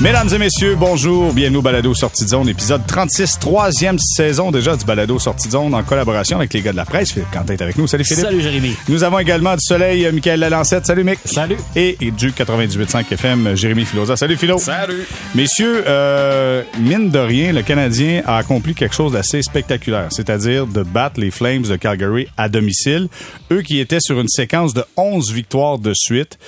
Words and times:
Mesdames 0.00 0.28
et 0.32 0.38
messieurs, 0.38 0.76
bonjour, 0.76 1.32
bienvenue 1.32 1.56
au 1.56 1.62
Balado 1.62 1.92
Sortie 1.92 2.22
de 2.22 2.28
Zone, 2.28 2.48
épisode 2.48 2.86
36, 2.86 3.40
troisième 3.40 3.98
saison 3.98 4.52
déjà 4.52 4.76
du 4.76 4.84
Balado 4.84 5.18
Sortie 5.18 5.48
de 5.48 5.52
Zone 5.54 5.74
en 5.74 5.82
collaboration 5.82 6.36
avec 6.36 6.54
les 6.54 6.62
gars 6.62 6.70
de 6.70 6.76
la 6.76 6.84
presse. 6.84 7.10
Philippe 7.10 7.32
Quentin 7.32 7.54
est 7.54 7.62
avec 7.62 7.76
nous. 7.76 7.88
Salut 7.88 8.04
Philippe. 8.04 8.24
Salut 8.24 8.40
Jérémy. 8.40 8.76
Nous 8.88 9.02
avons 9.02 9.18
également 9.18 9.54
du 9.54 9.60
soleil, 9.60 10.06
euh, 10.06 10.12
Michael 10.12 10.38
Lalancette. 10.38 10.86
Salut 10.86 11.02
Mick. 11.02 11.18
Salut. 11.24 11.56
Et, 11.74 11.96
et 12.00 12.12
du 12.12 12.30
98.5 12.30 13.12
FM, 13.12 13.56
Jérémy 13.56 13.84
Filosa. 13.84 14.14
Salut 14.14 14.36
Philo. 14.36 14.58
Salut. 14.58 15.04
Messieurs, 15.34 15.82
euh, 15.88 16.62
mine 16.78 17.10
de 17.10 17.18
rien, 17.18 17.52
le 17.52 17.62
Canadien 17.62 18.22
a 18.24 18.36
accompli 18.36 18.76
quelque 18.76 18.94
chose 18.94 19.14
d'assez 19.14 19.42
spectaculaire, 19.42 20.06
c'est-à-dire 20.10 20.68
de 20.68 20.84
battre 20.84 21.18
les 21.18 21.32
Flames 21.32 21.62
de 21.62 21.74
Calgary 21.74 22.28
à 22.36 22.48
domicile. 22.48 23.08
Eux 23.50 23.62
qui 23.62 23.80
étaient 23.80 23.98
sur 23.98 24.20
une 24.20 24.28
séquence 24.28 24.74
de 24.74 24.84
11 24.96 25.32
victoires 25.32 25.80
de 25.80 25.92
suite. 25.92 26.38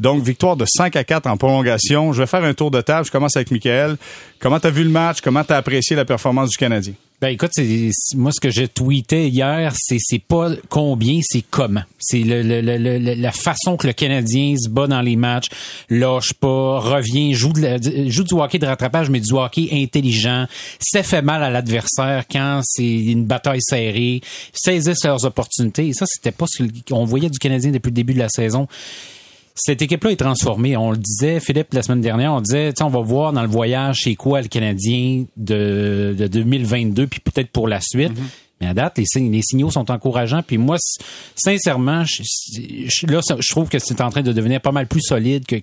Donc, 0.00 0.22
victoire 0.22 0.56
de 0.56 0.64
5 0.66 0.96
à 0.96 1.04
4 1.04 1.26
en 1.26 1.36
prolongation. 1.36 2.12
Je 2.12 2.22
vais 2.22 2.26
faire 2.26 2.44
un 2.44 2.54
tour 2.54 2.70
de 2.70 2.80
table. 2.80 3.06
Je 3.06 3.10
commence 3.12 3.36
avec 3.36 3.50
Michael. 3.50 3.96
Comment 4.38 4.58
t'as 4.58 4.70
vu 4.70 4.84
le 4.84 4.90
match? 4.90 5.20
Comment 5.20 5.44
t'as 5.44 5.58
apprécié 5.58 5.94
la 5.94 6.04
performance 6.04 6.50
du 6.50 6.56
Canadien? 6.56 6.94
Ben 7.20 7.28
écoute, 7.28 7.50
moi 8.14 8.32
ce 8.32 8.40
que 8.40 8.48
j'ai 8.48 8.66
tweeté 8.66 9.28
hier, 9.28 9.74
c'est 9.76 9.98
c'est 10.00 10.22
pas 10.22 10.52
combien, 10.70 11.20
c'est 11.22 11.44
comment. 11.50 11.82
C'est 11.98 12.20
le, 12.20 12.40
le, 12.40 12.62
le, 12.62 13.14
la 13.14 13.30
façon 13.30 13.76
que 13.76 13.86
le 13.86 13.92
Canadien 13.92 14.54
se 14.56 14.70
bat 14.70 14.86
dans 14.86 15.02
les 15.02 15.16
matchs, 15.16 15.48
lâche 15.90 16.32
pas, 16.32 16.78
revient, 16.78 17.34
joue, 17.34 17.52
de 17.52 17.60
la, 17.60 18.08
joue 18.08 18.24
du 18.24 18.32
hockey 18.32 18.58
de 18.58 18.64
rattrapage, 18.64 19.10
mais 19.10 19.20
du 19.20 19.34
hockey 19.34 19.68
intelligent, 19.70 20.46
ça 20.78 21.02
fait 21.02 21.20
mal 21.20 21.42
à 21.42 21.50
l'adversaire 21.50 22.24
quand 22.26 22.62
c'est 22.64 22.88
une 22.88 23.26
bataille 23.26 23.60
serrée, 23.60 24.22
saisissent 24.54 25.04
leurs 25.04 25.26
opportunités. 25.26 25.88
Et 25.88 25.92
ça, 25.92 26.06
c'était 26.08 26.32
pas 26.32 26.46
ce 26.48 26.62
qu'on 26.88 27.04
voyait 27.04 27.28
du 27.28 27.38
Canadien 27.38 27.70
depuis 27.70 27.90
le 27.90 27.96
début 27.96 28.14
de 28.14 28.20
la 28.20 28.30
saison 28.30 28.66
cette 29.54 29.82
équipe-là 29.82 30.12
est 30.12 30.16
transformée. 30.16 30.76
On 30.76 30.92
le 30.92 30.96
disait, 30.96 31.40
Philippe, 31.40 31.74
la 31.74 31.82
semaine 31.82 32.00
dernière, 32.00 32.32
on 32.32 32.40
disait, 32.40 32.72
on 32.80 32.88
va 32.88 33.00
voir 33.00 33.32
dans 33.32 33.42
le 33.42 33.48
voyage 33.48 33.96
chez 33.98 34.14
quoi 34.14 34.40
le 34.42 34.48
Canadien 34.48 35.24
de, 35.36 36.14
de 36.16 36.26
2022, 36.26 37.06
puis 37.06 37.20
peut-être 37.20 37.50
pour 37.50 37.68
la 37.68 37.80
suite. 37.80 38.12
Mm-hmm. 38.12 38.49
Mais 38.60 38.66
à 38.66 38.74
date, 38.74 38.98
les, 38.98 39.28
les 39.28 39.42
signaux 39.42 39.70
sont 39.70 39.90
encourageants. 39.90 40.42
Puis 40.42 40.58
moi, 40.58 40.76
sincèrement, 41.34 42.04
je, 42.04 43.06
là, 43.06 43.20
je 43.38 43.50
trouve 43.50 43.70
que 43.70 43.78
c'est 43.78 44.00
en 44.02 44.10
train 44.10 44.20
de 44.20 44.32
devenir 44.32 44.60
pas 44.60 44.72
mal 44.72 44.86
plus 44.86 45.00
solide 45.00 45.46
que 45.46 45.56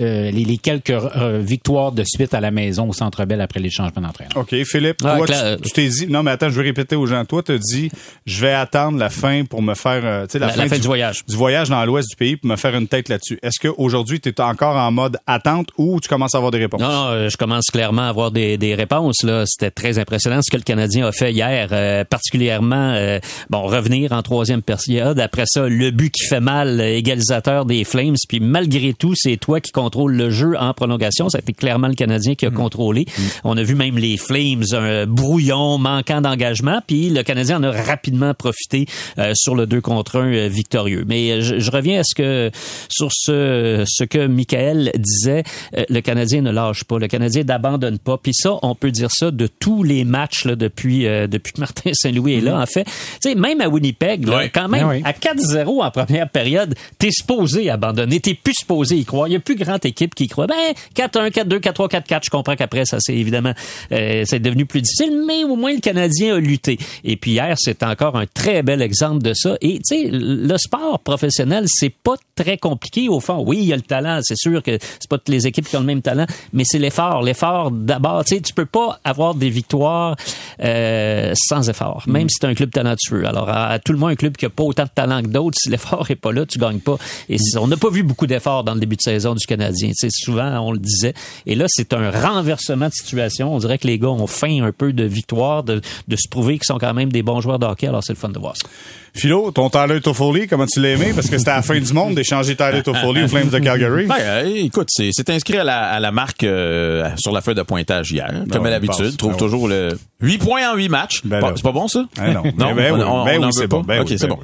euh, 0.00 0.30
les, 0.30 0.44
les, 0.44 0.58
quelques 0.58 0.90
euh, 0.90 1.40
victoires 1.42 1.92
de 1.92 2.04
suite 2.04 2.34
à 2.34 2.40
la 2.40 2.50
maison 2.50 2.88
au 2.88 2.92
Centre 2.92 3.24
Bell 3.24 3.40
après 3.40 3.60
les 3.60 3.70
changements 3.70 4.02
d'entraîneur. 4.02 4.36
OK, 4.36 4.54
Philippe, 4.64 4.98
toi, 4.98 5.18
tu 5.62 5.70
t'es 5.70 5.88
dit... 5.88 6.06
Non, 6.06 6.22
mais 6.22 6.32
attends, 6.32 6.50
je 6.50 6.60
vais 6.60 6.66
répéter 6.66 6.96
aux 6.96 7.06
gens. 7.06 7.24
Toi, 7.24 7.42
tu 7.42 7.58
dit, 7.58 7.90
je 8.26 8.40
vais 8.42 8.52
attendre 8.52 8.98
la 8.98 9.08
fin 9.08 9.44
pour 9.44 9.62
me 9.62 9.74
faire... 9.74 10.02
Euh, 10.04 10.26
la, 10.34 10.54
la, 10.54 10.68
fin, 10.68 10.76
du, 10.76 10.86
voyage. 10.86 11.24
Du 11.26 11.36
voyage 11.36 11.70
dans 11.70 11.82
l'ouest 11.86 12.10
du 12.10 12.16
pays 12.16 12.36
pour 12.36 12.50
me 12.50 12.56
faire 12.56 12.76
une 12.76 12.88
tête 12.88 13.08
là-dessus. 13.08 13.38
Est-ce 13.42 13.66
qu'aujourd'hui, 13.66 14.20
tu 14.20 14.28
es 14.28 14.40
encore 14.42 14.76
en 14.76 14.92
mode 14.92 15.16
attente 15.26 15.68
ou 15.78 15.98
tu 16.00 16.08
commences 16.08 16.34
à 16.34 16.38
avoir 16.38 16.50
des 16.50 16.58
réponses? 16.58 16.82
Non, 16.82 16.88
non 16.88 17.28
je 17.28 17.36
commence 17.38 17.66
clairement 17.72 18.02
à 18.02 18.08
avoir 18.08 18.30
des, 18.30 18.58
des 18.58 18.74
réponses. 18.74 19.22
Là, 19.22 19.44
C'était 19.46 19.70
très 19.70 19.98
impressionnant 19.98 20.40
ce 20.42 20.50
que 20.50 20.58
le 20.58 20.62
Canadien 20.62 21.06
a 21.06 21.12
fait 21.12 21.32
hier, 21.32 22.04
particulièrement 22.06 22.33
particulièrement 22.34 22.94
euh, 22.94 23.20
bon 23.48 23.62
revenir 23.62 24.12
en 24.12 24.22
troisième 24.22 24.60
période. 24.60 25.20
Après 25.20 25.44
ça, 25.46 25.68
le 25.68 25.92
but 25.92 26.10
qui 26.10 26.26
fait 26.26 26.40
mal, 26.40 26.80
égalisateur 26.80 27.64
des 27.64 27.84
Flames. 27.84 28.16
Puis 28.28 28.40
malgré 28.40 28.92
tout, 28.92 29.14
c'est 29.14 29.36
toi 29.36 29.60
qui 29.60 29.70
contrôle 29.70 30.14
le 30.14 30.30
jeu 30.30 30.54
en 30.58 30.74
prolongation. 30.74 31.28
Ça 31.28 31.38
a 31.38 31.40
été 31.40 31.52
clairement 31.52 31.86
le 31.86 31.94
Canadien 31.94 32.34
qui 32.34 32.44
a 32.44 32.50
mm. 32.50 32.54
contrôlé. 32.54 33.06
Mm. 33.06 33.22
On 33.44 33.56
a 33.56 33.62
vu 33.62 33.76
même 33.76 33.98
les 33.98 34.16
Flames 34.16 34.64
un 34.72 35.06
brouillon, 35.06 35.78
manquant 35.78 36.20
d'engagement. 36.20 36.80
Puis 36.84 37.08
le 37.10 37.22
Canadien 37.22 37.58
en 37.58 37.62
a 37.62 37.70
rapidement 37.70 38.34
profité 38.34 38.86
euh, 39.18 39.32
sur 39.36 39.54
le 39.54 39.66
2 39.66 39.80
contre 39.80 40.18
1 40.18 40.32
euh, 40.32 40.48
victorieux. 40.48 41.04
Mais 41.06 41.40
je, 41.40 41.70
reviens 41.70 42.00
à 42.00 42.04
ce 42.04 42.16
que 42.16 42.50
sur 42.88 43.10
ce 43.12 43.84
ce 43.86 44.04
que 44.04 44.26
Michael 44.26 44.90
disait. 44.98 45.44
le 45.88 46.00
Canadien 46.00 46.42
ne 46.42 46.50
lâche 46.50 46.82
pas. 46.84 46.98
Le 46.98 47.06
Canadien 47.06 47.44
n'abandonne 47.44 47.98
pas. 47.98 48.18
Puis 48.18 48.34
ça, 48.34 48.58
on 48.62 48.74
peut 48.74 48.90
dire 48.90 49.10
ça 49.12 49.30
de 49.30 49.46
tous 49.46 49.84
les 49.84 50.04
matchs 50.04 50.44
là, 50.44 50.56
depuis 50.56 51.04
depuis 51.04 51.52
que 51.52 51.60
Martin 51.60 51.90
Saint-Louis 51.92 52.23
et 52.28 52.40
là, 52.40 52.60
en 52.60 52.66
fait. 52.66 52.84
Tu 52.84 52.92
sais, 53.20 53.34
même 53.34 53.60
à 53.60 53.68
Winnipeg, 53.68 54.26
quand 54.52 54.68
même, 54.68 54.88
ben 54.88 55.02
à 55.04 55.12
4-0 55.12 55.82
en 55.82 55.90
première 55.90 56.28
période, 56.28 56.74
t'es 56.98 57.10
supposé 57.10 57.70
abandonner, 57.70 58.20
t'es 58.20 58.34
plus 58.34 58.54
supposé 58.54 58.96
y 58.96 59.04
croire. 59.04 59.28
Il 59.28 59.32
y 59.32 59.36
a 59.36 59.40
plus 59.40 59.56
grande 59.56 59.84
équipe 59.84 60.14
qui 60.14 60.24
y 60.24 60.28
croit. 60.28 60.46
Ben, 60.46 60.54
4-1, 60.94 61.30
4-2, 61.30 61.60
4-3, 61.60 61.90
4-4, 61.90 62.20
je 62.24 62.30
comprends 62.30 62.56
qu'après, 62.56 62.84
ça, 62.84 62.98
c'est 63.00 63.14
évidemment, 63.14 63.52
euh, 63.92 64.22
c'est 64.26 64.40
devenu 64.40 64.66
plus 64.66 64.82
difficile, 64.82 65.22
mais 65.26 65.44
au 65.44 65.56
moins, 65.56 65.72
le 65.72 65.80
Canadien 65.80 66.36
a 66.36 66.38
lutté. 66.38 66.78
Et 67.04 67.16
puis 67.16 67.32
hier, 67.32 67.54
c'est 67.58 67.82
encore 67.82 68.16
un 68.16 68.26
très 68.26 68.62
bel 68.62 68.82
exemple 68.82 69.22
de 69.22 69.34
ça. 69.34 69.56
Et, 69.60 69.78
tu 69.78 69.80
sais, 69.84 70.08
le 70.10 70.56
sport 70.58 71.00
professionnel, 71.00 71.64
c'est 71.68 71.94
pas 71.94 72.14
très 72.34 72.58
compliqué, 72.58 73.08
au 73.08 73.20
fond. 73.20 73.42
Oui, 73.46 73.58
il 73.58 73.66
y 73.66 73.72
a 73.72 73.76
le 73.76 73.82
talent. 73.82 74.20
C'est 74.22 74.36
sûr 74.36 74.62
que 74.62 74.78
c'est 74.80 75.08
pas 75.08 75.18
toutes 75.18 75.28
les 75.28 75.46
équipes 75.46 75.68
qui 75.68 75.76
ont 75.76 75.80
le 75.80 75.86
même 75.86 76.02
talent, 76.02 76.26
mais 76.52 76.64
c'est 76.66 76.78
l'effort. 76.78 77.22
L'effort, 77.22 77.70
d'abord, 77.70 78.24
tu 78.24 78.36
sais, 78.36 78.40
tu 78.40 78.52
peux 78.52 78.66
pas 78.66 78.98
avoir 79.04 79.34
des 79.34 79.50
victoires 79.50 80.16
euh, 80.62 81.32
sans 81.36 81.68
effort 81.68 82.04
même 82.14 82.28
si 82.28 82.36
c'est 82.40 82.46
un 82.46 82.54
club 82.54 82.70
talentueux. 82.70 83.26
Alors, 83.26 83.48
à, 83.48 83.78
tout 83.78 83.92
le 83.92 83.98
monde, 83.98 84.10
un 84.10 84.14
club 84.14 84.36
qui 84.36 84.46
a 84.46 84.50
pas 84.50 84.62
autant 84.62 84.84
de 84.84 84.90
talent 84.94 85.20
que 85.22 85.28
d'autres, 85.28 85.58
si 85.60 85.68
l'effort 85.68 86.10
est 86.10 86.16
pas 86.16 86.32
là, 86.32 86.46
tu 86.46 86.58
gagnes 86.58 86.78
pas. 86.78 86.96
Et 87.28 87.36
on 87.58 87.66
n'a 87.66 87.76
pas 87.76 87.90
vu 87.90 88.02
beaucoup 88.02 88.26
d'efforts 88.26 88.64
dans 88.64 88.74
le 88.74 88.80
début 88.80 88.96
de 88.96 89.02
saison 89.02 89.34
du 89.34 89.44
Canadien. 89.46 89.90
C'est 89.94 90.10
souvent, 90.10 90.60
on 90.60 90.72
le 90.72 90.78
disait. 90.78 91.14
Et 91.46 91.54
là, 91.54 91.66
c'est 91.68 91.92
un 91.92 92.10
renversement 92.10 92.88
de 92.88 92.92
situation. 92.92 93.54
On 93.54 93.58
dirait 93.58 93.78
que 93.78 93.86
les 93.86 93.98
gars 93.98 94.08
ont 94.08 94.26
faim 94.26 94.62
un 94.62 94.72
peu 94.72 94.92
de 94.92 95.04
victoire, 95.04 95.64
de, 95.64 95.80
de 96.08 96.16
se 96.16 96.28
prouver 96.28 96.54
qu'ils 96.54 96.66
sont 96.66 96.78
quand 96.78 96.94
même 96.94 97.10
des 97.10 97.22
bons 97.22 97.40
joueurs 97.40 97.58
de 97.58 97.66
hockey. 97.66 97.88
Alors, 97.88 98.04
c'est 98.04 98.12
le 98.12 98.18
fun 98.18 98.28
de 98.28 98.38
voir 98.38 98.56
ça. 98.56 98.68
Philo, 99.16 99.52
ton 99.52 99.70
Tyler 99.70 100.00
Toffoli, 100.00 100.48
comment 100.48 100.66
tu 100.66 100.80
l'as 100.80 100.90
aimé? 100.90 101.12
Parce 101.14 101.28
que 101.28 101.38
c'était 101.38 101.52
à 101.52 101.56
la 101.56 101.62
fin 101.62 101.78
du 101.78 101.92
monde 101.92 102.16
d'échanger 102.16 102.56
Tyler 102.56 102.82
Toffoli 102.82 103.22
aux 103.22 103.28
Flames 103.28 103.48
de 103.48 103.58
Calgary. 103.60 104.06
Ben, 104.06 104.16
euh, 104.18 104.44
écoute, 104.56 104.88
c'est 104.90 105.30
inscrit 105.30 105.56
à 105.56 105.62
la, 105.62 105.82
à 105.84 106.00
la 106.00 106.10
marque 106.10 106.42
euh, 106.42 107.08
sur 107.16 107.30
la 107.30 107.40
feuille 107.40 107.54
de 107.54 107.62
pointage 107.62 108.10
hier. 108.10 108.28
Ben 108.32 108.48
comme 108.50 108.66
à 108.66 108.70
l'habitude, 108.70 109.16
trouve 109.16 109.32
ben 109.32 109.38
toujours 109.38 109.68
le 109.68 109.96
8 110.20 110.38
points 110.38 110.72
en 110.72 110.76
8 110.76 110.88
matchs. 110.88 111.20
Ben 111.24 111.40
c'est 111.54 111.62
pas 111.62 111.70
bon, 111.70 111.86
ça? 111.86 112.04
Ah 112.18 112.32
non. 112.32 112.42
non, 112.58 112.74
ben, 112.74 112.92
on, 113.00 113.24
oui, 113.24 113.48
c'est 113.52 113.68
bon. 113.68 113.82
Ok, 113.82 114.12
c'est 114.16 114.26
bon. 114.26 114.40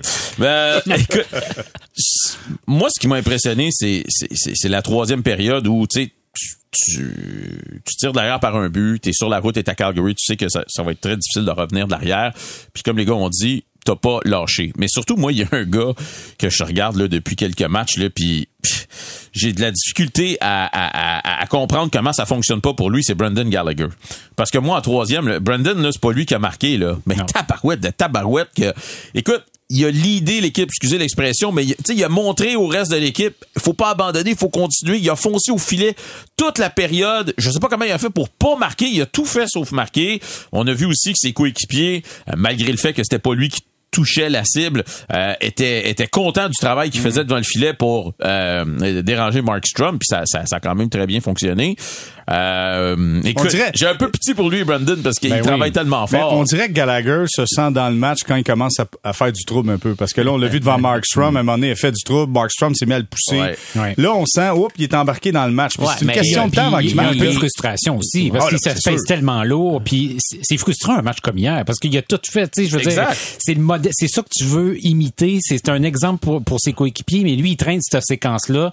écoute, 0.87 1.27
moi, 2.69 2.89
ce 2.95 3.01
qui 3.01 3.09
m'a 3.09 3.17
impressionné, 3.17 3.71
c'est 3.73 4.69
la 4.69 4.83
troisième 4.83 5.25
période 5.25 5.67
où, 5.67 5.85
tu 5.89 6.03
sais, 6.03 6.13
tu, 6.73 7.13
tu, 7.85 7.97
tires 7.99 8.13
derrière 8.13 8.39
par 8.39 8.55
un 8.55 8.69
but, 8.69 9.01
tu 9.03 9.09
es 9.09 9.13
sur 9.13 9.29
la 9.29 9.41
route, 9.41 9.61
tu 9.61 9.69
à 9.69 9.75
Calgary, 9.75 10.15
tu 10.15 10.25
sais 10.25 10.37
que 10.37 10.49
ça, 10.49 10.63
ça 10.69 10.85
va 10.85 10.93
être 10.93 11.01
très 11.01 11.17
difficile 11.17 11.45
de 11.45 11.51
revenir 11.51 11.87
de 11.87 11.91
l'arrière. 11.91 12.33
Puis 12.73 12.85
comme 12.85 12.97
les 12.97 13.05
gars 13.05 13.15
ont 13.15 13.29
dit, 13.29 13.65
t'as 13.85 13.97
pas 13.97 14.19
lâché. 14.25 14.73
Mais 14.77 14.89
surtout, 14.89 15.17
moi, 15.17 15.33
il 15.33 15.39
y 15.39 15.43
a 15.43 15.49
un 15.53 15.65
gars 15.65 15.93
que 16.39 16.51
je 16.51 16.65
regarde 16.65 16.97
là, 16.97 17.09
depuis 17.09 17.37
quelques 17.37 17.63
matchs, 17.63 17.97
là, 17.97 18.11
puis 18.11 18.49
j'ai 19.33 19.53
de 19.53 19.61
la 19.61 19.71
difficulté 19.71 20.37
à, 20.41 20.67
à, 20.67 21.43
à, 21.43 21.47
comprendre 21.47 21.91
comment 21.93 22.13
ça 22.13 22.27
fonctionne 22.27 22.61
pas 22.61 22.75
pour 22.75 22.91
lui, 22.91 23.03
c'est 23.03 23.15
Brendan 23.15 23.49
Gallagher. 23.49 23.89
Parce 24.37 24.51
que 24.51 24.59
moi, 24.59 24.79
en 24.79 24.81
troisième, 24.81 25.39
Brendan, 25.39 25.81
là, 25.81 25.91
c'est 25.93 26.01
pas 26.01 26.13
lui 26.13 26.27
qui 26.27 26.35
a 26.35 26.39
marqué, 26.39 26.77
là. 26.77 26.99
Mais 27.07 27.17
tabarouette 27.33 27.81
de 27.81 27.91
tabarouette 27.91 28.49
que. 28.55 28.73
Écoute, 29.15 29.45
il 29.71 29.85
a 29.85 29.91
l'idée 29.91 30.41
l'équipe, 30.41 30.69
excusez 30.69 30.99
l'expression, 30.99 31.53
mais 31.53 31.65
il 31.65 32.05
a 32.05 32.09
montré 32.09 32.57
au 32.57 32.67
reste 32.67 32.91
de 32.91 32.97
l'équipe, 32.97 33.45
faut 33.57 33.73
pas 33.73 33.91
abandonner, 33.91 34.31
il 34.31 34.37
faut 34.37 34.49
continuer. 34.49 34.99
Il 34.99 35.09
a 35.09 35.15
foncé 35.15 35.53
au 35.53 35.59
filet 35.59 35.95
toute 36.37 36.59
la 36.59 36.71
période. 36.71 37.33
Je 37.39 37.51
sais 37.51 37.61
pas 37.61 37.69
comment 37.69 37.85
il 37.85 37.93
a 37.93 37.99
fait 37.99 38.11
pour 38.11 38.29
pas 38.29 38.57
marquer. 38.57 38.87
Il 38.87 39.01
a 39.01 39.07
tout 39.07 39.25
fait 39.25 39.47
sauf 39.47 39.71
marquer. 39.71 40.21
On 40.51 40.67
a 40.67 40.73
vu 40.73 40.87
aussi 40.87 41.13
que 41.13 41.19
ses 41.19 41.33
coéquipiers, 41.33 42.03
euh, 42.29 42.33
malgré 42.37 42.73
le 42.73 42.79
fait 42.79 42.93
que 42.93 43.05
c'était 43.05 43.21
pas 43.21 43.33
lui 43.35 43.49
qui 43.49 43.61
touchait 43.91 44.31
la 44.31 44.45
cible, 44.45 44.85
euh, 45.13 45.35
était, 45.41 45.91
était 45.91 46.07
content 46.07 46.49
du 46.49 46.57
travail 46.57 46.91
qu'il 46.91 47.01
faisait 47.01 47.25
devant 47.25 47.37
le 47.37 47.43
filet 47.43 47.75
pour 47.75 48.15
euh, 48.23 49.03
déranger 49.03 49.43
Mark 49.43 49.67
Strum, 49.67 49.99
puis 49.99 50.07
ça, 50.09 50.23
ça, 50.27 50.47
ça, 50.47 50.57
a 50.57 50.61
quand 50.61 50.75
même 50.75 50.89
très 50.89 51.07
bien 51.07 51.21
fonctionné. 51.21 51.77
Euh, 52.31 53.21
écoute, 53.25 53.55
j'ai 53.75 53.87
un 53.87 53.95
peu 53.95 54.11
pitié 54.11 54.35
pour 54.35 54.51
lui, 54.51 54.63
Brandon, 54.63 54.97
parce 55.03 55.19
qu'il 55.19 55.31
ben 55.31 55.43
travaille 55.43 55.73
tellement 55.73 56.07
fort. 56.07 56.33
on 56.33 56.45
dirait 56.45 56.69
que 56.69 56.73
Gallagher 56.73 57.25
se 57.29 57.45
sent 57.47 57.73
dans 57.73 57.89
le 57.89 57.97
match 57.97 58.21
quand 58.27 58.37
il 58.37 58.45
commence 58.45 58.77
à, 59.03 59.13
faire 59.13 59.33
du 59.33 59.45
trouble 59.45 59.71
un 59.71 59.79
peu, 59.79 59.95
parce 59.95 60.13
que 60.13 60.21
là, 60.21 60.33
on 60.33 60.39
l'a 60.39 60.49
vu 60.49 60.61
devant 60.61 60.79
Mark 60.79 61.05
Strum, 61.05 61.37
à 61.37 61.41
un 61.41 61.43
moment 61.43 61.59
donné, 61.59 61.69
il 61.69 61.73
a 61.73 61.77
fait 61.77 61.93
du 61.93 62.03
trouble, 62.05 62.33
Mark 62.33 62.51
Strum 62.53 62.75
s'est 62.75 62.87
mis 62.87 62.93
à 62.93 62.99
le 62.99 63.07
pousser. 63.07 63.57
Là, 63.97 64.15
on 64.15 64.25
sent, 64.27 64.51
oups, 64.51 64.75
il 64.79 64.85
est 64.85 64.95
embarqué 64.95 65.33
dans 65.33 65.47
le 65.47 65.53
match. 65.53 65.75
c'est 65.99 66.05
une 66.05 66.13
question 66.13 66.49
de 66.49 66.55
temps 66.55 66.69
avant 66.69 66.79
qu'il 66.79 66.91
Il 66.91 66.97
y 66.97 67.01
a 67.01 67.09
un 67.09 67.17
peu 67.17 67.27
de 67.27 67.33
frustration 67.33 67.99
aussi, 67.99 68.31
parce 68.31 68.47
ah, 68.47 68.57
qu'il 68.57 68.59
se 68.59 68.91
pèse 68.91 69.03
tellement 69.07 69.43
lourd, 69.43 69.83
puis 69.83 70.17
c'est 70.19 70.57
frustrant 70.57 70.97
un 70.97 71.03
match 71.03 71.21
comme 71.21 71.39
hier, 71.39 71.65
parce 71.65 71.79
qu'il 71.79 71.97
a 71.97 72.03
tout 72.03 72.21
fait, 72.31 72.49
tu 72.49 72.63
sais, 72.63 72.71
je 72.71 72.77
veux 72.77 72.83
dire, 72.83 73.09
c'est 73.39 73.55
le 73.55 73.65
c'est 73.93 74.09
ça 74.09 74.23
que 74.23 74.29
tu 74.31 74.45
veux 74.45 74.85
imiter, 74.85 75.39
c'est 75.41 75.69
un 75.69 75.83
exemple 75.83 76.21
pour, 76.21 76.43
pour 76.43 76.61
ses 76.61 76.73
coéquipiers, 76.73 77.23
mais 77.25 77.35
lui, 77.35 77.53
il 77.53 77.57
traîne 77.57 77.81
cette 77.81 78.05
séquence-là, 78.05 78.73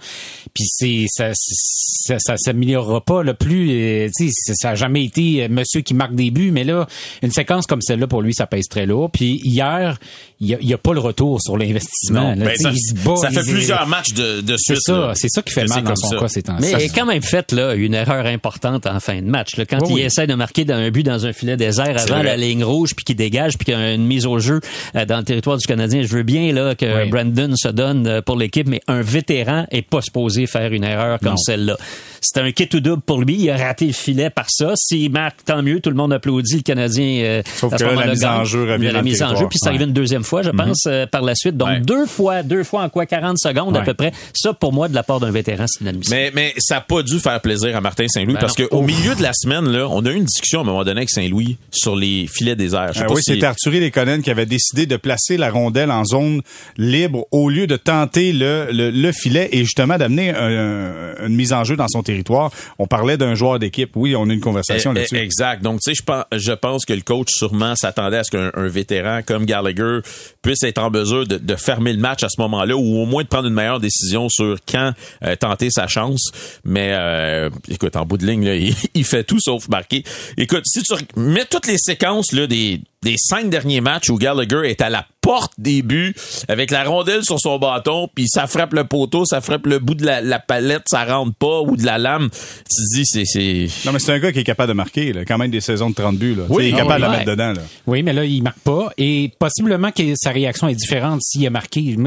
puis 0.54 0.66
c'est, 0.68 1.06
ça, 1.10 1.32
ça, 1.34 2.18
ça 2.20 2.38
s'améliorera 2.38 3.02
pas, 3.02 3.24
le 3.24 3.34
plus, 3.34 3.47
euh, 3.56 4.10
ça 4.54 4.72
a 4.72 4.76
jamais 4.76 5.04
été 5.04 5.44
euh, 5.44 5.48
monsieur 5.50 5.82
qui 5.82 5.94
marque 5.94 6.16
des 6.16 6.32
buts, 6.32 6.52
mais 6.52 6.64
là, 6.64 6.88
une 7.22 7.32
séquence 7.32 7.66
comme 7.68 7.82
celle-là, 7.82 8.08
pour 8.08 8.22
lui, 8.22 8.34
ça 8.34 8.48
pèse 8.48 8.68
très 8.68 8.86
lourd. 8.86 9.12
Puis 9.12 9.42
hier, 9.44 9.98
il 10.40 10.58
n'y 10.62 10.74
a, 10.74 10.76
a, 10.76 10.78
pas 10.78 10.94
le 10.94 11.00
retour 11.00 11.42
sur 11.42 11.58
l'investissement. 11.58 12.36
Ben, 12.36 12.56
ça, 12.56 12.72
il 12.72 12.80
se 12.80 12.94
bat, 12.94 13.16
ça 13.16 13.32
fait 13.32 13.52
plusieurs 13.52 13.88
matchs 13.88 14.14
de, 14.14 14.42
de 14.42 14.56
suite. 14.58 14.78
C'est 14.84 14.92
ça, 14.92 15.12
c'est 15.16 15.30
ça 15.30 15.42
qui 15.42 15.54
fait 15.54 15.66
mal 15.66 15.84
dans 15.84 15.96
son 15.96 16.10
cas 16.18 16.28
ces 16.28 16.44
temps 16.44 16.58
Mais 16.60 16.72
il 16.72 16.76
a 16.76 16.94
quand 16.94 17.06
même 17.06 17.22
fait 17.22 17.52
là, 17.52 17.74
une 17.74 17.94
erreur 17.94 18.26
importante 18.26 18.86
en 18.86 19.00
fin 19.00 19.22
de 19.22 19.28
match. 19.28 19.58
Là, 19.58 19.66
quand 19.66 19.80
il 19.90 20.00
essaie 20.00 20.28
de 20.28 20.36
marquer 20.36 20.66
un 20.70 20.92
but 20.92 21.04
dans 21.04 21.26
un 21.26 21.34
filet 21.34 21.58
désert 21.58 21.98
avant 21.98 22.22
la 22.22 22.38
ligne 22.38 22.64
rouge, 22.64 22.96
puis 22.96 23.04
qu'il 23.04 23.16
dégage, 23.16 23.58
puis 23.58 23.66
qu'il 23.66 23.74
y 23.74 23.78
a 23.78 23.94
une 23.94 24.06
mise 24.06 24.26
au 24.26 24.40
jeu 24.40 24.60
euh, 24.96 25.06
dans 25.06 25.18
le 25.18 25.24
territoire 25.24 25.58
du 25.58 25.66
Canadien. 25.66 26.04
Je 26.04 26.16
veux 26.16 26.24
bien 26.24 26.52
là 26.52 26.76
que 26.76 27.10
Brandon 27.10 27.54
se 27.56 27.70
donne 27.70 28.22
pour 28.26 28.38
l'équipe, 28.38 28.68
mais 28.68 28.82
un 28.88 29.02
vétéran 29.02 29.66
est 29.72 29.82
pas 29.82 30.02
supposé 30.02 30.48
faire 30.48 30.72
une 30.74 30.84
erreur 30.84 31.20
comme 31.20 31.38
celle-là. 31.38 31.78
C'était 32.22 32.42
un 32.42 32.52
kit 32.52 32.70
ou 32.74 32.80
double 32.80 33.02
pour 33.02 33.22
lui. 33.22 33.37
Il 33.40 33.50
a 33.50 33.58
raté 33.58 33.88
le 33.88 33.94
filet 33.94 34.30
par 34.30 34.46
ça. 34.50 34.74
S'il 34.76 35.12
marque, 35.12 35.44
tant 35.46 35.62
mieux, 35.62 35.80
tout 35.80 35.90
le 35.90 35.96
monde 35.96 36.14
applaudit. 36.14 36.58
Le 36.58 36.62
Canadien. 36.62 37.22
euh, 37.24 37.42
Sauf 37.56 37.74
à 37.74 37.78
que 37.78 37.84
ce 37.84 37.88
là, 37.90 37.96
la 38.06 38.08
mise 38.12 38.26
en 38.26 38.44
jeu 38.44 38.64
revient 38.72 38.92
La 38.92 39.02
mise 39.02 39.22
en 39.24 39.36
jeu, 39.36 39.48
puis 39.50 39.58
c'est 39.62 39.70
arrivé 39.70 39.86
une 39.86 39.94
deuxième 39.94 40.24
fois, 40.24 40.42
je 40.42 40.50
pense, 40.52 40.84
euh, 40.88 41.06
par 41.06 41.22
la 41.22 41.36
suite. 41.36 41.58
Donc 41.58 41.68
Ouais. 41.70 41.80
deux 41.80 42.06
fois, 42.06 42.44
deux 42.44 42.64
fois 42.64 42.84
en 42.84 42.90
quoi 42.90 43.06
40 43.06 43.38
secondes 43.38 43.76
à 43.78 43.82
peu 43.82 43.94
près. 43.94 44.12
Ça, 44.34 44.54
pour 44.54 44.74
moi, 44.74 44.88
de 44.90 44.96
la 44.96 45.04
part 45.04 45.20
d'un 45.20 45.32
vétéran, 45.32 45.66
c'est 45.68 45.82
inadmissible. 45.82 46.16
Mais, 46.16 46.32
mais 46.34 46.54
ça 46.58 46.76
n'a 46.76 46.82
pas 46.82 47.04
dû 47.04 47.20
faire 47.20 47.40
plaisir 47.42 47.76
à 47.76 47.82
Martin 47.82 48.08
Saint-Louis 48.08 48.34
Ben 48.36 48.40
parce 48.40 48.56
qu'au 48.56 48.82
milieu 48.82 49.16
de 49.16 49.22
la 49.22 49.32
semaine, 49.34 49.68
là, 49.70 49.88
on 49.90 50.06
a 50.06 50.12
eu 50.12 50.16
une 50.16 50.26
discussion 50.26 50.60
à 50.60 50.62
un 50.64 50.66
moment 50.66 50.84
donné 50.84 51.00
avec 51.00 51.10
Saint-Louis 51.10 51.58
sur 51.72 51.96
les 51.96 52.28
filets 52.28 52.56
déserts. 52.56 52.94
Je 52.94 53.00
sais 53.00 53.06
Ah 53.08 53.12
oui, 53.14 53.22
si- 53.24 53.34
c'est 53.40 53.44
Arthurie 53.46 53.80
Lekonen 53.80 54.22
qui 54.22 54.32
avait 54.32 54.46
décidé 54.46 54.86
de 54.86 54.98
placer 54.98 55.38
la 55.38 55.50
rondelle 55.50 55.92
en 55.92 56.06
zone 56.06 56.42
libre 56.78 57.26
au 57.32 57.50
lieu 57.50 57.68
de 57.68 57.76
tenter 57.76 58.34
le, 58.34 58.68
le, 58.72 58.90
le 58.92 59.12
filet 59.12 59.50
et 59.52 59.60
justement 59.60 59.98
d'amener 59.98 60.32
un- 60.32 61.26
une 61.26 61.36
mise 61.36 61.54
en 61.54 61.64
jeu 61.64 61.76
dans 61.76 61.88
son 61.88 62.04
territoire. 62.04 62.52
On 62.80 62.88
parlait 62.88 63.18
d'un 63.18 63.27
joueur 63.36 63.60
d'équipe. 63.60 63.92
Oui, 63.96 64.16
on 64.16 64.30
a 64.30 64.34
une 64.34 64.40
conversation 64.40 64.92
Eh, 64.92 64.98
eh, 64.98 65.00
là-dessus. 65.00 65.18
Exact. 65.18 65.64
Donc, 65.64 65.82
tu 65.82 65.92
sais, 65.92 65.96
je 65.96 66.04
pense, 66.04 66.24
je 66.32 66.52
pense 66.52 66.86
que 66.86 66.94
le 66.94 67.02
coach 67.02 67.30
sûrement 67.32 67.76
s'attendait 67.76 68.18
à 68.18 68.24
ce 68.24 68.32
qu'un 68.32 68.52
un 68.54 68.68
vétéran 68.68 69.22
comme 69.26 69.46
Gallagher 69.46 70.00
puisse 70.42 70.64
être 70.64 70.78
en 70.78 70.90
mesure 70.90 71.28
de, 71.28 71.38
de 71.38 71.56
fermer 71.56 71.94
le 71.94 72.00
match 72.00 72.24
à 72.24 72.30
ce 72.30 72.40
moment-là 72.42 72.76
ou 72.76 72.98
au 73.02 73.06
moins 73.06 73.24
de 73.24 73.28
prendre 73.28 73.48
une 73.48 73.54
meilleure 73.54 73.80
décision 73.80 74.30
sur 74.30 74.58
quand 74.70 74.94
euh, 75.24 75.36
tenter 75.36 75.70
sa 75.70 75.88
chance. 75.88 76.32
Mais 76.64 76.92
euh, 76.94 77.50
écoute, 77.70 77.96
en 77.96 78.06
bout 78.06 78.18
de 78.18 78.26
ligne, 78.26 78.46
là, 78.46 78.56
il, 78.56 78.76
il 78.94 79.04
fait 79.06 79.24
tout 79.24 79.40
sauf 79.40 79.68
marquer. 79.70 80.04
Écoute, 80.38 80.64
si 80.66 80.82
tu 80.84 80.94
mets 81.16 81.46
toutes 81.46 81.68
les 81.68 81.78
séquences 81.78 82.32
là, 82.32 82.48
des, 82.48 82.82
des 83.04 83.16
cinq 83.18 83.50
derniers 83.50 83.82
matchs 83.82 84.10
où 84.10 84.18
Gallagher 84.18 84.62
est 84.70 84.82
à 84.82 84.90
la 84.90 85.06
porte 85.28 85.52
des 85.58 85.82
buts 85.82 86.16
avec 86.48 86.72
la 86.72 86.86
rondelle 86.86 87.22
sur 87.26 87.38
son 87.38 87.60
bâton, 87.60 88.08
puis 88.16 88.28
ça 88.30 88.48
frappe 88.48 88.72
le 88.74 88.86
poteau, 88.86 89.26
ça 89.26 89.42
frappe 89.42 89.66
le 89.66 89.80
bout 89.80 89.94
de 89.94 90.06
la, 90.06 90.22
la 90.22 90.40
palette, 90.40 90.84
ça 90.90 91.04
rentre 91.04 91.36
pas, 91.36 91.60
ou 91.62 91.76
de 91.76 91.86
la 91.86 91.98
lame. 91.98 92.30
Tu 92.32 92.76
te 92.76 92.96
dis, 92.96 93.06
c'est... 93.06 93.26
c'est... 93.26 93.68
Non, 93.86 93.92
mais 93.92 94.00
c'est 94.00 94.14
un 94.14 94.20
gars 94.20 94.32
qui 94.32 94.40
est 94.40 94.44
capable 94.46 94.70
de 94.70 94.74
marquer, 94.74 95.12
là, 95.12 95.26
quand 95.26 95.38
même 95.38 95.52
des 95.52 95.60
saisons 95.60 95.90
de 95.90 95.96
30 95.96 96.18
buts. 96.18 96.34
Là. 96.36 96.44
Oui, 96.48 96.68
il 96.68 96.70
est 96.70 96.74
ah 96.76 96.78
capable 96.78 96.94
oui, 96.94 96.98
de 97.00 97.02
la 97.02 97.10
ouais. 97.10 97.18
mettre 97.18 97.32
dedans. 97.32 97.54
Là. 97.54 97.62
Oui, 97.88 98.04
mais 98.04 98.14
là, 98.14 98.24
il 98.24 98.42
marque 98.42 98.60
pas. 98.60 98.90
Et 98.98 99.32
possiblement 99.38 99.92
que 99.92 100.14
sa 100.16 100.32
réaction 100.32 100.70
est 100.70 100.76
différente 100.76 101.22
s'il 101.22 101.46
a 101.46 101.50
marqué. 101.50 101.98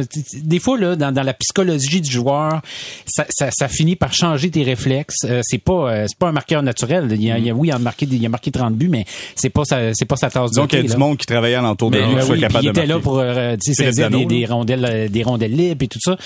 Des 0.42 0.58
fois, 0.58 0.78
là, 0.78 0.96
dans, 0.96 1.12
dans 1.12 1.22
la 1.22 1.34
psychologie 1.34 2.00
du 2.00 2.10
joueur, 2.10 2.62
ça, 3.06 3.26
ça, 3.28 3.50
ça 3.50 3.68
finit 3.68 3.96
par 3.96 4.14
changer 4.14 4.50
tes 4.50 4.62
réflexes. 4.62 5.24
Euh, 5.24 5.40
c'est 5.42 5.58
pas 5.58 5.90
euh, 5.92 6.04
c'est 6.08 6.18
pas 6.18 6.28
un 6.28 6.32
marqueur 6.32 6.62
naturel. 6.62 7.08
Il 7.18 7.30
a, 7.30 7.38
il 7.38 7.50
a- 7.50 7.54
oui, 7.54 7.68
il 7.68 7.72
a 7.72 7.78
marqué 7.78 8.06
il 8.10 8.24
a 8.24 8.28
marqué 8.30 8.50
30 8.50 8.74
buts, 8.76 8.88
mais 8.88 9.04
c'est 9.34 9.50
pas 9.50 9.64
sa 9.64 9.92
c'est 9.92 10.06
pas 10.06 10.16
sa 10.16 10.30
tasse 10.30 10.44
de 10.44 10.54
Disons 10.54 10.66
qu'il 10.66 10.78
y 10.78 10.80
a 10.80 10.82
thé, 10.84 10.88
du 10.88 10.92
là. 10.94 10.98
monde 10.98 11.18
qui 11.18 11.26
travaillait 11.26 11.56
alentour 11.56 11.90
de 11.90 11.98
Mais, 11.98 12.06
lui, 12.06 12.14
Ben 12.14 12.20
qui 12.20 12.26
soit 12.26 12.34
oui, 12.36 12.40
capable 12.40 12.64
il 12.64 12.66
de 12.66 12.70
était 12.70 12.86
là 12.86 12.94
marquer. 12.94 13.04
Pour 13.10 13.18
euh, 13.20 13.56
saisir 13.60 14.10
des, 14.10 14.24
des 14.26 14.46
rondelles 14.46 14.84
euh, 14.84 15.08
des 15.08 15.22
rondelles 15.22 15.54
libres 15.54 15.84
et 15.84 15.88
tout 15.88 15.98
ça. 16.00 16.16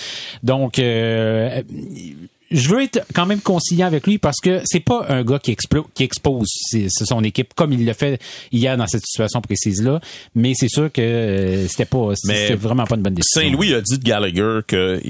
Donc 0.43 0.79
euh, 0.79 1.63
je 2.51 2.69
veux 2.69 2.83
être 2.83 3.01
quand 3.15 3.27
même 3.27 3.41
conciliant 3.41 3.87
avec 3.87 4.07
lui 4.07 4.19
parce 4.19 4.41
que 4.41 4.61
c'est 4.65 4.81
pas 4.81 5.07
un 5.09 5.25
gars 5.25 5.39
qui, 5.39 5.57
expose 6.05 6.47
son 6.89 7.25
équipe 7.25 7.55
comme 7.55 7.73
il 7.73 7.85
l'a 7.85 7.95
fait 7.95 8.21
hier 8.53 8.77
dans 8.77 8.87
cette 8.87 9.05
situation 9.07 9.41
précise 9.41 9.83
là, 9.83 10.01
mais 10.35 10.53
c'est 10.55 10.69
sûr 10.69 10.93
que 10.93 11.67
c'était 11.69 11.87
pas 11.87 12.11
c'était 12.15 12.55
vraiment 12.55 12.85
pas 12.85 12.97
une 12.97 13.03
bonne 13.03 13.15
décision. 13.15 13.41
Saint-Louis 13.41 13.75
a 13.75 13.81
dit 13.81 13.99
de 13.99 14.05
Gallagher 14.05 14.61
que- 14.67 15.01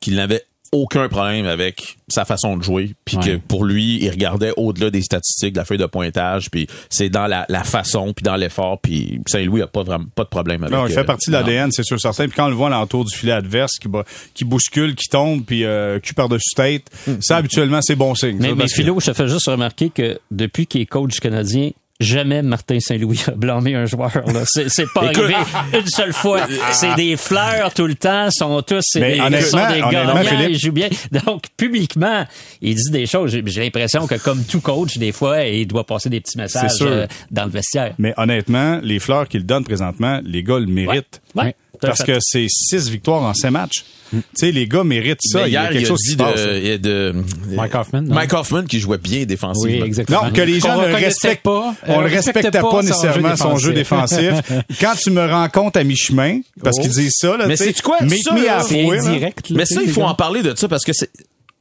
qu'il 0.00 0.16
n'avait 0.16 0.42
aucun 0.72 1.08
problème 1.08 1.46
avec 1.46 1.96
sa 2.08 2.24
façon 2.24 2.56
de 2.56 2.62
jouer, 2.62 2.94
puis 3.04 3.16
Ouais. 3.18 3.24
que 3.24 3.36
pour 3.36 3.64
lui, 3.64 3.98
il 4.02 4.10
regardait 4.10 4.52
au-delà 4.56 4.90
des 4.90 5.02
statistiques, 5.02 5.52
de 5.52 5.58
la 5.58 5.64
feuille 5.64 5.78
de 5.78 5.86
pointage, 5.86 6.50
puis 6.50 6.66
c'est 6.88 7.10
dans 7.10 7.26
la, 7.26 7.44
la 7.48 7.62
façon, 7.62 8.12
puis 8.14 8.22
dans 8.22 8.36
l'effort, 8.36 8.80
puis 8.80 9.20
Saint-Louis 9.26 9.62
a 9.62 9.66
pas 9.66 9.82
vraiment 9.82 10.06
pas 10.14 10.24
de 10.24 10.28
problème 10.28 10.62
avec. 10.64 10.74
Non, 10.74 10.86
il 10.86 10.92
euh, 10.92 10.94
fait 10.94 11.04
partie 11.04 11.30
de 11.30 11.34
l'ADN, 11.36 11.70
c'est 11.72 11.84
sûr 11.84 12.00
certain. 12.00 12.24
Puis 12.26 12.34
quand 12.36 12.46
on 12.46 12.50
le 12.50 12.54
voit 12.54 12.70
l'entour 12.70 13.04
du 13.04 13.14
filet 13.14 13.32
adverse, 13.32 13.78
qui, 13.78 13.88
bat- 13.88 14.04
qui 14.34 14.44
bouscule, 14.44 14.94
qui 14.94 15.08
tombe, 15.08 15.44
puis 15.44 15.64
euh, 15.64 15.98
cul 16.00 16.14
par-dessus 16.14 16.54
tête, 16.56 16.90
ça 17.20 17.36
habituellement 17.36 17.80
c'est 17.82 17.96
bon 17.96 18.14
signe. 18.14 18.38
Mais, 18.40 18.48
ça, 18.50 18.54
mais 18.54 18.68
Philo, 18.68 18.98
je 19.00 19.06
te 19.06 19.12
fais 19.12 19.28
juste 19.28 19.46
remarquer 19.48 19.90
que 19.90 20.18
depuis 20.30 20.66
qu'il 20.66 20.80
est 20.80 20.86
coach 20.86 21.20
canadien, 21.20 21.70
jamais 22.00 22.42
Martin 22.42 22.78
Saint-Louis 22.80 23.22
a 23.28 23.30
blâmé 23.32 23.74
un 23.74 23.86
joueur. 23.86 24.10
C'est, 24.46 24.86
pas 24.92 25.04
Écoute- 25.12 25.24
arrivé 25.24 25.34
une 25.78 25.86
seule 25.86 26.12
fois. 26.12 26.40
C'est 26.72 26.94
des 26.96 27.16
fleurs 27.16 27.72
tout 27.74 27.86
le 27.86 27.94
temps, 27.94 28.28
sont 28.30 28.60
tous 28.62 28.80
c'est 28.82 29.00
Mais 29.00 29.14
des, 29.14 29.20
honnêtement- 29.20 29.48
sont 29.50 29.56
des 29.74 29.82
honnêtement, 29.82 29.90
gagnants, 29.90 30.24
Philippe- 30.24 30.50
ils 30.50 30.58
jouent 30.58 30.72
bien. 30.72 30.88
Donc, 31.26 31.44
publiquement, 31.56 32.24
il 32.60 32.74
dit 32.74 32.90
des 32.90 33.06
choses. 33.06 33.30
J'ai, 33.46 33.62
l'impression 33.62 34.06
que 34.06 34.16
comme 34.16 34.42
tout 34.44 34.60
coach, 34.60 34.98
des 34.98 35.12
fois, 35.12 35.44
il 35.44 35.66
doit 35.66 35.84
passer 35.84 36.08
des 36.08 36.20
petits 36.20 36.38
messages 36.38 36.72
euh, 36.82 37.06
dans 37.30 37.44
le 37.44 37.50
vestiaire. 37.50 37.94
Mais 37.98 38.14
honnêtement, 38.16 38.80
les 38.82 38.98
fleurs 38.98 39.28
qu'il 39.28 39.46
donne 39.46 39.64
présentement, 39.64 40.20
les 40.24 40.42
gars 40.42 40.58
le 40.58 40.66
méritent. 40.66 41.20
Ouais, 41.34 41.44
Ouais. 41.44 41.54
Parce 41.88 42.02
fait. 42.04 42.12
que 42.14 42.18
c'est 42.20 42.46
six 42.48 42.88
victoires 42.88 43.22
en 43.22 43.34
cinq 43.34 43.50
matchs. 43.52 43.84
Tu 44.12 44.18
sais, 44.34 44.52
les 44.52 44.66
gars 44.68 44.84
méritent 44.84 45.20
ça. 45.22 45.42
Mais 45.42 45.48
il 45.48 45.52
y 45.52 45.56
a 45.56 45.62
hier, 45.62 45.70
quelque 45.70 45.80
il 45.80 45.84
a 45.86 45.88
chose 45.88 46.00
qui 46.06 46.16
passe. 46.16 46.34
de, 46.34 46.58
il 46.58 46.66
y 46.66 46.70
a 46.72 46.78
de- 46.78 47.14
Mike 47.48 47.74
Hoffman, 47.74 48.02
non? 48.02 48.14
Mike 48.14 48.32
Hoffman 48.34 48.64
qui 48.64 48.78
jouait 48.78 48.98
bien 48.98 49.24
défensivement. 49.24 49.78
Oui, 49.80 49.86
exactement. 49.86 50.24
Non, 50.26 50.30
que 50.32 50.40
les 50.42 50.60
gens 50.60 50.76
ne 50.82 50.92
respectent 50.92 51.42
pas, 51.44 51.74
On 51.86 51.98
euh, 52.00 52.02
le 52.02 52.08
respectait 52.14 52.50
pas, 52.50 52.82
nécessairement 52.82 53.36
son 53.36 53.56
jeu 53.56 53.72
défensif. 53.72 54.32
Quand 54.80 54.92
tu 55.02 55.10
me 55.10 55.26
rends 55.26 55.48
compte 55.48 55.76
à 55.78 55.84
mi-chemin, 55.84 56.40
parce 56.62 56.76
Oh. 56.78 56.82
qu'ils 56.82 56.90
disent 56.90 57.14
ça, 57.16 57.36
là, 57.38 57.46
Mais 57.46 57.54
tu 57.56 57.64
sais, 57.64 57.68
sais-tu 57.70 57.82
quoi? 57.82 57.98
Ça, 58.00 58.04
me 58.04 58.44
là, 58.46 58.62
C'est 58.62 58.82
là. 58.82 59.30
Mais 59.50 59.64
ça, 59.64 59.80
il 59.82 59.90
faut 59.90 60.02
en 60.02 60.14
parler 60.14 60.42
de 60.42 60.54
ça 60.56 60.68
parce 60.68 60.84
que 60.84 60.92
c'est 60.92 61.10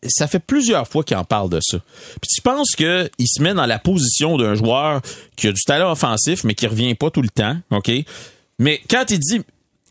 ça 0.07 0.27
fait 0.27 0.39
plusieurs 0.39 0.87
fois 0.87 1.03
qu'il 1.03 1.15
en 1.15 1.23
parle 1.23 1.47
de 1.49 1.59
ça. 1.61 1.77
Puis 1.77 2.27
tu 2.35 2.41
penses 2.41 2.71
que 2.75 3.07
il 3.19 3.27
se 3.27 3.39
met 3.41 3.53
dans 3.53 3.67
la 3.67 3.77
position 3.77 4.35
d'un 4.35 4.55
joueur 4.55 4.99
qui 5.35 5.47
a 5.47 5.51
du 5.51 5.61
talent 5.61 5.91
offensif 5.91 6.43
mais 6.43 6.55
qui 6.55 6.65
revient 6.65 6.95
pas 6.95 7.11
tout 7.11 7.21
le 7.21 7.29
temps, 7.29 7.55
OK? 7.69 7.91
Mais 8.57 8.81
quand 8.89 9.05
il 9.11 9.19
dit 9.19 9.41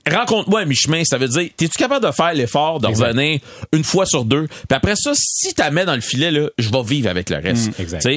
rencontre-moi 0.08 0.60
à 0.60 0.64
mi-chemin, 0.64 1.02
ça 1.04 1.18
veut 1.18 1.28
dire 1.28 1.48
t'es-tu 1.56 1.76
capable 1.76 2.06
de 2.06 2.12
faire 2.12 2.32
l'effort 2.34 2.80
de 2.80 2.86
revenir 2.86 3.40
une 3.72 3.84
fois 3.84 4.06
sur 4.06 4.24
deux? 4.24 4.46
Puis 4.46 4.76
après 4.76 4.96
ça, 4.96 5.12
si 5.14 5.54
tu 5.54 5.62
mets 5.70 5.84
dans 5.84 5.94
le 5.94 6.00
filet 6.00 6.30
là, 6.30 6.48
je 6.58 6.70
vais 6.70 6.82
vivre 6.82 7.08
avec 7.08 7.30
le 7.30 7.36
reste. 7.36 7.78
Mm, 7.78 7.82
exact. 7.82 8.08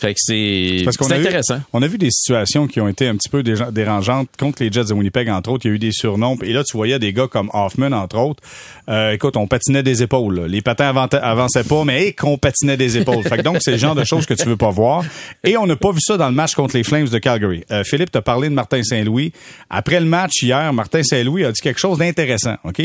Fait 0.00 0.14
que 0.14 0.20
c'est 0.20 0.80
Parce 0.84 0.96
qu'on 0.96 1.04
c'est 1.06 1.14
a 1.14 1.18
eu- 1.18 1.20
intéressant. 1.20 1.60
on 1.72 1.82
a 1.82 1.86
vu 1.86 1.98
des 1.98 2.10
situations 2.10 2.66
qui 2.66 2.80
ont 2.80 2.88
été 2.88 3.06
un 3.06 3.16
petit 3.16 3.28
peu 3.28 3.42
dérangeantes 3.42 4.28
contre 4.38 4.62
les 4.62 4.72
Jets 4.72 4.84
de 4.86 4.94
Winnipeg, 4.94 5.28
entre 5.28 5.50
autres. 5.50 5.66
Il 5.66 5.68
y 5.68 5.72
a 5.72 5.74
eu 5.74 5.78
des 5.78 5.92
surnoms. 5.92 6.38
Et 6.42 6.52
là, 6.52 6.64
tu 6.64 6.76
voyais 6.76 6.98
des 6.98 7.12
gars 7.12 7.26
comme 7.28 7.50
Hoffman, 7.52 7.92
entre 7.92 8.16
autres. 8.18 8.42
Euh, 8.88 9.12
écoute, 9.12 9.36
on 9.36 9.46
patinait 9.46 9.82
des 9.82 10.02
épaules. 10.02 10.40
là. 10.40 10.48
Les 10.48 10.62
patins 10.62 10.88
avançaient 10.88 11.64
pas, 11.64 11.84
mais 11.84 12.02
hey, 12.06 12.14
qu'on 12.14 12.38
patinait 12.38 12.76
des 12.76 12.96
épaules. 12.96 13.22
fait 13.24 13.36
que 13.36 13.42
donc, 13.42 13.58
c'est 13.60 13.72
le 13.72 13.76
genre 13.76 13.94
de 13.94 14.04
choses 14.04 14.24
que 14.26 14.34
tu 14.34 14.46
veux 14.46 14.56
pas 14.56 14.70
voir. 14.70 15.04
Et 15.44 15.56
on 15.56 15.66
n'a 15.66 15.76
pas 15.76 15.92
vu 15.92 16.00
ça 16.00 16.16
dans 16.16 16.28
le 16.28 16.34
match 16.34 16.54
contre 16.54 16.76
les 16.76 16.82
Flames 16.82 17.08
de 17.08 17.18
Calgary. 17.18 17.62
Euh, 17.70 17.84
Philippe 17.84 18.10
t'a 18.10 18.22
parlé 18.22 18.48
de 18.48 18.54
Martin 18.54 18.82
Saint-Louis. 18.82 19.32
Après 19.68 20.00
le 20.00 20.06
match 20.06 20.42
hier, 20.42 20.72
Martin 20.72 21.02
Saint-Louis 21.02 21.44
a 21.44 21.52
dit 21.52 21.60
quelque 21.60 21.78
chose 21.80 21.98
d'intéressant. 21.98 22.54
OK? 22.64 22.80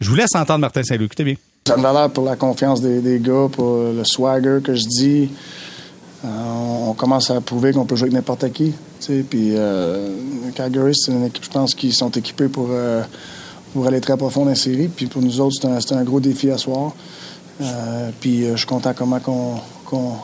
Je 0.00 0.08
vous 0.10 0.14
laisse 0.16 0.34
entendre 0.34 0.60
Martin 0.60 0.82
Saint-Louis. 0.82 1.06
Écoutez 1.06 1.24
bien. 1.24 1.34
Ça 1.66 1.76
me 1.76 1.82
valeur 1.82 2.10
pour 2.12 2.24
la 2.24 2.36
confiance 2.36 2.80
des, 2.80 3.00
des 3.00 3.18
gars, 3.18 3.48
pour 3.52 3.92
le 3.92 4.04
swagger 4.04 4.58
que 4.64 4.74
je 4.74 4.84
dis. 4.86 5.28
Euh, 6.24 6.28
on 6.88 6.94
commence 6.94 7.30
à 7.30 7.40
prouver 7.40 7.72
qu'on 7.72 7.84
peut 7.84 7.96
jouer 7.96 8.06
avec 8.06 8.14
n'importe 8.14 8.50
qui. 8.52 8.74
Puis 9.00 9.54
euh, 9.56 10.10
Calgary, 10.54 10.92
c'est 10.94 11.12
une 11.12 11.24
équipe, 11.24 11.44
je 11.44 11.50
pense, 11.50 11.74
qui 11.74 11.92
sont 11.92 12.10
équipés 12.10 12.48
pour, 12.48 12.68
euh, 12.70 13.02
pour 13.72 13.86
aller 13.86 14.00
très 14.00 14.16
profond 14.16 14.44
dans 14.44 14.50
les 14.50 14.56
séries. 14.56 14.88
Puis 14.88 15.06
pour 15.06 15.22
nous 15.22 15.40
autres, 15.40 15.56
c'est 15.60 15.92
un, 15.94 15.98
un 15.98 16.04
gros 16.04 16.20
défi 16.20 16.50
à 16.50 16.58
soir. 16.58 16.92
Puis 18.20 18.46
je 18.46 18.56
suis 18.56 18.66
content 18.66 18.92
comment 18.94 19.20
qu'on, 19.20 19.54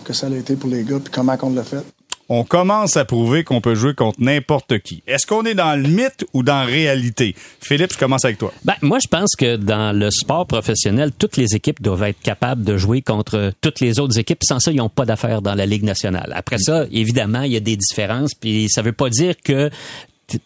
que 0.04 0.12
ça 0.12 0.26
a 0.26 0.30
été 0.30 0.56
pour 0.56 0.70
les 0.70 0.82
gars, 0.84 0.98
puis 1.02 1.12
comment 1.12 1.36
qu'on 1.36 1.52
l'a 1.52 1.64
fait. 1.64 1.84
On 2.28 2.44
commence 2.44 2.96
à 2.96 3.04
prouver 3.04 3.44
qu'on 3.44 3.60
peut 3.60 3.74
jouer 3.74 3.94
contre 3.94 4.20
n'importe 4.20 4.78
qui. 4.78 5.02
Est-ce 5.06 5.26
qu'on 5.26 5.44
est 5.44 5.54
dans 5.54 5.80
le 5.80 5.88
mythe 5.88 6.24
ou 6.32 6.42
dans 6.42 6.60
la 6.60 6.64
réalité? 6.64 7.34
Philippe, 7.60 7.92
je 7.92 7.98
commence 7.98 8.24
avec 8.24 8.38
toi. 8.38 8.52
Ben, 8.64 8.74
moi, 8.82 8.98
je 9.02 9.08
pense 9.08 9.36
que 9.36 9.56
dans 9.56 9.96
le 9.96 10.10
sport 10.10 10.46
professionnel, 10.46 11.12
toutes 11.16 11.36
les 11.36 11.54
équipes 11.54 11.82
doivent 11.82 12.04
être 12.04 12.20
capables 12.20 12.64
de 12.64 12.76
jouer 12.76 13.02
contre 13.02 13.52
toutes 13.60 13.80
les 13.80 14.00
autres 14.00 14.18
équipes. 14.18 14.40
Sans 14.42 14.60
ça, 14.60 14.70
ils 14.70 14.76
n'ont 14.76 14.88
pas 14.88 15.04
d'affaires 15.04 15.42
dans 15.42 15.54
la 15.54 15.66
Ligue 15.66 15.84
nationale. 15.84 16.32
Après 16.34 16.58
ça, 16.58 16.86
évidemment, 16.90 17.42
il 17.42 17.52
y 17.52 17.56
a 17.56 17.60
des 17.60 17.76
différences, 17.76 18.34
puis 18.34 18.68
ça 18.70 18.82
veut 18.82 18.92
pas 18.92 19.10
dire 19.10 19.34
que 19.42 19.70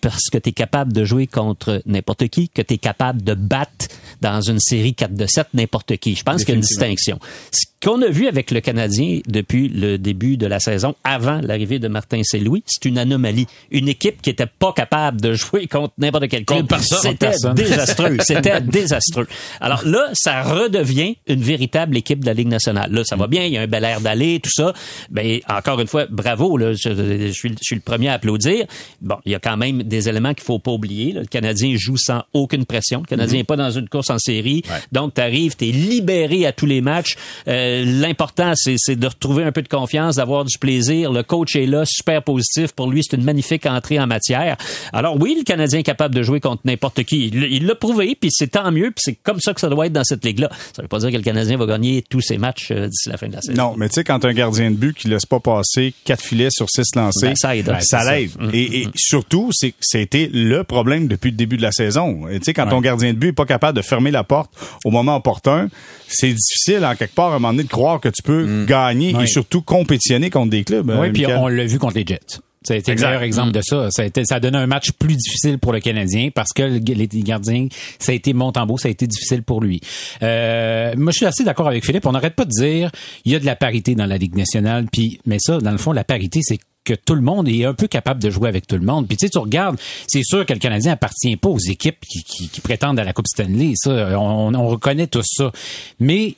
parce 0.00 0.28
que 0.30 0.38
tu 0.38 0.50
es 0.50 0.52
capable 0.52 0.92
de 0.92 1.04
jouer 1.04 1.26
contre 1.26 1.82
n'importe 1.86 2.28
qui, 2.28 2.48
que 2.48 2.62
tu 2.62 2.74
es 2.74 2.78
capable 2.78 3.22
de 3.22 3.34
battre 3.34 3.86
dans 4.20 4.40
une 4.40 4.58
série 4.58 4.94
4 4.94 5.14
de 5.14 5.26
7 5.26 5.48
n'importe 5.54 5.96
qui. 5.96 6.14
Je 6.14 6.22
pense 6.22 6.44
qu'il 6.44 6.50
y 6.50 6.52
a 6.52 6.54
une 6.56 6.60
distinction. 6.60 7.18
Ce 7.52 7.66
qu'on 7.82 8.02
a 8.02 8.08
vu 8.08 8.26
avec 8.26 8.50
le 8.50 8.60
Canadien 8.60 9.20
depuis 9.28 9.68
le 9.68 9.98
début 9.98 10.36
de 10.36 10.46
la 10.46 10.58
saison, 10.58 10.96
avant 11.04 11.40
l'arrivée 11.42 11.78
de 11.78 11.86
Martin 11.86 12.22
Saint-Louis, 12.24 12.64
c'est 12.66 12.84
une 12.86 12.98
anomalie. 12.98 13.46
Une 13.70 13.88
équipe 13.88 14.20
qui 14.20 14.30
était 14.30 14.46
pas 14.46 14.72
capable 14.72 15.20
de 15.20 15.34
jouer 15.34 15.68
contre 15.68 15.94
n'importe 15.98 16.28
quel 16.28 16.44
club. 16.44 16.66
C'était 16.80 17.30
désastreux. 17.54 18.16
C'était 18.20 18.60
désastreux. 18.60 19.28
Alors 19.60 19.84
là, 19.84 20.08
ça 20.12 20.42
redevient 20.42 21.16
une 21.28 21.40
véritable 21.40 21.96
équipe 21.96 22.20
de 22.20 22.26
la 22.26 22.34
Ligue 22.34 22.48
nationale. 22.48 22.90
Là, 22.90 23.04
ça 23.04 23.16
va 23.16 23.28
bien, 23.28 23.44
il 23.44 23.52
y 23.52 23.58
a 23.58 23.62
un 23.62 23.66
bel 23.66 23.84
air 23.84 24.00
d'aller, 24.00 24.40
tout 24.40 24.50
ça. 24.52 24.72
Ben, 25.10 25.40
encore 25.48 25.80
une 25.80 25.86
fois, 25.86 26.06
bravo, 26.10 26.56
là, 26.56 26.72
je, 26.72 26.88
je 26.88 27.32
suis, 27.32 27.50
je 27.50 27.56
suis 27.62 27.76
le 27.76 27.80
premier 27.80 28.08
à 28.08 28.14
applaudir. 28.14 28.66
Bon, 29.00 29.16
il 29.24 29.32
y 29.32 29.34
a 29.34 29.38
quand 29.38 29.56
même 29.56 29.84
des 29.84 30.08
éléments 30.08 30.34
qu'il 30.34 30.44
faut 30.44 30.58
pas 30.58 30.72
oublier. 30.72 31.12
là. 31.12 31.20
Le 31.20 31.26
Canadien 31.26 31.74
joue 31.76 31.96
sans 31.96 32.24
aucune 32.32 32.64
pression. 32.64 33.00
Le 33.00 33.06
Canadien 33.06 33.38
n'est 33.38 33.44
pas 33.44 33.56
dans 33.56 33.70
une 33.70 33.88
course 33.88 34.07
course 34.08 34.10
en 34.10 34.18
série. 34.18 34.62
Donc, 34.92 35.14
tu 35.14 35.20
arrives, 35.20 35.56
tu 35.56 35.68
es 35.68 35.72
libéré 35.72 36.46
à 36.46 36.52
tous 36.52 36.66
les 36.66 36.80
matchs. 36.80 37.16
Euh, 37.46 37.84
L'important, 37.84 38.52
c'est 38.56 38.96
de 38.96 39.06
retrouver 39.06 39.44
un 39.44 39.52
peu 39.52 39.62
de 39.62 39.68
confiance, 39.68 40.16
d'avoir 40.16 40.44
du 40.44 40.58
plaisir. 40.58 41.12
Le 41.12 41.22
coach 41.22 41.56
est 41.56 41.66
là, 41.66 41.84
super 41.86 42.22
positif. 42.22 42.72
Pour 42.72 42.90
lui, 42.90 43.02
c'est 43.08 43.16
une 43.16 43.24
magnifique 43.24 43.66
entrée 43.66 43.98
en 44.00 44.06
matière. 44.06 44.56
Alors 44.92 45.16
oui, 45.20 45.36
le 45.38 45.44
Canadien 45.44 45.80
est 45.80 45.84
capable 45.84 46.14
de 46.14 46.22
jouer 46.22 46.40
contre 46.40 46.62
n'importe 46.64 47.02
qui. 47.04 47.26
Il 47.28 47.66
l'a 47.66 47.74
prouvé, 47.74 48.16
puis 48.18 48.30
c'est 48.32 48.48
tant 48.52 48.70
mieux, 48.72 48.90
puis 48.90 48.98
c'est 49.04 49.14
comme 49.14 49.40
ça 49.40 49.54
que 49.54 49.60
ça 49.60 49.68
doit 49.68 49.86
être 49.86 49.92
dans 49.92 50.04
cette 50.04 50.24
ligue-là. 50.24 50.50
Ça 50.74 50.82
veut 50.82 50.88
pas 50.88 50.98
dire 50.98 51.10
que 51.10 51.16
le 51.16 51.22
Canadien 51.22 51.56
va 51.56 51.66
gagner 51.66 52.02
tous 52.08 52.20
ses 52.20 52.38
matchs 52.38 52.68
euh, 52.70 52.86
d'ici 52.88 53.08
la 53.08 53.16
fin 53.16 53.28
de 53.28 53.32
la 53.34 53.40
saison. 53.42 53.56
Non, 53.62 53.74
mais 53.76 53.88
tu 53.88 53.94
sais, 53.94 54.04
quand 54.04 54.24
un 54.24 54.32
gardien 54.32 54.70
de 54.70 54.76
but 54.76 54.96
qui 54.96 55.08
laisse 55.08 55.26
pas 55.26 55.40
passer 55.40 55.94
quatre 56.04 56.22
filets 56.22 56.50
sur 56.50 56.68
six 56.70 56.86
lancés, 56.96 57.26
Ben, 57.28 57.36
ça 57.36 57.56
aide. 57.56 57.66
ben, 57.66 57.80
ça 57.80 58.10
l'aide. 58.10 58.30
ça. 58.30 58.42
Mm, 58.44 58.50
Et, 58.52 58.82
et 58.82 58.88
surtout, 58.96 59.50
c'est 59.52 59.74
c'était 59.80 60.30
le 60.32 60.64
problème 60.64 61.08
depuis 61.08 61.30
le 61.30 61.36
début 61.36 61.56
de 61.56 61.62
la 61.62 61.72
saison. 61.72 62.22
Tu 62.30 62.38
sais, 62.42 62.54
quand 62.54 62.66
ton 62.68 62.80
gardien 62.80 63.12
de 63.12 63.18
but 63.18 63.28
est 63.28 63.32
pas 63.32 63.46
capable 63.46 63.76
de 63.76 63.82
fermer 63.98 64.10
la 64.12 64.22
porte 64.24 64.50
au 64.84 64.90
moment 64.90 65.16
opportun, 65.16 65.68
c'est 66.06 66.32
difficile 66.32 66.84
en 66.84 66.94
quelque 66.94 67.14
part 67.14 67.32
à 67.32 67.36
un 67.36 67.38
moment 67.38 67.52
donné 67.52 67.64
de 67.64 67.68
croire 67.68 68.00
que 68.00 68.08
tu 68.08 68.22
peux 68.22 68.64
gagner 68.66 69.14
et 69.20 69.26
surtout 69.26 69.60
compétitionner 69.62 70.30
contre 70.30 70.50
des 70.50 70.62
clubs. 70.64 70.88
Oui, 70.88 71.08
euh, 71.08 71.12
puis 71.12 71.26
on 71.26 71.48
l'a 71.48 71.66
vu 71.66 71.78
contre 71.78 71.96
les 71.96 72.06
Jets. 72.06 72.38
Ça 72.62 72.74
a 72.74 72.76
été 72.76 72.90
Exact. 72.92 73.06
le 73.06 73.10
meilleur 73.12 73.22
exemple 73.22 73.52
de 73.52 73.60
ça. 73.62 73.90
Ça 73.90 74.02
a, 74.02 74.04
été, 74.04 74.24
ça 74.24 74.34
a 74.36 74.40
donné 74.40 74.58
un 74.58 74.66
match 74.66 74.90
plus 74.92 75.16
difficile 75.16 75.58
pour 75.58 75.72
le 75.72 75.80
Canadien 75.80 76.30
parce 76.34 76.52
que 76.52 76.62
le- 76.62 76.78
les 76.78 77.06
gardiens, 77.22 77.68
ça 77.98 78.12
a 78.12 78.14
été 78.14 78.32
Montembeau, 78.34 78.76
ça 78.76 78.88
a 78.88 78.90
été 78.90 79.06
difficile 79.06 79.42
pour 79.42 79.60
lui. 79.62 79.80
Euh, 80.22 80.92
moi, 80.96 81.12
je 81.12 81.16
suis 81.18 81.26
assez 81.26 81.44
d'accord 81.44 81.68
avec 81.68 81.84
Philippe. 81.84 82.04
On 82.06 82.12
n'arrête 82.12 82.34
pas 82.34 82.44
de 82.44 82.50
dire 82.50 82.90
il 83.24 83.32
y 83.32 83.36
a 83.36 83.38
de 83.38 83.46
la 83.46 83.56
parité 83.56 83.94
dans 83.94 84.06
la 84.06 84.18
Ligue 84.18 84.36
nationale. 84.36 84.86
Puis, 84.92 85.20
mais 85.24 85.38
ça, 85.40 85.58
dans 85.58 85.70
le 85.70 85.78
fond, 85.78 85.92
la 85.92 86.04
parité, 86.04 86.40
c'est 86.42 86.58
que 86.88 86.94
tout 86.94 87.14
le 87.14 87.20
monde 87.20 87.48
est 87.48 87.64
un 87.66 87.74
peu 87.74 87.86
capable 87.86 88.22
de 88.22 88.30
jouer 88.30 88.48
avec 88.48 88.66
tout 88.66 88.76
le 88.76 88.84
monde. 88.84 89.06
Puis 89.06 89.18
tu 89.18 89.26
sais, 89.26 89.30
tu 89.30 89.38
regardes, 89.38 89.76
c'est 90.06 90.22
sûr 90.22 90.46
que 90.46 90.54
le 90.54 90.58
Canadien 90.58 90.92
appartient 90.92 91.36
pas 91.36 91.50
aux 91.50 91.58
équipes 91.58 92.00
qui, 92.08 92.22
qui, 92.22 92.48
qui 92.48 92.60
prétendent 92.62 92.98
à 92.98 93.04
la 93.04 93.12
Coupe 93.12 93.26
Stanley. 93.26 93.74
Ça, 93.76 94.18
on, 94.18 94.54
on 94.54 94.68
reconnaît 94.68 95.06
tout 95.06 95.22
ça. 95.22 95.52
Mais 96.00 96.34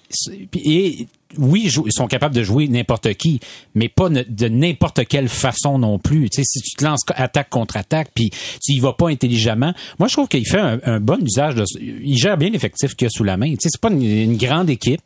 et 0.57 1.07
oui, 1.39 1.71
ils 1.87 1.93
sont 1.93 2.09
capables 2.09 2.35
de 2.35 2.43
jouer 2.43 2.67
n'importe 2.67 3.15
qui, 3.15 3.39
mais 3.77 3.89
pas 3.89 4.09
de 4.09 4.49
n'importe 4.49 5.07
quelle 5.07 5.29
façon 5.29 5.79
non 5.79 6.01
plus. 6.01 6.29
Tu 6.29 6.43
sais, 6.43 6.43
si 6.45 6.61
tu 6.63 6.75
te 6.77 6.85
lances 6.85 7.03
attaque 7.15 7.51
contre 7.51 7.77
attaque, 7.77 8.11
puis 8.13 8.31
tu 8.61 8.73
y 8.73 8.81
vas 8.81 8.95
pas 8.95 9.09
intelligemment, 9.09 9.73
moi 10.01 10.09
je 10.09 10.15
trouve 10.15 10.27
qu'il 10.27 10.47
fait 10.49 10.59
un, 10.59 10.81
un 10.85 10.99
bon 10.99 11.25
usage 11.25 11.55
de, 11.55 11.65
il 11.81 12.19
gère 12.19 12.37
bien 12.37 12.51
l'effectif 12.51 12.97
qu'il 12.97 13.07
a 13.07 13.11
sous 13.11 13.23
la 13.23 13.37
main. 13.37 13.51
Tu 13.51 13.59
sais, 13.61 13.69
c'est 13.71 13.81
pas 13.81 13.91
une, 13.91 14.03
une 14.03 14.37
grande 14.37 14.69
équipe. 14.69 15.03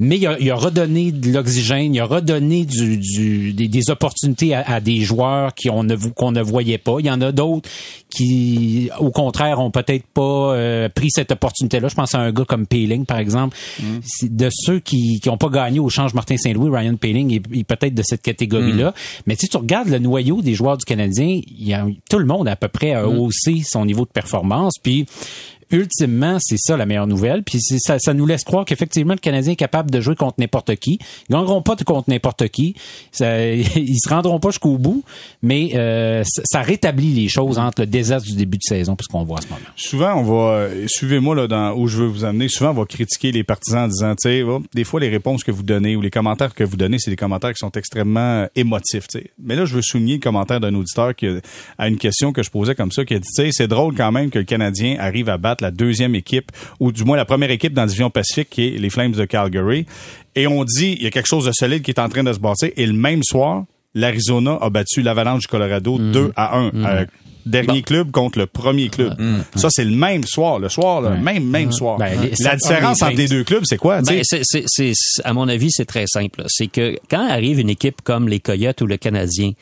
Mais 0.00 0.16
il 0.16 0.26
a, 0.28 0.38
il 0.38 0.48
a 0.50 0.54
redonné 0.54 1.10
de 1.10 1.32
l'oxygène, 1.32 1.92
il 1.92 1.98
a 2.00 2.04
redonné 2.04 2.64
du, 2.64 2.98
du- 2.98 3.52
des, 3.52 3.66
des 3.66 3.90
opportunités 3.90 4.54
à, 4.54 4.60
à 4.62 4.80
des 4.80 5.00
joueurs 5.00 5.54
qui 5.54 5.70
on 5.70 5.82
ne 5.82 5.96
qu'on 5.96 6.30
ne 6.30 6.40
voyait 6.40 6.78
pas. 6.78 6.96
Il 7.00 7.06
y 7.06 7.10
en 7.10 7.20
a 7.20 7.32
d'autres 7.32 7.68
qui, 8.08 8.90
au 9.00 9.10
contraire, 9.10 9.60
ont 9.60 9.70
peut-être 9.70 10.06
pas 10.06 10.54
euh, 10.54 10.88
pris 10.88 11.08
cette 11.10 11.32
opportunité-là. 11.32 11.88
Je 11.88 11.94
pense 11.94 12.14
à 12.14 12.20
un 12.20 12.32
gars 12.32 12.44
comme 12.44 12.66
Peeling, 12.66 13.06
par 13.06 13.18
exemple. 13.18 13.56
C'est 14.04 14.34
De 14.34 14.48
ceux 14.52 14.78
qui 14.78 15.20
qui 15.20 15.28
ont 15.30 15.36
pas 15.38 15.48
gagné 15.48 15.80
au 15.80 15.88
change 15.88 16.14
Martin 16.14 16.36
Saint-Louis, 16.36 16.70
Ryan 16.74 16.94
Peeling 16.96 17.32
est, 17.34 17.58
est 17.58 17.64
peut-être 17.64 17.94
de 17.94 18.02
cette 18.04 18.22
catégorie-là. 18.22 18.94
Mais 19.26 19.34
tu 19.36 19.42
sais, 19.42 19.48
tu 19.48 19.56
regardes 19.56 19.88
le 19.88 19.98
noyau 19.98 20.42
des 20.42 20.54
joueurs 20.54 20.76
du 20.76 20.84
Canadien, 20.84 21.40
il 21.44 21.66
y 21.68 21.74
a, 21.74 21.86
tout 22.08 22.18
le 22.18 22.26
monde 22.26 22.46
à 22.48 22.56
peu 22.56 22.68
près 22.68 22.92
a 22.92 23.08
haussé 23.08 23.62
son 23.64 23.84
niveau 23.84 24.04
de 24.04 24.10
performance. 24.10 24.74
Puis 24.82 25.06
ultimement, 25.70 26.38
c'est 26.40 26.58
ça 26.58 26.76
la 26.76 26.86
meilleure 26.86 27.06
nouvelle. 27.06 27.42
Puis 27.42 27.60
ça, 27.60 27.98
ça 27.98 28.14
nous 28.14 28.26
laisse 28.26 28.44
croire 28.44 28.64
qu'effectivement, 28.64 29.14
le 29.14 29.18
Canadien 29.18 29.52
est 29.52 29.56
capable 29.56 29.90
de 29.90 30.00
jouer 30.00 30.14
contre 30.14 30.36
n'importe 30.38 30.74
qui. 30.76 30.98
Ils 31.28 31.32
gagneront 31.32 31.62
pas 31.62 31.76
contre 31.76 32.10
n'importe 32.10 32.48
qui. 32.48 32.74
Ça, 33.12 33.44
ils 33.54 33.98
se 33.98 34.08
rendront 34.08 34.40
pas 34.40 34.50
jusqu'au 34.50 34.78
bout, 34.78 35.04
mais 35.42 35.70
euh, 35.74 36.22
ça, 36.24 36.62
rétablit 36.62 37.12
les 37.12 37.28
choses 37.28 37.58
entre 37.58 37.82
le 37.82 37.86
désastre 37.86 38.28
du 38.28 38.36
début 38.36 38.58
de 38.58 38.62
saison 38.62 38.96
puis 38.96 39.04
ce 39.08 39.12
qu'on 39.12 39.24
voit 39.24 39.38
en 39.38 39.42
ce 39.42 39.48
moment. 39.48 39.60
Souvent, 39.76 40.14
on 40.16 40.22
va, 40.22 40.52
euh, 40.52 40.84
suivez-moi 40.88 41.34
là 41.34 41.46
dans 41.46 41.74
où 41.74 41.86
je 41.86 41.98
veux 41.98 42.06
vous 42.06 42.24
amener. 42.24 42.48
Souvent, 42.48 42.70
on 42.70 42.74
va 42.74 42.84
critiquer 42.84 43.32
les 43.32 43.44
partisans 43.44 43.84
en 43.84 43.88
disant, 43.88 44.14
tu 44.14 44.28
sais, 44.28 44.42
oh, 44.42 44.62
des 44.74 44.84
fois 44.84 45.00
les 45.00 45.08
réponses 45.08 45.44
que 45.44 45.50
vous 45.50 45.62
donnez 45.62 45.96
ou 45.96 46.00
les 46.00 46.10
commentaires 46.10 46.54
que 46.54 46.64
vous 46.64 46.76
donnez, 46.76 46.98
c'est 46.98 47.10
des 47.10 47.16
commentaires 47.16 47.50
qui 47.50 47.58
sont 47.58 47.72
extrêmement 47.72 48.42
euh, 48.42 48.46
émotifs. 48.56 49.06
Mais 49.42 49.56
là, 49.56 49.64
je 49.64 49.74
veux 49.74 49.82
souligner 49.82 50.14
le 50.14 50.20
commentaire 50.20 50.60
d'un 50.60 50.74
auditeur 50.74 51.14
qui 51.14 51.26
a, 51.26 51.38
à 51.78 51.88
une 51.88 51.98
question 51.98 52.32
que 52.32 52.42
je 52.42 52.50
posais 52.50 52.74
comme 52.74 52.92
ça, 52.92 53.04
qui 53.04 53.14
a 53.14 53.18
dit, 53.18 53.28
tu 53.28 53.42
sais, 53.42 53.50
c'est 53.52 53.68
drôle 53.68 53.94
quand 53.94 54.12
même 54.12 54.30
que 54.30 54.38
le 54.38 54.44
Canadien 54.44 54.96
arrive 54.98 55.28
à 55.28 55.38
battre 55.38 55.57
la 55.60 55.70
deuxième 55.70 56.14
équipe 56.14 56.50
ou 56.80 56.92
du 56.92 57.04
moins 57.04 57.16
la 57.16 57.24
première 57.24 57.50
équipe 57.50 57.72
dans 57.72 57.82
la 57.82 57.86
division 57.86 58.10
Pacifique, 58.10 58.50
qui 58.50 58.68
est 58.68 58.78
les 58.78 58.90
Flames 58.90 59.12
de 59.12 59.24
Calgary. 59.24 59.86
Et 60.34 60.46
on 60.46 60.64
dit, 60.64 60.96
il 60.98 61.02
y 61.02 61.06
a 61.06 61.10
quelque 61.10 61.28
chose 61.28 61.46
de 61.46 61.52
solide 61.52 61.82
qui 61.82 61.90
est 61.90 62.00
en 62.00 62.08
train 62.08 62.24
de 62.24 62.32
se 62.32 62.38
bâtir. 62.38 62.70
Et 62.76 62.86
le 62.86 62.92
même 62.92 63.22
soir, 63.22 63.64
l'Arizona 63.94 64.58
a 64.60 64.70
battu 64.70 65.02
l'Avalanche 65.02 65.42
du 65.42 65.46
Colorado 65.48 65.98
2 65.98 66.32
à 66.36 66.58
1. 66.58 66.70
Euh, 66.74 67.06
dernier 67.48 67.82
club 67.82 68.10
contre 68.10 68.38
le 68.38 68.46
premier 68.46 68.88
club. 68.88 69.14
Ça, 69.56 69.68
c'est 69.70 69.84
le 69.84 69.94
même 69.94 70.24
soir. 70.24 70.58
Le 70.58 70.68
soir, 70.68 71.00
le 71.00 71.16
même, 71.16 71.44
même 71.44 71.72
soir. 71.72 71.98
Ben, 71.98 72.30
la 72.40 72.56
différence 72.56 73.02
entre 73.02 73.16
les 73.16 73.28
deux 73.28 73.44
clubs, 73.44 73.64
c'est 73.64 73.78
quoi? 73.78 74.02
Ben, 74.02 74.22
à 75.24 75.32
mon 75.32 75.48
avis, 75.48 75.70
c'est 75.70 75.86
très 75.86 76.06
simple. 76.06 76.44
C'est 76.48 76.68
que 76.68 76.98
quand 77.10 77.26
arrive 77.26 77.58
une 77.58 77.70
équipe 77.70 78.02
comme 78.02 78.28
les 78.28 78.40
Coyotes 78.40 78.80
ou 78.82 78.86
le 78.86 78.96
Canadien, 78.96 79.52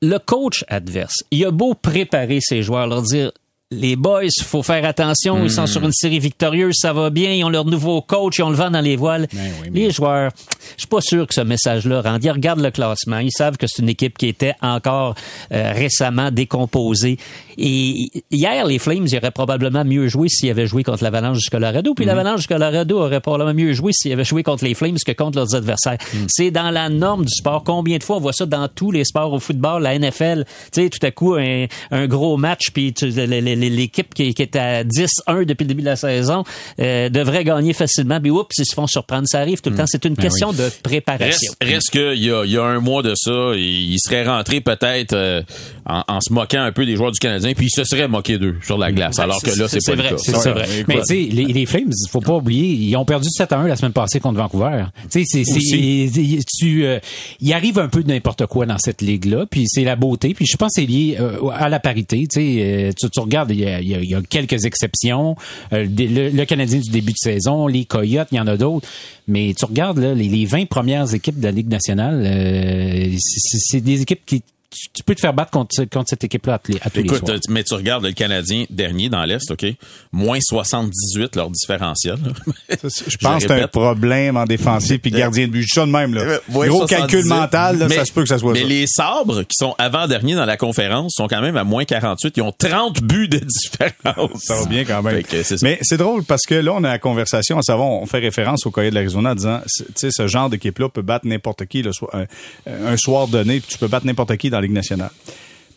le 0.00 0.18
coach 0.18 0.64
adverse, 0.68 1.22
il 1.30 1.44
a 1.44 1.50
beau 1.50 1.74
préparer 1.74 2.40
ses 2.40 2.62
joueurs, 2.62 2.86
leur 2.86 3.02
dire 3.02 3.32
les 3.72 3.96
boys, 3.96 4.22
faut 4.44 4.62
faire 4.62 4.84
attention, 4.84 5.42
ils 5.42 5.50
sont 5.50 5.66
sur 5.66 5.82
une 5.82 5.92
série 5.92 6.18
victorieuse, 6.18 6.74
ça 6.78 6.92
va 6.92 7.10
bien, 7.10 7.32
ils 7.32 7.44
ont 7.44 7.48
leur 7.48 7.64
nouveau 7.64 8.00
coach, 8.02 8.38
ils 8.38 8.42
ont 8.42 8.50
le 8.50 8.56
vent 8.56 8.70
dans 8.70 8.80
les 8.80 8.96
voiles. 8.96 9.26
Ben 9.32 9.40
oui, 9.62 9.68
mais- 9.72 9.80
Les 9.80 9.90
joueurs, 9.90 10.30
je 10.76 10.82
suis 10.82 10.86
pas 10.88 11.00
sûr 11.00 11.26
que 11.26 11.34
ce 11.34 11.40
message-là 11.40 12.02
rende. 12.02 12.22
Ils 12.24 12.30
regardent 12.30 12.60
le 12.60 12.70
classement, 12.70 13.18
ils 13.18 13.30
savent 13.32 13.56
que 13.56 13.66
c'est 13.68 13.82
une 13.82 13.88
équipe 13.88 14.16
qui 14.18 14.28
était 14.28 14.54
encore 14.60 15.14
euh, 15.52 15.72
récemment 15.74 16.30
décomposée. 16.30 17.16
Et 17.58 18.08
hier, 18.30 18.64
les 18.66 18.78
Flames, 18.78 19.06
ils 19.06 19.16
auraient 19.16 19.30
probablement 19.30 19.84
mieux 19.84 20.08
joué 20.08 20.28
s'ils 20.28 20.50
avaient 20.50 20.66
joué 20.66 20.82
contre 20.84 21.02
l'Avalanche 21.04 21.38
du 21.38 21.50
Colorado, 21.50 21.94
puis 21.94 22.04
l'Avalanche 22.04 22.40
du 22.42 22.46
Colorado 22.46 22.98
aurait 23.00 23.20
probablement 23.20 23.54
mieux 23.54 23.72
joué 23.72 23.92
s'ils 23.92 24.12
avaient 24.12 24.24
joué 24.24 24.42
contre 24.42 24.64
les 24.64 24.74
Flames 24.74 24.96
que 25.04 25.12
contre 25.12 25.38
leurs 25.38 25.54
adversaires. 25.54 25.98
C'est 26.28 26.50
dans 26.50 26.70
la 26.70 26.88
norme 26.88 27.24
du 27.24 27.32
sport. 27.34 27.62
Combien 27.64 27.98
de 27.98 28.02
fois 28.02 28.16
on 28.16 28.20
voit 28.20 28.32
ça 28.32 28.46
dans 28.46 28.68
tous 28.68 28.90
les 28.90 29.04
sports 29.04 29.32
au 29.32 29.38
football, 29.38 29.82
la 29.82 29.98
NFL, 29.98 30.44
tu 30.72 30.82
sais, 30.82 30.88
tout 30.90 31.04
à 31.06 31.10
coup 31.10 31.34
un, 31.34 31.66
un 31.90 32.06
gros 32.06 32.36
match, 32.36 32.70
puis 32.72 32.92
tu- 32.92 33.10
le- 33.10 33.26
le- 33.26 33.40
le- 33.54 33.61
l'équipe 33.70 34.12
qui, 34.14 34.34
qui 34.34 34.42
est 34.42 34.56
à 34.56 34.84
10-1 34.84 35.44
depuis 35.44 35.64
le 35.64 35.68
début 35.68 35.82
de 35.82 35.86
la 35.86 35.96
saison 35.96 36.44
euh, 36.80 37.08
devrait 37.08 37.44
gagner 37.44 37.72
facilement, 37.72 38.20
puis 38.20 38.30
oups, 38.30 38.56
ils 38.58 38.66
se 38.66 38.74
font 38.74 38.86
surprendre. 38.86 39.26
Ça 39.26 39.40
arrive 39.40 39.60
tout 39.60 39.70
le 39.70 39.76
temps. 39.76 39.86
C'est 39.86 40.04
une 40.04 40.16
question 40.16 40.52
de 40.52 40.70
préparation. 40.82 41.52
Reste, 41.60 41.72
reste 41.72 41.90
qu'il 41.90 42.24
y 42.24 42.30
a, 42.30 42.44
il 42.44 42.50
y 42.50 42.58
a 42.58 42.64
un 42.64 42.80
mois 42.80 43.02
de 43.02 43.14
ça, 43.14 43.52
il, 43.54 43.96
serait 43.98 44.24
rentré 44.24 44.60
peut-être 44.60 45.12
euh, 45.12 45.42
en, 45.86 46.02
en 46.08 46.20
se 46.20 46.32
moquant 46.32 46.62
un 46.62 46.72
peu 46.72 46.84
des 46.86 46.96
joueurs 46.96 47.12
du 47.12 47.18
Canadien, 47.18 47.52
puis 47.54 47.66
il 47.66 47.70
se 47.70 47.84
serait 47.84 48.08
moqué 48.08 48.38
d'eux 48.38 48.56
sur 48.62 48.78
la 48.78 48.92
glace, 48.92 49.18
alors 49.18 49.40
que 49.42 49.50
là, 49.50 49.68
c'est 49.68 49.84
pas 49.84 49.94
le 49.94 50.02
vrai, 50.02 50.10
cas. 50.10 50.18
c'est 50.18 50.36
c'est 50.36 50.50
vrai. 50.50 50.66
Mais 50.88 50.96
tu 50.96 51.04
sais, 51.04 51.28
les, 51.30 51.44
les 51.46 51.66
Flames, 51.66 51.90
faut 52.10 52.20
pas 52.20 52.34
oublier, 52.34 52.68
ils 52.68 52.96
ont 52.96 53.04
perdu 53.04 53.28
7 53.30 53.52
à 53.52 53.58
1 53.58 53.68
la 53.68 53.76
semaine 53.76 53.92
passée 53.92 54.20
contre 54.20 54.38
Vancouver. 54.38 54.84
Tu 55.10 55.24
sais, 55.24 55.44
c'est, 55.44 55.44
c'est, 55.44 56.38
tu, 56.58 56.84
euh, 56.84 56.98
il 57.40 57.52
arrive 57.52 57.78
un 57.78 57.88
peu 57.88 58.02
de 58.02 58.08
n'importe 58.08 58.46
quoi 58.46 58.66
dans 58.66 58.78
cette 58.78 59.02
ligue-là, 59.02 59.46
puis 59.50 59.64
c'est 59.66 59.84
la 59.84 59.96
beauté, 59.96 60.34
puis 60.34 60.46
je 60.46 60.56
pense 60.56 60.74
que 60.74 60.80
c'est 60.82 60.86
lié 60.86 61.18
à 61.54 61.68
la 61.68 61.80
parité. 61.80 62.26
Tu 62.30 62.40
sais, 62.40 62.90
tu, 62.98 63.08
tu 63.10 63.20
regardes, 63.20 63.51
il 63.52 64.08
y 64.08 64.14
a, 64.14 64.22
quelques 64.22 64.64
exceptions. 64.64 65.36
Euh, 65.72 65.86
le, 65.88 66.44
Canadien 66.44 66.80
du 66.80 66.90
début 66.90 67.12
de 67.12 67.18
saison, 67.18 67.66
les 67.66 67.84
Coyotes, 67.84 68.28
il 68.32 68.36
y 68.36 68.40
en 68.40 68.46
a 68.46 68.56
d'autres. 68.56 68.86
Mais 69.28 69.54
tu 69.56 69.64
regardes 69.64 69.98
là, 69.98 70.14
les, 70.14 70.28
les 70.28 70.46
20 70.46 70.66
premières 70.66 71.14
équipes 71.14 71.38
de 71.38 71.44
la 71.44 71.52
Ligue 71.52 71.68
nationale, 71.68 72.22
euh, 72.26 73.16
c'est 73.18 73.80
des 73.80 74.02
équipes 74.02 74.22
qui 74.26 74.42
tu, 74.72 74.88
tu 74.92 75.02
peux 75.04 75.14
te 75.14 75.20
faire 75.20 75.34
battre 75.34 75.50
contre, 75.50 75.84
contre 75.90 76.08
cette 76.08 76.24
équipe-là 76.24 76.54
à, 76.54 76.58
tous 76.58 76.72
les- 76.72 76.78
à 76.82 76.90
tous 76.90 76.96
les 76.98 77.04
Écoute, 77.04 77.18
soirs. 77.18 77.30
euh, 77.36 77.40
mais 77.50 77.62
tu 77.64 77.74
regardes 77.74 78.04
le 78.04 78.12
Canadien 78.12 78.64
dernier 78.70 79.08
dans 79.08 79.24
l'Est, 79.24 79.50
OK? 79.50 79.66
Moins 80.12 80.38
78 80.40 81.36
leur 81.36 81.50
différentiel. 81.50 82.16
là. 82.24 82.76
Je 82.82 83.16
pense 83.18 83.42
que 83.42 83.48
c'est 83.48 83.62
un 83.62 83.68
problème 83.68 84.36
en 84.36 84.44
défensif 84.44 85.00
puis 85.00 85.10
gardien 85.10 85.46
de 85.46 85.52
but. 85.52 85.66
Ça 85.68 85.86
de 85.86 85.90
même, 85.90 86.14
là. 86.14 86.38
Ouais, 86.50 86.68
Gros 86.68 86.86
78. 86.86 86.96
calcul 86.96 87.24
mental, 87.26 87.78
là, 87.78 87.86
Mais- 87.88 87.96
ça 87.96 88.04
se 88.04 88.12
peut 88.12 88.22
que 88.22 88.28
ça 88.28 88.38
soit 88.38 88.52
mais 88.52 88.60
ça. 88.62 88.66
les 88.66 88.86
sabres 88.86 89.42
qui 89.42 89.54
sont 89.58 89.74
avant-dernier 89.78 90.34
dans 90.34 90.44
la 90.44 90.56
conférence 90.56 91.14
sont 91.16 91.28
quand 91.28 91.40
même 91.42 91.56
à 91.56 91.64
moins 91.64 91.84
48. 91.84 92.36
Ils 92.36 92.42
ont 92.42 92.52
30 92.52 93.02
buts 93.02 93.28
de 93.28 93.38
différence. 93.62 94.42
Ça 94.42 94.60
va 94.60 94.66
bien 94.66 94.84
quand 94.84 95.02
même. 95.02 95.22
Que. 95.22 95.36
Mais 95.62 95.78
c'est 95.82 95.96
drôle 95.98 96.24
parce 96.24 96.42
que 96.42 96.54
là, 96.54 96.72
on 96.74 96.84
a 96.84 96.88
la 96.88 96.98
conversation, 96.98 97.58
on 97.68 98.06
fait 98.06 98.18
référence 98.18 98.66
au 98.66 98.70
Coyote 98.70 98.90
de 98.90 98.94
l'Arizona 98.96 99.32
en 99.32 99.34
disant, 99.34 99.60
tu 99.76 99.84
sais, 99.96 100.08
ce 100.10 100.26
genre 100.26 100.48
d'équipe-là 100.50 100.88
peut 100.88 101.02
battre 101.02 101.26
n'importe 101.26 101.66
qui 101.66 101.82
le 101.82 101.92
soir, 101.92 102.10
un, 102.14 102.26
un 102.66 102.96
soir 102.96 103.28
donné, 103.28 103.60
puis 103.60 103.68
tu 103.72 103.78
peux 103.78 103.88
battre 103.88 104.06
n'importe 104.06 104.36
qui 104.36 104.50
dans 104.50 104.60
la 104.60 104.61
Ligue 104.62 104.72
nationale. 104.72 105.10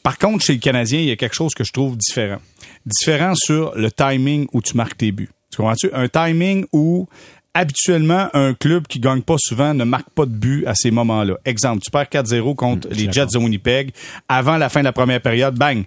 Par 0.03 0.17
contre, 0.17 0.43
chez 0.43 0.53
le 0.53 0.59
Canadien, 0.59 0.99
il 0.99 1.05
y 1.05 1.11
a 1.11 1.15
quelque 1.15 1.35
chose 1.35 1.53
que 1.53 1.63
je 1.63 1.71
trouve 1.71 1.97
différent. 1.97 2.37
Différent 2.85 3.33
sur 3.35 3.75
le 3.75 3.91
timing 3.91 4.47
où 4.53 4.61
tu 4.61 4.77
marques 4.77 4.97
tes 4.97 5.11
buts. 5.11 5.29
Tu 5.51 5.57
comprends-tu? 5.57 5.89
Un 5.93 6.07
timing 6.07 6.65
où 6.71 7.07
habituellement, 7.55 8.27
un 8.33 8.53
club 8.53 8.85
qui 8.85 8.99
gagne 8.99 9.21
pas 9.21 9.37
souvent 9.39 9.73
ne 9.73 9.83
marque 9.83 10.09
pas 10.11 10.25
de 10.25 10.31
but 10.31 10.67
à 10.67 10.75
ces 10.75 10.91
moments-là. 10.91 11.37
Exemple, 11.45 11.81
tu 11.83 11.89
perds 11.89 12.03
4-0 12.03 12.53
contre 12.55 12.89
les 12.91 13.11
Jets 13.11 13.27
de 13.33 13.37
Winnipeg. 13.37 13.91
Avant 14.27 14.57
la 14.57 14.69
fin 14.69 14.81
de 14.81 14.85
la 14.85 14.93
première 14.93 15.21
période, 15.21 15.55
bang, 15.57 15.85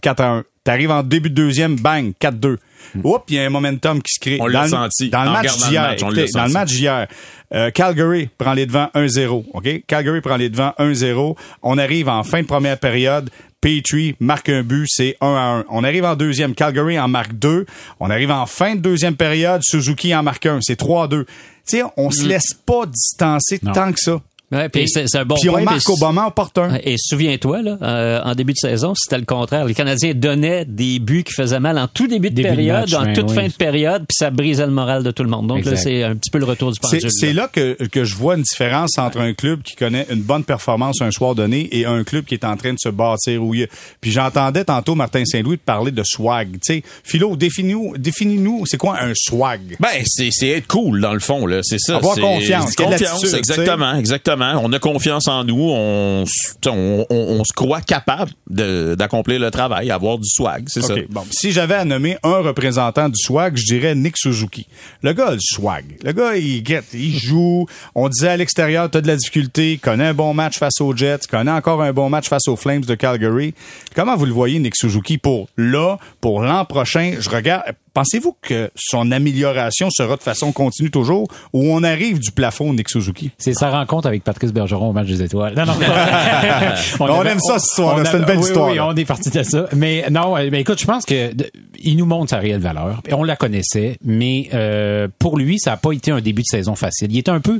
4 0.00 0.20
à 0.20 0.28
1. 0.28 0.44
T'arrives 0.64 0.90
en 0.90 1.02
début 1.02 1.28
de 1.28 1.34
deuxième, 1.34 1.76
bang, 1.76 2.12
4-2. 2.20 2.56
Oups, 3.02 3.24
il 3.28 3.34
y 3.34 3.38
a 3.38 3.44
un 3.44 3.50
momentum 3.50 4.00
qui 4.02 4.12
se 4.14 4.20
crée. 4.20 4.38
On 4.40 4.44
Dans 4.44 4.50
l'a 4.50 4.62
le- 4.64 4.68
senti. 4.70 5.08
Dans 5.10 5.22
le 5.24 5.28
En 5.30 5.32
match 5.32 5.56
d'hier, 5.68 5.96
dans 6.00 6.44
le 6.46 6.52
match 6.52 6.68
d'hier, 6.72 7.06
euh, 7.54 7.70
Calgary 7.70 8.28
prend 8.38 8.52
les 8.52 8.66
devants 8.66 8.90
1-0. 8.94 9.44
OK? 9.52 9.68
Calgary 9.86 10.20
prend 10.20 10.36
les 10.36 10.48
devants 10.50 10.74
1-0. 10.78 11.36
On 11.62 11.78
arrive 11.78 12.08
en 12.08 12.22
fin 12.22 12.42
de 12.42 12.46
première 12.46 12.78
période. 12.78 13.30
Petrie 13.60 14.14
marque 14.20 14.50
un 14.50 14.62
but, 14.62 14.86
c'est 14.88 15.16
1 15.20 15.26
à 15.34 15.40
1. 15.60 15.64
On 15.70 15.82
arrive 15.82 16.04
en 16.04 16.14
deuxième, 16.14 16.54
Calgary 16.54 16.98
en 17.00 17.08
marque 17.08 17.32
2. 17.34 17.66
On 17.98 18.08
arrive 18.08 18.30
en 18.30 18.46
fin 18.46 18.76
de 18.76 18.80
deuxième 18.80 19.16
période, 19.16 19.60
Suzuki 19.64 20.14
en 20.14 20.22
marque 20.22 20.46
1, 20.46 20.60
c'est 20.60 20.76
3 20.76 21.04
à 21.04 21.08
2. 21.08 21.24
Tu 21.24 21.32
sais, 21.78 21.82
on 21.96 22.10
se 22.12 22.24
laisse 22.24 22.54
pas 22.54 22.86
distancer 22.86 23.58
Non. 23.62 23.72
tant 23.72 23.92
que 23.92 23.98
ça. 23.98 24.20
Ouais, 24.50 24.68
puis 24.70 24.88
c'est 24.88 25.04
c'est 25.08 25.18
un 25.18 25.24
bon 25.26 25.34
Puis 25.38 25.50
on 25.50 25.52
point, 25.52 25.62
marque 25.62 25.82
mais- 25.86 25.92
au 25.92 25.96
moment 25.98 26.26
opportun. 26.26 26.78
Et 26.82 26.94
souviens-toi, 26.96 27.60
là, 27.62 27.76
euh, 27.82 28.20
en 28.24 28.34
début 28.34 28.52
de 28.54 28.58
saison, 28.58 28.94
c'était 28.96 29.18
le 29.18 29.26
contraire. 29.26 29.66
Les 29.66 29.74
Canadiens 29.74 30.14
donnaient 30.14 30.64
des 30.64 30.98
buts 31.00 31.22
qui 31.22 31.34
faisaient 31.34 31.60
mal 31.60 31.78
en 31.78 31.86
tout 31.86 32.06
début 32.06 32.30
de 32.30 32.34
Début 32.36 32.48
de 32.48 32.54
période, 32.54 32.80
match, 32.90 32.94
en 32.94 33.04
ouais, 33.04 33.12
toute 33.12 33.28
oui. 33.28 33.34
fin 33.34 33.46
de 33.48 33.52
période, 33.52 34.04
puis 34.08 34.14
ça 34.18 34.30
brisait 34.30 34.64
le 34.64 34.72
moral 34.72 35.02
de 35.02 35.10
tout 35.10 35.22
le 35.22 35.28
monde. 35.28 35.48
Donc 35.48 35.64
là, 35.66 35.76
c'est 35.76 36.02
un 36.02 36.14
petit 36.16 36.30
peu 36.30 36.38
le 36.38 36.46
retour 36.46 36.70
du 36.72 36.78
C'est 36.82 36.96
pendule. 36.98 37.10
c'est 37.12 37.32
là 37.34 37.48
que, 37.52 37.74
que 37.88 38.04
je 38.04 38.14
vois 38.14 38.36
une 38.36 38.42
différence 38.42 38.96
entre 38.96 39.18
un 39.20 39.34
club 39.34 39.60
qui 39.62 39.76
connaît 39.76 40.06
une 40.10 40.22
bonne 40.22 40.44
performance 40.44 41.02
un 41.02 41.10
soir 41.10 41.34
donné 41.34 41.68
et 41.72 41.84
un 41.84 42.02
club 42.04 42.24
qui 42.24 42.34
est 42.34 42.44
en 42.44 42.56
train 42.56 42.72
de 42.72 42.78
se 42.78 42.88
bâtir. 42.88 43.42
Où 43.42 43.52
il 43.54 43.60
y 43.60 43.64
a- 43.64 43.68
Puis 44.00 44.10
j'entendais 44.12 44.64
tantôt 44.64 44.94
Martin 44.94 45.24
Saint-Louis 45.26 45.58
parler 45.58 45.90
de 45.90 46.02
swag. 46.04 46.52
Tu 46.52 46.58
sais, 46.62 46.82
Philo, 47.04 47.36
définis-nous, 47.36 47.98
définis-nous, 47.98 48.64
c'est 48.64 48.78
quoi 48.78 48.98
un 49.02 49.12
swag? 49.14 49.76
Ben, 49.78 49.88
c'est, 50.06 50.30
c'est 50.32 50.48
être 50.48 50.66
cool, 50.66 51.00
dans 51.02 51.12
le 51.12 51.20
fond, 51.20 51.46
là. 51.46 51.60
C'est 51.62 51.78
ça. 51.78 51.96
Avoir 51.96 52.14
confiance, 52.16 52.74
Confiance, 52.74 53.02
attitude, 53.24 53.38
exactement, 53.38 53.94
exactement. 54.40 54.62
On 54.64 54.72
a 54.72 54.78
confiance 54.78 55.28
en 55.28 55.44
nous. 55.44 55.60
On, 55.70 56.22
s- 56.24 56.56
t'sais, 56.60 56.70
on, 56.70 57.06
on, 57.10 57.16
on 57.40 57.44
se 57.44 57.52
croit 57.52 57.80
capable 57.80 58.30
de, 58.48 58.94
d'accomplir 58.96 59.40
le 59.40 59.50
travail, 59.50 59.90
avoir 59.90 60.18
du 60.18 60.28
swag, 60.28 60.64
c'est 60.68 60.82
ça. 60.82 60.94
OK, 60.94 61.06
bon. 61.10 61.24
Si 61.30 61.52
j'avais 61.52 61.74
à 61.74 61.84
nommer 61.84 62.16
un 62.22 62.38
représentant 62.38 63.08
du 63.08 63.16
swag, 63.18 63.56
je 63.56 63.64
dirais 63.64 63.94
Nick 63.94 64.16
Suzuki. 64.16 64.66
Le 65.02 65.12
gars 65.12 65.28
a 65.28 65.32
le 65.32 65.40
swag. 65.40 65.98
Le 66.02 66.12
gars, 66.12 66.36
il 66.36 66.64
get, 66.64 66.82
il 66.94 67.18
joue. 67.18 67.66
On 67.94 68.08
disait 68.08 68.28
à 68.28 68.36
l'extérieur, 68.36 68.90
t'as 68.90 69.00
de 69.00 69.06
la 69.06 69.16
difficulté, 69.16 69.78
connaît 69.82 70.06
un 70.06 70.14
bon 70.14 70.34
match 70.34 70.58
face 70.58 70.80
aux 70.80 70.94
Jets, 70.96 71.26
connaît 71.30 71.50
encore 71.50 71.82
un 71.82 71.92
bon 71.92 72.08
match 72.08 72.28
face 72.28 72.48
aux 72.48 72.56
Flames 72.56 72.84
de 72.84 72.94
Calgary. 72.94 73.54
Comment 73.94 74.16
vous 74.16 74.26
le 74.26 74.32
voyez, 74.32 74.58
Nick 74.58 74.76
Suzuki, 74.76 75.18
pour 75.18 75.48
là, 75.56 75.98
pour 76.20 76.42
l'an 76.42 76.64
prochain? 76.64 77.16
Je 77.18 77.28
regarde. 77.30 77.62
Pensez-vous 77.98 78.36
que 78.40 78.70
son 78.76 79.10
amélioration 79.10 79.90
sera 79.90 80.14
de 80.14 80.22
façon 80.22 80.52
continue 80.52 80.88
toujours 80.88 81.26
ou 81.52 81.74
on 81.74 81.82
arrive 81.82 82.20
du 82.20 82.30
plafond, 82.30 82.72
Nick 82.72 82.90
Suzuki? 82.90 83.32
C'est 83.38 83.54
sa 83.54 83.70
rencontre 83.70 84.06
avec 84.06 84.22
Patrice 84.22 84.52
Bergeron 84.52 84.90
au 84.90 84.92
match 84.92 85.08
des 85.08 85.20
étoiles. 85.20 85.56
Non, 85.56 85.66
non. 85.66 85.72
On 87.00 87.24
aime 87.24 87.40
ça, 87.40 87.58
cette 87.58 87.70
histoire-là. 87.70 88.02
on 88.06 88.08
C'est 88.08 88.18
une 88.18 88.24
belle 88.24 88.38
oui, 88.38 88.44
histoire, 88.44 88.70
Oui, 88.70 88.78
on 88.78 88.94
est 88.94 89.04
parti 89.04 89.30
de 89.30 89.42
ça. 89.42 89.66
Mais 89.74 90.04
non, 90.12 90.36
euh, 90.36 90.48
ben, 90.48 90.60
écoute, 90.60 90.80
je 90.80 90.86
pense 90.86 91.04
que 91.04 91.32
il 91.80 91.96
nous 91.96 92.06
montre 92.06 92.30
sa 92.30 92.38
réelle 92.38 92.60
valeur. 92.60 93.02
On 93.10 93.24
la 93.24 93.34
connaissait, 93.34 93.98
mais 94.04 94.48
euh, 94.54 95.08
pour 95.18 95.36
lui, 95.36 95.58
ça 95.58 95.72
n'a 95.72 95.76
pas 95.76 95.90
été 95.90 96.12
un 96.12 96.20
début 96.20 96.42
de 96.42 96.46
saison 96.46 96.76
facile. 96.76 97.08
Il 97.10 97.18
était 97.18 97.32
un 97.32 97.40
peu 97.40 97.58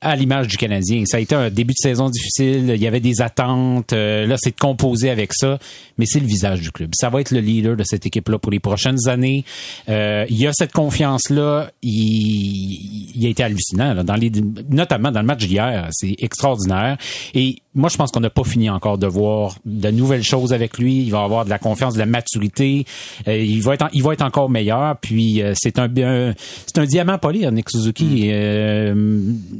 à 0.00 0.16
l'image 0.16 0.48
du 0.48 0.56
Canadien. 0.56 1.04
Ça 1.04 1.18
a 1.18 1.20
été 1.20 1.34
un 1.34 1.50
début 1.50 1.74
de 1.74 1.78
saison 1.78 2.08
difficile. 2.08 2.72
Il 2.74 2.82
y 2.82 2.86
avait 2.86 3.00
des 3.00 3.20
attentes. 3.20 3.92
Euh, 3.92 4.26
là, 4.26 4.36
c'est 4.38 4.50
de 4.50 4.60
composer 4.60 5.10
avec 5.10 5.32
ça. 5.34 5.58
Mais 5.98 6.06
c'est 6.06 6.20
le 6.20 6.26
visage 6.26 6.60
du 6.60 6.70
club. 6.70 6.90
Ça 6.94 7.10
va 7.10 7.20
être 7.20 7.30
le 7.30 7.40
leader 7.40 7.76
de 7.76 7.84
cette 7.84 8.06
équipe-là 8.06 8.38
pour 8.38 8.50
les 8.50 8.60
prochaines 8.60 9.08
années. 9.08 9.44
Euh, 9.88 10.24
il 10.30 10.38
y 10.38 10.46
a 10.46 10.52
cette 10.52 10.72
confiance-là. 10.72 11.70
Il, 11.82 13.10
il 13.14 13.26
a 13.26 13.28
été 13.28 13.42
hallucinant, 13.42 13.94
là, 13.94 14.02
dans 14.02 14.16
les, 14.16 14.32
notamment 14.70 15.10
dans 15.10 15.20
le 15.20 15.26
match 15.26 15.46
d'hier. 15.46 15.88
C'est 15.92 16.14
extraordinaire. 16.18 16.96
Et 17.34 17.56
moi, 17.74 17.88
je 17.88 17.96
pense 17.96 18.10
qu'on 18.10 18.20
n'a 18.20 18.30
pas 18.30 18.42
fini 18.44 18.68
encore 18.68 18.98
de 18.98 19.06
voir 19.06 19.56
de 19.64 19.90
nouvelles 19.90 20.24
choses 20.24 20.52
avec 20.52 20.76
lui. 20.78 21.02
Il 21.04 21.10
va 21.10 21.22
avoir 21.22 21.44
de 21.44 21.50
la 21.50 21.58
confiance, 21.60 21.94
de 21.94 22.00
la 22.00 22.06
maturité. 22.06 22.84
Euh, 23.28 23.36
il 23.38 23.62
va 23.62 23.74
être, 23.74 23.82
en- 23.82 23.88
il 23.92 24.02
va 24.02 24.12
être 24.12 24.22
encore 24.22 24.50
meilleur. 24.50 24.96
Puis 24.98 25.40
euh, 25.40 25.52
c'est 25.56 25.78
un, 25.78 25.84
un- 25.98 26.34
c'est 26.66 26.78
un 26.78 26.84
diamant 26.84 27.18
poli, 27.18 27.46
Nick 27.52 27.70
Suzuki. 27.70 28.28
Euh, 28.32 28.92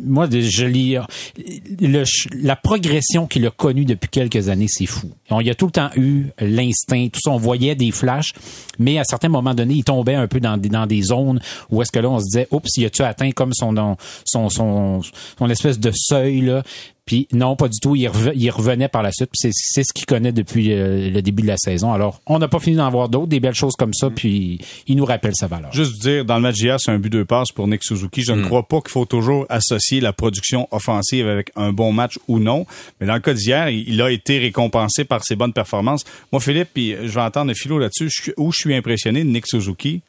moi, 0.05 0.29
je 0.31 0.65
lis 0.67 0.97
le, 1.81 2.03
la 2.43 2.57
progression 2.57 3.27
qu'il 3.27 3.47
a 3.47 3.51
connue 3.51 3.85
depuis 3.85 4.09
quelques 4.09 4.49
années, 4.49 4.67
c'est 4.69 4.87
fou. 4.87 5.11
On, 5.31 5.41
il 5.41 5.49
a 5.49 5.55
tout 5.55 5.67
le 5.67 5.73
temps 5.73 5.91
eu 5.97 6.27
l'instinct, 6.41 7.07
tout 7.13 7.21
ça. 7.23 7.31
On 7.31 7.37
voyait 7.39 7.75
des 7.77 7.93
flashs, 7.93 8.33
mais 8.81 8.99
à 8.99 9.05
certains 9.05 9.29
moments 9.29 9.55
donnés, 9.55 9.75
il 9.75 9.85
tombait 9.85 10.15
un 10.15 10.27
peu 10.27 10.41
dans 10.41 10.57
des, 10.57 10.69
dans 10.69 10.87
des 10.87 11.03
zones 11.03 11.41
où 11.71 11.81
est-ce 11.81 11.93
que 11.93 12.01
là, 12.01 12.11
on 12.11 12.19
se 12.19 12.25
disait, 12.25 12.49
oups, 12.51 12.69
il 12.77 12.87
a-tu 12.87 13.03
atteint 13.03 13.31
comme 13.31 13.53
son, 13.55 13.73
son, 14.25 14.49
son, 14.49 15.01
son 15.39 15.49
espèce 15.51 15.79
de 15.79 15.93
seuil 15.95 16.41
là? 16.41 16.63
Puis 17.11 17.27
non, 17.33 17.57
pas 17.57 17.67
du 17.67 17.81
tout. 17.81 17.97
Il, 17.97 18.07
reve- 18.07 18.35
il 18.37 18.49
revenait 18.53 18.87
par 18.87 19.03
la 19.03 19.11
suite. 19.11 19.31
Puis 19.33 19.51
C'est 19.53 19.83
ce 19.83 19.93
qu'il 19.93 20.07
connaît 20.07 20.31
depuis 20.31 20.73
euh, 20.73 21.11
le 21.11 21.23
début 21.23 21.43
de 21.43 21.49
la 21.49 21.57
saison. 21.57 21.93
Alors, 21.93 22.21
on 22.25 22.39
n'a 22.39 22.47
pas 22.47 22.61
fini 22.61 22.77
d'en 22.77 22.89
voir 22.89 23.09
d'autres, 23.09 23.27
des 23.27 23.41
belles 23.41 23.53
choses 23.57 23.75
comme 23.77 23.93
ça. 23.93 24.11
Puis 24.11 24.61
il 24.87 24.95
nous 24.97 25.05
rappelle 25.05 25.35
sa 25.35 25.49
valeur. 25.49 25.73
Juste 25.73 26.01
dire, 26.01 26.25
dans 26.25 26.37
le 26.37 26.43
match 26.43 26.55
d'hier, 26.55 26.77
c'est 26.79 26.93
un 26.93 27.01
but 27.01 27.11
de 27.13 27.25
passe 27.25 27.51
pour 27.51 27.67
Nick 27.67 27.83
Suzuki. 27.83 28.23
Je 28.23 28.31
ne 28.33 28.45
crois 28.45 28.63
pas 28.63 28.81
qu'il 28.81 28.93
faut 28.93 29.07
toujours 29.07 29.45
associer 29.49 30.01
la 30.01 30.13
production 30.13 30.69
offensive 30.71 31.27
avec 31.27 31.51
un 31.57 31.73
bon 31.73 31.93
match 31.93 32.17
ou 32.29 32.39
non. 32.39 32.65
Mais 33.01 33.09
dans 33.09 33.15
le 33.15 33.21
cas 33.21 33.35
d'hier, 33.35 33.71
il 33.71 34.01
a 34.01 34.09
été 34.13 34.39
récompensé 34.39 35.05
par 35.05 35.25
ses 35.25 35.35
bonnes 35.35 35.53
performances. 35.53 36.05
Moi, 36.31 36.41
Philippe, 36.41 36.69
puis 36.73 36.95
je 37.03 37.09
vais 37.09 37.23
entendre 37.23 37.53
Philo 37.55 37.81
là-dessus, 37.81 38.33
où 38.37 38.53
je 38.53 38.57
suis 38.61 38.75
impressionné 38.77 39.25
de 39.25 39.29
Nick 39.31 39.49
Suzuki, 39.49 40.03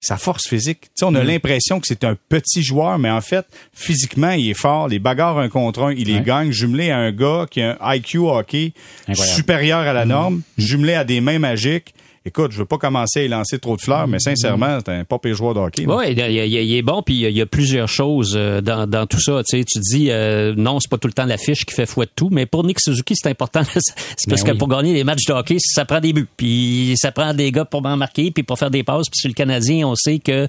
sa 0.00 0.16
force 0.16 0.46
physique. 0.48 0.82
Tu 0.82 0.88
sais, 0.96 1.04
on 1.06 1.14
a 1.16 1.24
l'impression 1.24 1.80
que 1.80 1.86
c'est 1.88 2.04
un 2.04 2.16
petit 2.28 2.62
joueur, 2.62 2.98
mais 2.98 3.10
en 3.10 3.20
fait, 3.20 3.44
physiquement, 3.72 4.30
il 4.30 4.48
est 4.50 4.54
fort. 4.54 4.86
Les 4.88 4.98
bagarres 5.00 5.38
un 5.38 5.48
contre 5.48 5.82
un, 5.82 5.92
il 5.92 6.06
les 6.06 6.14
Ouais. 6.14 6.22
gagne. 6.22 6.52
Jumelé 6.52 6.90
à 6.90 6.98
un 6.98 7.10
gars 7.12 7.46
qui 7.50 7.60
a 7.62 7.76
un 7.80 7.94
IQ 7.96 8.18
hockey 8.18 8.72
Incroyable. 9.08 9.36
supérieur 9.36 9.78
à 9.80 9.92
la 9.92 10.04
norme, 10.04 10.42
jumelé 10.56 10.94
à 10.94 11.04
des 11.04 11.20
mains 11.20 11.38
magiques. 11.40 11.94
Écoute, 12.28 12.52
je 12.52 12.58
veux 12.58 12.64
pas 12.66 12.78
commencer 12.78 13.20
à 13.20 13.22
y 13.24 13.28
lancer 13.28 13.58
trop 13.58 13.76
de 13.76 13.80
fleurs, 13.80 14.06
mais 14.06 14.18
sincèrement, 14.18 14.78
c'est 14.84 14.92
un 14.92 15.04
pas 15.04 15.18
joueur 15.32 15.54
de 15.54 15.60
hockey. 15.60 15.84
Oui, 15.86 16.04
il, 16.10 16.18
il- 16.18 16.52
il 16.52 16.76
est 16.76 16.82
bon, 16.82 17.02
puis 17.02 17.14
il 17.24 17.30
y 17.36 17.40
a- 17.40 17.46
plusieurs 17.46 17.88
choses 17.88 18.34
euh, 18.36 18.60
dans, 18.60 18.86
dans 18.86 19.06
tout 19.06 19.20
ça. 19.20 19.42
Tu 19.48 19.58
sais, 19.58 19.64
tu 19.64 19.78
dis, 19.80 20.08
euh, 20.10 20.54
non, 20.56 20.78
c'est 20.80 20.90
pas 20.90 20.98
tout 20.98 21.08
le 21.08 21.12
temps 21.14 21.24
la 21.24 21.38
fiche 21.38 21.64
qui 21.64 21.74
fait 21.74 21.86
foi 21.86 22.04
de 22.04 22.10
tout, 22.14 22.28
mais 22.30 22.46
pour 22.46 22.64
Nick 22.64 22.80
Suzuki, 22.80 23.14
c'est 23.16 23.28
important. 23.30 23.62
c'est 23.74 24.28
parce 24.28 24.42
Ben 24.44 24.52
que 24.52 24.58
pour 24.58 24.68
gagner 24.68 24.92
les 24.94 25.04
matchs 25.04 25.24
de 25.26 25.32
hockey, 25.32 25.56
ça 25.60 25.84
prend 25.84 26.00
des 26.00 26.12
buts, 26.12 26.26
puis 26.36 26.94
ça 26.96 27.10
prend 27.12 27.32
des 27.34 27.50
gars 27.52 27.64
pour 27.64 27.84
en 27.84 27.96
marquer, 27.96 28.30
puis 28.30 28.42
pour 28.42 28.58
faire 28.58 28.70
des 28.70 28.82
passes. 28.84 29.08
Puis 29.10 29.20
sur 29.20 29.28
le 29.28 29.34
Canadien, 29.34 29.86
on 29.88 29.94
sait 29.94 30.18
que 30.18 30.46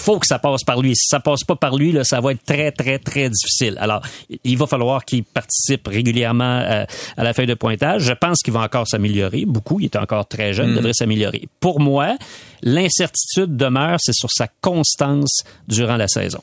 faut 0.00 0.18
que 0.18 0.26
ça 0.26 0.38
passe 0.38 0.64
par 0.64 0.80
lui. 0.80 0.96
Si 0.96 1.06
ça 1.08 1.20
passe 1.20 1.44
pas 1.44 1.56
par 1.56 1.76
lui, 1.76 1.92
là, 1.92 2.02
ça 2.04 2.20
va 2.20 2.32
être 2.32 2.44
très, 2.44 2.72
très, 2.72 2.98
très 2.98 3.28
difficile. 3.30 3.76
Alors, 3.80 4.02
il 4.44 4.56
va 4.58 4.66
falloir 4.66 5.04
qu'il 5.04 5.22
participe 5.22 5.86
régulièrement 5.86 6.58
euh, 6.60 6.84
à 7.16 7.24
la 7.24 7.32
feuille 7.34 7.46
de 7.46 7.54
pointage. 7.54 8.02
Je 8.02 8.12
pense 8.12 8.38
qu'il 8.42 8.52
va 8.52 8.60
encore 8.60 8.86
s'améliorer. 8.88 9.44
Beaucoup, 9.46 9.78
il 9.80 9.84
est 9.86 9.96
encore 9.96 10.26
très 10.26 10.52
jeune, 10.52 10.71
il 10.72 10.76
devrait 10.76 10.92
s'améliorer. 10.92 11.48
Pour 11.60 11.80
moi, 11.80 12.16
l'incertitude 12.62 13.56
demeure, 13.56 13.98
c'est 14.00 14.14
sur 14.14 14.30
sa 14.30 14.48
constance 14.60 15.42
durant 15.68 15.96
la 15.96 16.08
saison. 16.08 16.40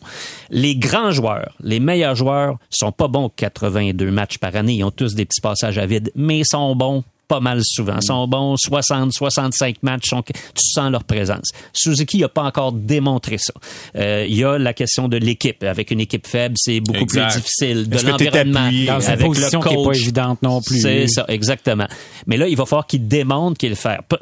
Les 0.49 0.75
grands 0.75 1.11
joueurs, 1.11 1.55
les 1.61 1.79
meilleurs 1.79 2.15
joueurs, 2.15 2.57
sont 2.69 2.91
pas 2.91 3.07
bons 3.07 3.29
82 3.35 4.11
matchs 4.11 4.37
par 4.37 4.55
année. 4.55 4.75
Ils 4.75 4.83
ont 4.83 4.91
tous 4.91 5.15
des 5.15 5.25
petits 5.25 5.41
passages 5.41 5.77
à 5.77 5.85
vide, 5.85 6.11
mais 6.15 6.39
ils 6.39 6.45
sont 6.45 6.75
bons 6.75 7.03
pas 7.29 7.39
mal 7.39 7.61
souvent. 7.63 7.95
Ils 8.01 8.05
sont 8.05 8.27
bons 8.27 8.55
60, 8.57 9.13
65 9.13 9.77
matchs. 9.83 10.09
sont- 10.09 10.21
tu 10.23 10.33
sens 10.55 10.91
leur 10.91 11.03
présence. 11.05 11.51
Suzuki 11.71 12.17
n'a 12.19 12.27
pas 12.27 12.43
encore 12.43 12.73
démontré 12.73 13.37
ça. 13.37 13.53
Euh, 13.95 14.25
Il 14.27 14.35
y 14.35 14.43
a 14.43 14.57
la 14.57 14.73
question 14.73 15.07
de 15.07 15.15
l'équipe. 15.17 15.63
Avec 15.63 15.91
une 15.91 15.99
équipe 16.01 16.27
faible, 16.27 16.55
c'est 16.57 16.79
beaucoup 16.81 16.99
Exact. 17.03 17.31
plus 17.31 17.41
difficile. 17.41 17.87
De 17.87 17.99
l'environnement. 18.07 18.69
Dans 18.87 18.99
une 18.99 19.07
avec 19.07 19.19
le 19.21 19.25
position 19.27 19.61
qui 19.61 19.75
n'est 19.77 19.83
pas 19.85 19.91
évidente 19.93 20.41
non 20.41 20.61
plus. 20.61 20.81
C'est 20.81 21.07
ça, 21.07 21.25
exactement. 21.27 21.87
Mais 22.27 22.35
là, 22.37 22.47
il 22.47 22.57
va 22.57 22.65
falloir 22.65 22.87
qu'il 22.87 23.07
démontre 23.07 23.57
qu'il 23.57 23.75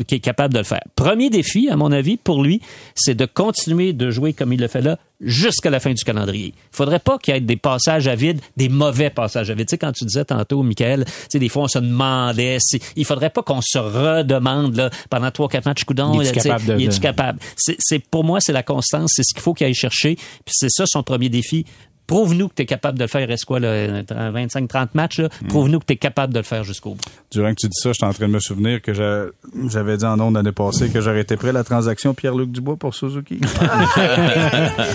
qu'il 0.06 0.18
est 0.18 0.20
capable 0.20 0.54
de 0.54 0.60
le 0.60 0.66
faire. 0.66 0.82
Premier 0.96 1.30
défi, 1.30 1.70
à 1.70 1.76
mon 1.78 1.92
avis, 1.92 2.18
pour 2.18 2.44
lui, 2.44 2.62
c'est 2.94 3.16
de 3.16 3.26
continuer 3.26 3.94
de 3.94 4.10
jouer 4.12 4.34
comme 4.34 4.52
il 4.54 4.60
le 4.60 4.68
fait 4.68 4.82
là 4.82 4.98
jusqu'à 5.20 5.70
la 5.70 5.80
fin 5.80 5.94
du 5.94 6.04
calendrier. 6.04 6.54
Il 6.56 6.76
faudrait 6.76 7.00
pas 7.00 7.18
qu'il 7.18 7.34
y 7.34 7.38
ait 7.38 7.42
des 7.42 7.56
passages 7.58 8.08
à 8.08 8.16
vide, 8.16 8.40
des 8.56 8.70
mauvais 8.70 9.10
passages 9.10 9.50
à 9.50 9.54
vide. 9.56 9.68
Tu 9.68 9.72
sais, 9.72 9.78
quand 9.78 9.92
tu 9.92 10.06
disais 10.06 10.26
tantôt, 10.26 10.62
Michael, 10.64 11.06
tu 11.06 11.12
sais, 11.32 11.40
des 11.40 11.50
fois, 11.50 11.64
on 11.64 11.68
se 11.68 11.80
demandait 11.80 12.58
si, 12.60 12.80
il 12.96 13.04
faudrait 13.06 13.30
pas 13.32 13.42
qu'on 13.42 13.62
se 13.62 13.78
redemande, 13.80 14.76
là, 14.76 14.90
pendant 15.10 15.32
trois, 15.32 15.48
quatre 15.50 15.66
matchs, 15.66 15.84
coudon, 15.86 16.14
Il 16.14 16.26
sais, 16.28 16.34
capable 16.50 16.66
de- 16.66 16.80
il 16.80 16.90
de- 16.90 17.02
capable? 17.02 17.40
C'est, 17.56 17.76
c'est- 17.80 18.00
pour 18.10 18.24
moi, 18.24 18.40
c'est 18.42 18.54
la 18.54 18.64
constance, 18.64 19.12
c'est 19.16 19.24
ce 19.24 19.34
qu'il 19.34 19.42
faut 19.42 19.54
qu'il 19.54 19.66
aille 19.66 19.74
chercher. 19.74 20.16
Puis 20.16 20.54
c'est 20.56 20.70
ça 20.70 20.84
son 20.88 21.02
premier 21.04 21.30
défi. 21.30 21.66
Prouve-nous 22.08 22.48
que 22.48 22.54
tu 22.56 22.62
es 22.64 22.66
capable 22.66 22.98
de 22.98 23.04
le 23.04 23.08
faire. 23.10 23.28
Reste 23.28 23.46
quoi, 23.46 23.60
là, 23.60 24.02
25-30 24.04 24.88
matchs, 24.94 25.20
là? 25.20 25.30
Mm. 25.44 25.48
Prouve-nous 25.48 25.80
que 25.80 25.86
tu 25.86 25.94
es 25.94 25.98
capable 25.98 26.34
de 26.34 26.40
le 26.40 26.44
faire 26.46 26.64
jusqu'au 26.64 26.92
bout. 26.92 27.02
Durant 27.32 27.50
que 27.50 27.56
tu 27.60 27.68
dis 27.68 27.78
ça, 27.82 27.90
je 27.90 27.94
suis 27.96 28.06
en 28.06 28.14
train 28.14 28.28
de 28.28 28.34
me 28.34 28.40
souvenir 28.40 28.82
que 28.82 28.94
j'a- 28.94 29.26
j'avais 29.70 29.98
dit 29.98 30.06
en 30.06 30.20
ondes 30.20 30.36
l'année 30.36 30.52
passée 30.54 30.90
que 30.90 31.02
j'aurais 31.02 31.22
été 31.22 31.36
prêt 31.36 31.50
à 31.50 31.54
la 31.54 31.64
transaction 31.64 32.14
Pierre-Luc 32.14 32.52
Dubois 32.52 32.78
pour 32.78 32.96
Suzuki. 32.96 33.40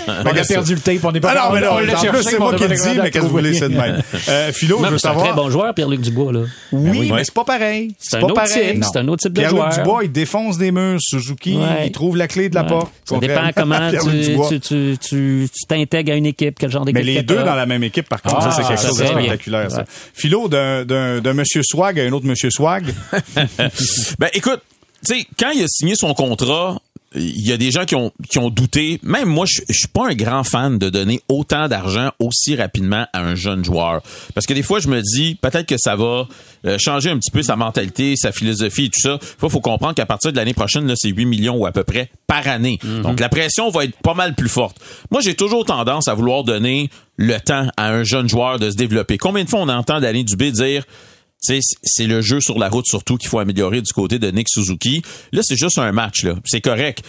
On 0.08 0.26
a 0.36 0.44
perdu 0.44 0.74
le 0.74 0.80
tape, 0.80 1.04
on 1.04 1.12
n'est 1.12 1.20
pas 1.20 1.34
Ah 1.36 1.48
non, 1.48 1.54
mais 1.54 1.60
non, 1.60 1.72
on 1.72 2.22
c'est 2.22 2.38
moi 2.38 2.54
qui 2.54 2.62
le 2.66 2.68
dis, 2.76 3.00
mais 3.02 3.10
qu'est-ce 3.10 3.24
que 3.24 3.28
vous 3.28 3.36
voulez, 3.36 3.54
c'est 3.54 3.68
de 3.68 3.76
même. 3.76 4.02
Euh, 4.28 4.52
Philo, 4.52 4.78
je 4.78 4.84
veux 4.84 4.90
mais 4.92 4.98
c'est 4.98 5.06
un 5.08 5.10
savoir. 5.10 5.26
très 5.26 5.34
bon 5.36 5.50
joueur, 5.50 5.74
Pierre-Luc 5.74 6.00
Dubois. 6.00 6.32
Là. 6.32 6.40
Oui, 6.72 6.90
oui. 7.00 7.12
mais 7.14 7.24
c'est 7.24 7.34
pas 7.34 7.44
pareil. 7.44 7.94
C'est 7.98 8.16
un 8.16 8.20
pas 8.20 8.26
autre 8.26 8.34
pareil. 8.34 8.74
type, 8.74 8.84
c'est 8.84 8.98
un 8.98 9.08
autre 9.08 9.22
type 9.22 9.32
de 9.32 9.40
Pierre-Luc 9.40 9.60
joueur. 9.60 9.74
Dubois, 9.76 10.04
il 10.04 10.12
défonce 10.12 10.58
des 10.58 10.72
murs. 10.72 10.98
Suzuki, 11.00 11.56
Ouais. 11.56 11.86
il 11.86 11.92
trouve 11.92 12.16
la 12.16 12.28
clé 12.28 12.48
de 12.48 12.54
la 12.54 12.62
Ouais. 12.62 12.68
porte. 12.68 12.92
Ça 13.04 13.18
dépend 13.18 13.50
comment 13.54 13.78
Pierre-Luc 13.90 14.60
tu 14.62 15.48
t'intègres 15.68 16.12
à 16.12 16.16
une 16.16 16.26
équipe, 16.26 16.58
quel 16.58 16.70
genre 16.70 16.84
d'équipe 16.84 17.01
Mais 17.04 17.14
les 17.14 17.22
deux 17.22 17.42
dans 17.42 17.54
la 17.54 17.66
même 17.66 17.82
équipe, 17.84 18.08
par 18.08 18.22
contre, 18.22 18.36
Ah, 18.40 18.50
ça, 18.50 18.62
c'est 18.62 18.68
quelque 18.68 18.80
ça, 18.80 18.88
chose 18.88 18.98
de 18.98 19.06
spectaculaire, 19.06 19.70
ça. 19.70 19.84
Philo, 20.14 20.48
d'un, 20.48 20.84
d'un, 20.84 21.20
d'un 21.20 21.32
monsieur 21.34 21.62
Swag 21.64 21.98
à 22.00 22.04
un 22.04 22.12
autre 22.12 22.26
monsieur 22.26 22.50
Swag. 22.50 22.92
Ben 24.18 24.28
écoute, 24.34 24.60
tu 25.06 25.14
sais, 25.18 25.26
quand 25.38 25.50
il 25.50 25.62
a 25.64 25.66
signé 25.68 25.94
son 25.96 26.14
contrat, 26.14 26.80
il 27.14 27.46
y 27.46 27.52
a 27.52 27.56
des 27.56 27.70
gens 27.70 27.84
qui 27.84 27.94
ont, 27.94 28.12
qui 28.28 28.38
ont 28.38 28.50
douté. 28.50 28.98
Même 29.02 29.28
moi, 29.28 29.46
je, 29.46 29.60
je 29.68 29.78
suis 29.78 29.88
pas 29.88 30.08
un 30.08 30.14
grand 30.14 30.44
fan 30.44 30.78
de 30.78 30.88
donner 30.88 31.20
autant 31.28 31.68
d'argent 31.68 32.10
aussi 32.18 32.56
rapidement 32.56 33.06
à 33.12 33.20
un 33.20 33.34
jeune 33.34 33.64
joueur. 33.64 34.02
Parce 34.34 34.46
que 34.46 34.54
des 34.54 34.62
fois, 34.62 34.80
je 34.80 34.88
me 34.88 35.00
dis, 35.00 35.36
peut-être 35.40 35.66
que 35.66 35.76
ça 35.78 35.96
va 35.96 36.26
euh, 36.64 36.78
changer 36.78 37.10
un 37.10 37.18
petit 37.18 37.30
peu 37.30 37.42
sa 37.42 37.56
mentalité, 37.56 38.16
sa 38.16 38.32
philosophie 38.32 38.84
et 38.84 38.88
tout 38.88 39.00
ça. 39.00 39.18
Il 39.42 39.50
faut 39.50 39.60
comprendre 39.60 39.94
qu'à 39.94 40.06
partir 40.06 40.32
de 40.32 40.36
l'année 40.36 40.54
prochaine, 40.54 40.86
là, 40.86 40.94
c'est 40.96 41.08
8 41.08 41.24
millions 41.26 41.56
ou 41.56 41.66
à 41.66 41.72
peu 41.72 41.84
près 41.84 42.10
par 42.26 42.46
année. 42.48 42.78
Donc, 43.02 43.20
la 43.20 43.28
pression 43.28 43.68
va 43.70 43.84
être 43.84 43.96
pas 44.02 44.14
mal 44.14 44.34
plus 44.34 44.48
forte. 44.48 44.78
Moi, 45.10 45.20
j'ai 45.20 45.34
toujours 45.34 45.64
tendance 45.64 46.08
à 46.08 46.14
vouloir 46.14 46.44
donner 46.44 46.88
le 47.16 47.38
temps 47.38 47.68
à 47.76 47.90
un 47.90 48.04
jeune 48.04 48.28
joueur 48.28 48.58
de 48.58 48.70
se 48.70 48.76
développer. 48.76 49.18
Combien 49.18 49.44
de 49.44 49.48
fois 49.48 49.60
on 49.60 49.68
entend 49.68 50.00
Danny 50.00 50.24
Dubé 50.24 50.50
dire 50.50 50.84
c'est 51.42 52.06
le 52.06 52.20
jeu 52.20 52.40
sur 52.40 52.58
la 52.58 52.68
route 52.68 52.86
surtout 52.86 53.16
qu'il 53.16 53.28
faut 53.28 53.38
améliorer 53.38 53.82
du 53.82 53.92
côté 53.92 54.18
de 54.18 54.30
Nick 54.30 54.48
Suzuki. 54.48 55.02
Là, 55.32 55.42
c'est 55.42 55.56
juste 55.56 55.78
un 55.78 55.92
match 55.92 56.24
là, 56.24 56.34
c'est 56.44 56.60
correct. 56.60 57.02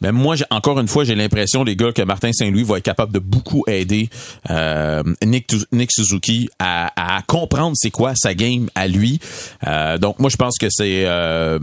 Mais 0.00 0.12
moi, 0.12 0.36
encore 0.50 0.78
une 0.78 0.88
fois, 0.88 1.04
j'ai 1.04 1.14
l'impression, 1.14 1.64
les 1.64 1.76
gars, 1.76 1.92
que 1.92 2.02
Martin 2.02 2.32
Saint-Louis 2.32 2.64
va 2.64 2.78
être 2.78 2.84
capable 2.84 3.12
de 3.12 3.18
beaucoup 3.18 3.64
aider 3.66 4.10
euh, 4.50 5.02
Nick, 5.24 5.90
Suzuki 5.90 6.48
à, 6.58 6.90
comprendre 7.26 7.72
c'est 7.74 7.90
quoi 7.90 8.12
sa 8.14 8.34
game 8.34 8.68
à 8.74 8.88
lui. 8.88 9.20
Euh, 9.66 9.98
donc, 9.98 10.18
moi, 10.18 10.30
je 10.30 10.36
pense 10.36 10.58
que 10.58 10.66
c'est... 10.70 11.06
euh, 11.06 11.58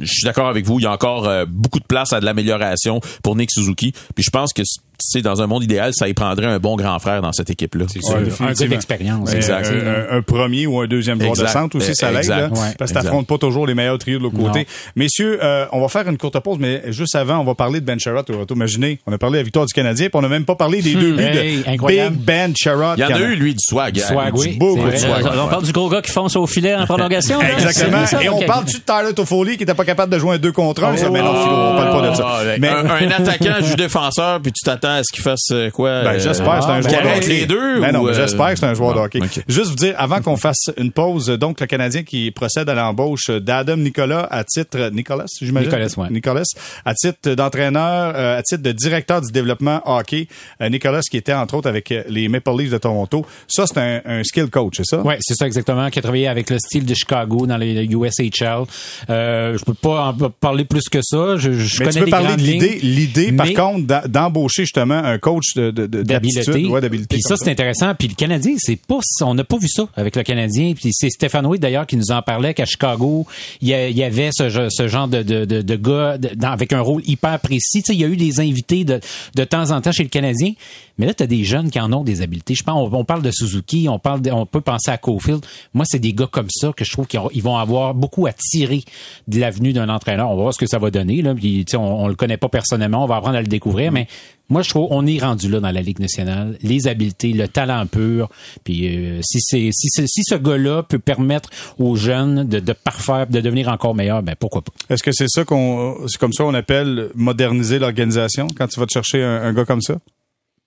je 0.00 0.06
suis 0.06 0.24
d'accord 0.24 0.48
avec 0.48 0.64
vous, 0.64 0.78
il 0.78 0.84
y 0.84 0.86
a 0.86 0.92
encore 0.92 1.28
beaucoup 1.46 1.80
de 1.80 1.84
place 1.84 2.12
à 2.12 2.20
de 2.20 2.24
l'amélioration 2.24 3.00
pour 3.22 3.36
Nick 3.36 3.50
Suzuki. 3.50 3.92
Puis 4.14 4.24
je 4.24 4.30
pense 4.30 4.52
que, 4.52 4.62
c'est 4.98 5.22
dans 5.22 5.42
un 5.42 5.46
monde 5.46 5.62
idéal, 5.64 5.92
ça 5.94 6.08
y 6.08 6.14
prendrait 6.14 6.46
un 6.46 6.58
bon 6.58 6.76
grand 6.76 6.98
frère 6.98 7.22
dans 7.22 7.32
cette 7.32 7.50
équipe-là. 7.50 7.86
C'est 7.88 7.98
Ouais, 8.12 8.30
sûr. 8.30 8.44
un 8.46 8.52
gars 8.52 8.66
d'expérience. 8.66 9.32
Exact. 9.32 9.66
euh, 9.72 10.06
Un, 10.12 10.18
un 10.18 10.22
premier 10.22 10.66
ou 10.66 10.80
un 10.80 10.86
deuxième 10.86 11.20
joueur 11.20 11.34
de 11.36 11.46
centre 11.46 11.76
aussi, 11.76 11.94
ça 11.94 12.10
l'aide. 12.10 12.28
Ouais. 12.28 12.74
Parce 12.78 12.92
que 12.92 12.94
t'affrontes 12.98 13.26
pas 13.26 13.38
toujours 13.38 13.66
les 13.66 13.74
meilleurs 13.74 13.98
trios 13.98 14.18
de 14.18 14.24
l'autre 14.24 14.36
côté. 14.36 14.60
Non. 14.60 14.64
Messieurs, 14.96 15.38
euh, 15.42 15.66
on 15.72 15.80
va 15.80 15.88
faire 15.88 16.08
une 16.08 16.18
courte 16.18 16.38
pause, 16.40 16.58
mais 16.60 16.82
juste 16.92 17.14
avant, 17.14 17.38
on 17.38 17.44
va 17.44 17.54
parler 17.54 17.80
de 17.80 17.84
Ben 17.86 17.98
Sherratt 17.98 18.28
au 18.30 18.38
retour. 18.38 18.56
Imaginez, 18.56 18.98
on 19.06 19.12
a 19.12 19.18
parlé 19.18 19.34
de 19.34 19.38
la 19.40 19.44
victoire 19.44 19.66
du 19.66 19.72
Canadien, 19.72 20.06
puis 20.08 20.16
on 20.18 20.22
n'a 20.22 20.28
même 20.28 20.44
pas 20.44 20.54
parlé 20.56 20.82
des 20.82 20.94
deux 20.94 21.12
buts 21.12 21.22
Hey, 21.22 21.62
de 21.62 21.68
incroyable. 21.68 22.16
Big 22.16 22.24
Ben 22.24 22.52
Sherratt. 22.56 22.98
Il 22.98 23.02
y 23.02 23.04
en 23.04 23.16
a 23.16 23.20
eu, 23.20 23.34
lui, 23.36 23.52
du 23.54 23.60
swag. 23.62 23.98
hein. 23.98 24.02
swag, 24.08 24.36
oui. 24.36 24.56
beaucoup 24.58 24.88
de 24.90 24.96
swag. 24.96 25.24
Euh, 25.26 25.42
on 25.44 25.48
parle 25.48 25.64
du 25.64 25.72
gros 25.72 25.88
gars 25.88 26.02
qui 26.02 26.10
fonce 26.12 26.36
au 26.36 26.46
filet 26.46 26.74
en 26.74 26.86
prolongation. 26.86 27.40
là? 27.40 27.52
Exactement. 27.52 28.04
Et 28.22 28.28
on 28.28 28.40
parle 28.42 28.64
du 28.64 28.80
Tyler 28.80 29.12
Toffoli 29.14 29.56
qui 29.56 29.62
était 29.64 29.74
pas 29.74 29.84
capable 29.84 30.12
de 30.12 30.18
jouer 30.18 30.36
un 30.36 30.38
2 30.38 30.52
contre 30.52 30.84
1. 30.84 30.96
ça, 30.96 31.10
mais 31.10 31.20
non, 31.22 31.34
Philo, 31.34 31.54
on 31.56 31.76
parle 31.76 32.00
pas 32.02 32.10
de 32.10 32.14
ça. 32.14 32.24
Ah, 32.26 32.40
un, 32.42 33.06
un 33.06 33.10
attaquant 33.22 33.64
joue 33.64 33.76
défenseur, 33.76 34.40
puis 34.40 34.52
tu 34.52 34.64
t'attends 34.64 34.85
à 34.90 35.02
ce 35.02 35.12
qu'il 35.12 35.22
fasse 35.22 35.50
euh, 35.52 35.70
quoi? 35.70 36.02
Ben, 36.02 36.10
euh, 36.12 36.18
j'espère, 36.18 36.62
c'est 36.62 36.70
un 36.70 36.74
ah, 36.74 36.80
joueur 36.80 37.02
de 37.02 37.08
avec 37.08 37.22
hockey. 37.24 37.28
les 37.28 37.46
deux? 37.46 37.80
Ben 37.80 37.92
non, 37.92 38.06
euh, 38.06 38.12
j'espère 38.12 38.50
que 38.50 38.58
c'est 38.58 38.66
un 38.66 38.74
joueur 38.74 38.94
de 38.94 39.00
hockey. 39.00 39.20
Juste 39.48 39.70
vous 39.70 39.76
dire, 39.76 39.94
avant 39.98 40.20
qu'on 40.20 40.36
fasse 40.36 40.70
une 40.76 40.92
pause, 40.92 41.26
donc 41.26 41.60
le 41.60 41.66
Canadien 41.66 42.02
qui 42.02 42.30
procède 42.30 42.68
à 42.68 42.74
l'embauche 42.74 43.30
d'Adam 43.30 43.76
Nicolas 43.76 44.26
à 44.30 44.44
titre, 44.44 44.90
Nicolas, 44.92 45.26
j'imagine? 45.40 45.68
Nicolas, 45.70 45.88
ouais. 45.96 46.10
Nicolas, 46.10 46.42
à 46.84 46.94
titre 46.94 47.34
d'entraîneur, 47.34 48.12
euh, 48.16 48.38
à 48.38 48.42
titre 48.42 48.62
de 48.62 48.72
directeur 48.72 49.20
du 49.20 49.32
développement 49.32 49.80
hockey. 49.84 50.28
Euh, 50.60 50.68
Nicolas 50.68 51.00
qui 51.00 51.16
était 51.16 51.32
entre 51.32 51.54
autres 51.54 51.68
avec 51.68 51.90
euh, 51.92 52.02
les 52.08 52.28
Maple 52.28 52.50
Leafs 52.58 52.70
de 52.70 52.78
Toronto. 52.78 53.24
Ça, 53.48 53.66
c'est 53.66 53.78
un, 53.78 54.00
un 54.04 54.22
skill 54.24 54.48
coach, 54.48 54.74
c'est 54.78 54.86
ça? 54.86 55.02
Oui, 55.04 55.14
c'est 55.20 55.34
ça 55.34 55.46
exactement, 55.46 55.88
qui 55.90 55.98
a 55.98 56.02
travaillé 56.02 56.28
avec 56.28 56.50
le 56.50 56.58
style 56.58 56.84
de 56.84 56.94
Chicago 56.94 57.46
dans 57.46 57.56
les 57.56 57.84
USHL. 57.84 58.64
Euh, 59.10 59.56
je 59.58 59.64
peux 59.64 59.74
pas 59.74 60.14
en 60.20 60.30
parler 60.30 60.64
plus 60.64 60.88
que 60.88 61.00
ça. 61.02 61.36
Je, 61.36 61.52
je 61.52 61.78
Mais 61.78 61.86
connais 61.86 61.92
tu 61.92 61.98
peux 62.00 62.04
les 62.06 62.10
parler 62.10 62.36
de 62.36 62.42
l'idée, 62.42 62.78
l'idée 62.82 63.32
par 63.32 63.52
contre 63.52 64.08
d'embaucher 64.08 64.64
justement 64.76 64.94
un 65.02 65.18
coach 65.18 65.54
de, 65.54 65.70
d'habileté. 65.70 66.42
ouais, 66.66 66.80
Puis 67.16 67.22
ça, 67.22 67.36
c'est 67.36 67.50
intéressant. 67.50 67.94
Puis 67.94 68.08
le 68.08 68.14
Canadien, 68.14 68.54
c'est 68.58 68.76
pas, 68.76 68.98
on 69.22 69.34
n'a 69.34 69.44
pas 69.44 69.56
vu 69.58 69.68
ça 69.68 69.88
avec 69.96 70.16
le 70.16 70.22
Canadien. 70.22 70.74
Puis 70.74 70.90
c'est 70.92 71.10
Stéphane 71.10 71.46
White, 71.46 71.62
d'ailleurs 71.62 71.86
qui 71.86 71.96
nous 71.96 72.10
en 72.10 72.22
parlait 72.22 72.54
qu'à 72.54 72.66
Chicago, 72.66 73.26
il 73.62 73.68
y, 73.68 74.02
avait 74.02 74.30
ce, 74.32 74.48
ge- 74.48 74.68
ce 74.70 74.88
genre 74.88 75.08
de, 75.08 75.22
de, 75.22 75.44
de, 75.44 75.62
de 75.62 75.76
gars 75.76 76.18
dans- 76.18 76.50
avec 76.50 76.72
un 76.72 76.80
rôle 76.80 77.02
hyper 77.06 77.38
précis. 77.40 77.82
Tu 77.82 77.86
sais, 77.86 77.94
il 77.94 78.00
y 78.00 78.04
a 78.04 78.08
eu 78.08 78.16
des 78.16 78.40
invités 78.40 78.84
de, 78.84 79.00
de 79.34 79.44
temps 79.44 79.70
en 79.70 79.80
temps 79.80 79.92
chez 79.92 80.02
le 80.02 80.08
Canadien. 80.08 80.52
Mais 80.98 81.06
là, 81.06 81.14
tu 81.14 81.22
as 81.22 81.26
des 81.26 81.44
jeunes 81.44 81.70
qui 81.70 81.78
en 81.80 81.92
ont 81.92 82.04
des 82.04 82.22
habiletés. 82.22 82.54
Je 82.54 82.62
pense, 82.62 82.90
on, 82.90 82.94
on 82.96 83.04
parle 83.04 83.22
de 83.22 83.30
Suzuki, 83.30 83.86
on 83.88 83.98
parle, 83.98 84.22
de- 84.22 84.30
on 84.30 84.46
peut 84.46 84.60
penser 84.60 84.90
à 84.90 84.98
Cofield. 84.98 85.44
Moi, 85.74 85.84
c'est 85.86 85.98
des 85.98 86.12
gars 86.12 86.26
comme 86.30 86.48
ça 86.50 86.72
que 86.74 86.84
je 86.84 86.92
trouve 86.92 87.06
qu'ils 87.06 87.20
ont- 87.20 87.30
ils 87.34 87.42
vont 87.42 87.56
avoir 87.56 87.94
beaucoup 87.94 88.26
à 88.26 88.32
tirer 88.32 88.82
de 89.28 89.38
l'avenue 89.40 89.72
d'un 89.72 89.88
entraîneur. 89.88 90.30
On 90.30 90.36
va 90.36 90.42
voir 90.42 90.54
ce 90.54 90.58
que 90.58 90.66
ça 90.66 90.78
va 90.78 90.90
donner. 90.90 91.20
Là. 91.22 91.34
Puis, 91.34 91.64
on, 91.74 91.78
on 92.04 92.08
le 92.08 92.14
connaît 92.14 92.36
pas 92.38 92.48
personnellement, 92.48 93.04
on 93.04 93.06
va 93.06 93.16
apprendre 93.16 93.36
à 93.36 93.40
le 93.42 93.46
découvrir. 93.46 93.92
Mais 93.92 94.06
moi, 94.48 94.62
je 94.62 94.70
trouve 94.70 94.86
on 94.90 95.06
est 95.06 95.18
rendu 95.18 95.48
là 95.50 95.60
dans 95.60 95.70
la 95.70 95.82
Ligue 95.82 95.98
nationale. 95.98 96.56
Les 96.62 96.86
habiletés, 96.88 97.32
le 97.32 97.48
talent 97.48 97.84
pur. 97.86 98.28
Puis 98.64 98.86
euh, 98.96 99.20
si 99.22 99.38
c'est 99.40 99.70
si, 99.72 99.88
c'est- 99.90 100.06
si 100.06 100.22
ce 100.24 100.34
gars-là 100.36 100.82
peut 100.82 100.98
permettre 101.00 101.50
aux 101.78 101.96
jeunes 101.96 102.44
de, 102.44 102.58
de 102.60 102.72
parfaire, 102.72 103.26
de 103.26 103.40
devenir 103.40 103.68
encore 103.68 103.94
meilleurs, 103.94 104.22
ben 104.22 104.34
pourquoi 104.38 104.62
pas? 104.62 104.72
Est-ce 104.88 105.02
que 105.02 105.12
c'est 105.12 105.28
ça 105.28 105.44
qu'on, 105.44 105.96
c'est 106.06 106.18
comme 106.18 106.32
ça 106.32 106.44
qu'on 106.44 106.54
appelle 106.54 107.10
moderniser 107.14 107.78
l'organisation 107.78 108.46
quand 108.56 108.68
tu 108.68 108.78
vas 108.80 108.86
te 108.86 108.92
chercher 108.92 109.22
un, 109.22 109.42
un 109.42 109.52
gars 109.52 109.64
comme 109.64 109.82
ça? 109.82 109.96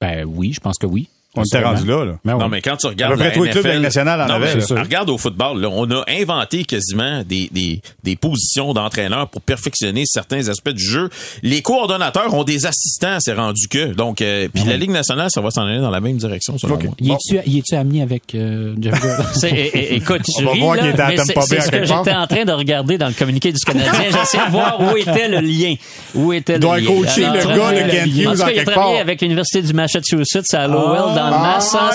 Ben 0.01 0.23
oui, 0.25 0.53
je 0.53 0.59
pense 0.59 0.77
que 0.77 0.85
oui. 0.85 1.09
On 1.35 1.43
était 1.43 1.61
rendu 1.61 1.85
là, 1.85 2.05
là. 2.05 2.13
Ben 2.25 2.33
oui. 2.33 2.39
Non, 2.39 2.49
mais 2.49 2.59
quand 2.61 2.75
tu 2.75 2.87
regardes 2.87 3.13
À 3.13 3.15
peu 3.15 3.19
près 3.19 3.29
la 3.29 3.35
tous 3.35 3.43
les 3.43 3.49
clubs 3.51 3.63
de 3.63 3.67
la 3.67 3.73
NFL, 3.75 3.77
Ligue 3.77 3.83
nationale 3.85 4.21
en 4.21 4.27
non, 4.27 4.39
mais 4.39 4.61
sûr. 4.61 4.79
Regarde 4.79 5.09
au 5.11 5.17
football, 5.19 5.61
là, 5.61 5.69
on 5.71 5.89
a 5.91 6.03
inventé 6.09 6.63
quasiment 6.63 7.21
des, 7.23 7.49
des, 7.51 7.81
des 8.03 8.15
positions 8.15 8.73
d'entraîneurs 8.73 9.27
pour 9.29 9.41
perfectionner 9.41 10.03
certains 10.07 10.47
aspects 10.49 10.71
du 10.71 10.83
jeu. 10.83 11.09
Les 11.43 11.61
coordonnateurs 11.61 12.33
ont 12.33 12.43
des 12.43 12.65
assistants, 12.65 13.17
c'est 13.19 13.33
rendu 13.33 13.67
que. 13.67 13.93
Donc, 13.93 14.21
euh, 14.21 14.47
puis 14.51 14.63
la 14.63 14.75
Ligue 14.77 14.89
nationale, 14.89 15.29
ça 15.29 15.39
va 15.41 15.51
s'en 15.51 15.65
aller 15.67 15.79
dans 15.79 15.91
la 15.91 16.01
même 16.01 16.17
direction, 16.17 16.57
selon 16.57 16.73
Ok. 16.75 16.83
moi. 16.85 16.93
Y 16.99 17.11
es-tu 17.11 17.39
y 17.49 17.59
es-tu 17.59 17.75
ami 17.75 18.01
avec 18.01 18.33
euh, 18.33 18.73
Jeff 18.81 18.95
écoute, 19.43 20.21
Tampa 20.25 21.41
c'est- 21.41 21.61
ce 21.61 21.69
que 21.71 21.83
j'étais 21.85 22.13
en 22.15 22.27
train 22.27 22.45
de 22.45 22.51
regarder 22.51 22.97
dans 22.97 23.07
le 23.07 23.13
communiqué 23.13 23.51
du 23.51 23.59
Canadien. 23.59 23.91
J'essayais 24.11 24.45
de 24.47 24.51
voir 24.51 24.79
où 24.81 24.97
était 24.97 25.27
le 25.27 25.39
lien. 25.41 25.75
Où 26.15 26.33
était 26.33 26.53
le 26.53 26.59
doit 26.59 26.79
lien. 26.79 26.87
coacher 26.87 27.25
Alors, 27.25 27.35
le 27.35 27.51
euh, 27.51 27.57
gars 27.57 27.83
de 27.85 27.91
Kent 27.91 28.07
Hughes 28.07 28.41
En 28.41 28.45
quelque 28.47 28.73
part. 28.73 28.89
avec 28.99 29.21
l'Université 29.21 29.61
du 29.61 29.73
Massachusetts 29.73 30.53
à 30.53 30.67
Lowell 30.67 31.15
dans 31.19 31.29
le 31.29 31.35
Ah, 31.35 31.59
hein. 31.59 31.91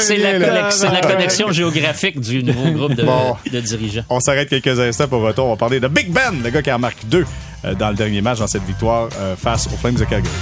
C'est 0.00 0.16
la- 0.16 1.00
connexion 1.00 1.50
géographique 1.52 2.20
du 2.20 2.42
nouveau 2.42 2.70
groupe 2.72 2.94
de, 2.94 3.02
Bon. 3.02 3.36
de 3.50 3.60
dirigeants. 3.60 4.04
On 4.08 4.20
s'arrête 4.20 4.48
quelques 4.48 4.78
instants 4.80 5.08
pour 5.08 5.22
retour. 5.22 5.46
On 5.46 5.50
va 5.50 5.56
parler 5.56 5.80
de 5.80 5.88
Big 5.88 6.10
Ben, 6.10 6.42
le 6.42 6.50
gars 6.50 6.62
qui 6.62 6.72
en 6.72 6.78
marque 6.78 7.04
deux 7.06 7.24
euh, 7.64 7.74
dans 7.74 7.90
le 7.90 7.94
dernier 7.94 8.20
match 8.20 8.38
dans 8.38 8.46
cette 8.46 8.64
victoire 8.64 9.08
euh, 9.20 9.34
face 9.36 9.66
aux 9.66 9.76
Flames 9.76 9.94
de 9.94 10.04
Calgary. 10.04 10.32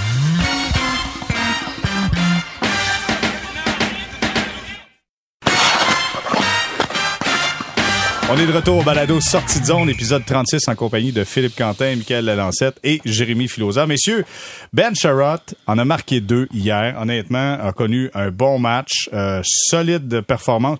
On 8.33 8.37
est 8.37 8.47
de 8.47 8.53
retour 8.53 8.77
au 8.77 8.83
balado 8.83 9.19
Sortie 9.19 9.59
de 9.59 9.65
zone, 9.65 9.89
épisode 9.89 10.23
36 10.25 10.69
en 10.69 10.75
compagnie 10.75 11.11
de 11.11 11.25
Philippe 11.25 11.53
Quentin, 11.53 11.97
Michael 11.97 12.23
Lalancette 12.23 12.79
et 12.81 13.01
Jérémy 13.03 13.49
Filosa. 13.49 13.85
Messieurs, 13.85 14.23
Ben 14.71 14.95
Sherratt 14.95 15.53
en 15.67 15.77
a 15.77 15.83
marqué 15.83 16.21
deux 16.21 16.47
hier. 16.53 16.95
Honnêtement, 16.97 17.57
a 17.61 17.73
connu 17.73 18.09
un 18.13 18.31
bon 18.31 18.57
match, 18.57 19.09
euh, 19.11 19.41
solide 19.43 20.21
performance. 20.21 20.79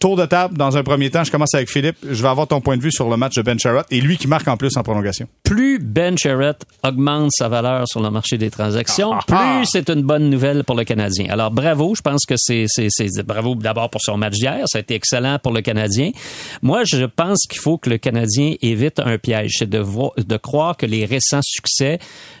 Tour 0.00 0.16
de 0.16 0.26
table, 0.26 0.56
dans 0.56 0.76
un 0.76 0.82
premier 0.82 1.10
temps, 1.10 1.24
je 1.24 1.30
commence 1.30 1.54
avec 1.54 1.70
Philippe. 1.70 1.96
Je 2.08 2.22
vais 2.22 2.28
avoir 2.28 2.46
ton 2.46 2.60
point 2.60 2.76
de 2.76 2.82
vue 2.82 2.92
sur 2.92 3.08
le 3.10 3.16
match 3.16 3.34
de 3.36 3.42
Ben 3.42 3.58
Sherratt 3.58 3.86
et 3.90 4.00
lui 4.00 4.16
qui 4.18 4.26
marque 4.28 4.48
en 4.48 4.56
plus 4.56 4.76
en 4.76 4.82
prolongation. 4.82 5.26
plus 5.42 5.78
Ben 5.78 6.16
Sherratt 6.18 6.64
augmente 6.82 7.30
sa 7.32 7.48
valeur 7.48 7.86
sur 7.88 8.00
le 8.00 8.10
marché 8.10 8.38
des 8.38 8.50
transactions, 8.50 9.12
Ah, 9.12 9.20
ah. 9.30 9.56
plus 9.58 9.66
c'est 9.70 9.88
une 9.90 10.02
bonne 10.02 10.30
nouvelle 10.30 10.64
pour 10.64 10.76
le 10.76 10.84
Canadien. 10.84 11.26
Alors 11.30 11.50
bravo, 11.50 11.94
je 11.94 12.00
pense 12.02 12.24
que 12.26 12.34
c'est 12.36 12.64
c'est 12.68 12.88
c'est 12.90 13.22
bravo 13.26 13.54
d'abord 13.54 13.90
pour 13.90 14.00
son 14.00 14.16
match 14.16 14.34
d'hier, 14.34 14.62
ça 14.66 14.78
a 14.78 14.80
été 14.80 14.94
excellent 14.94 15.38
pour 15.42 15.52
le 15.52 15.60
Canadien. 15.60 16.10
Moi, 16.62 16.84
je 16.84 17.04
pense 17.04 17.40
qu'il 17.48 17.60
faut 17.60 17.78
que 17.78 17.90
le 17.90 17.98
Canadien 17.98 18.54
évite 18.62 19.00
un 19.00 19.18
piège, 19.18 19.56
c'est 19.58 19.68
de 19.70 19.78
voir, 19.78 20.12
de 20.16 20.36
croire 20.36 20.76
que 20.76 20.86
les 20.86 21.04
récents 21.04 21.40
succès 21.42 21.98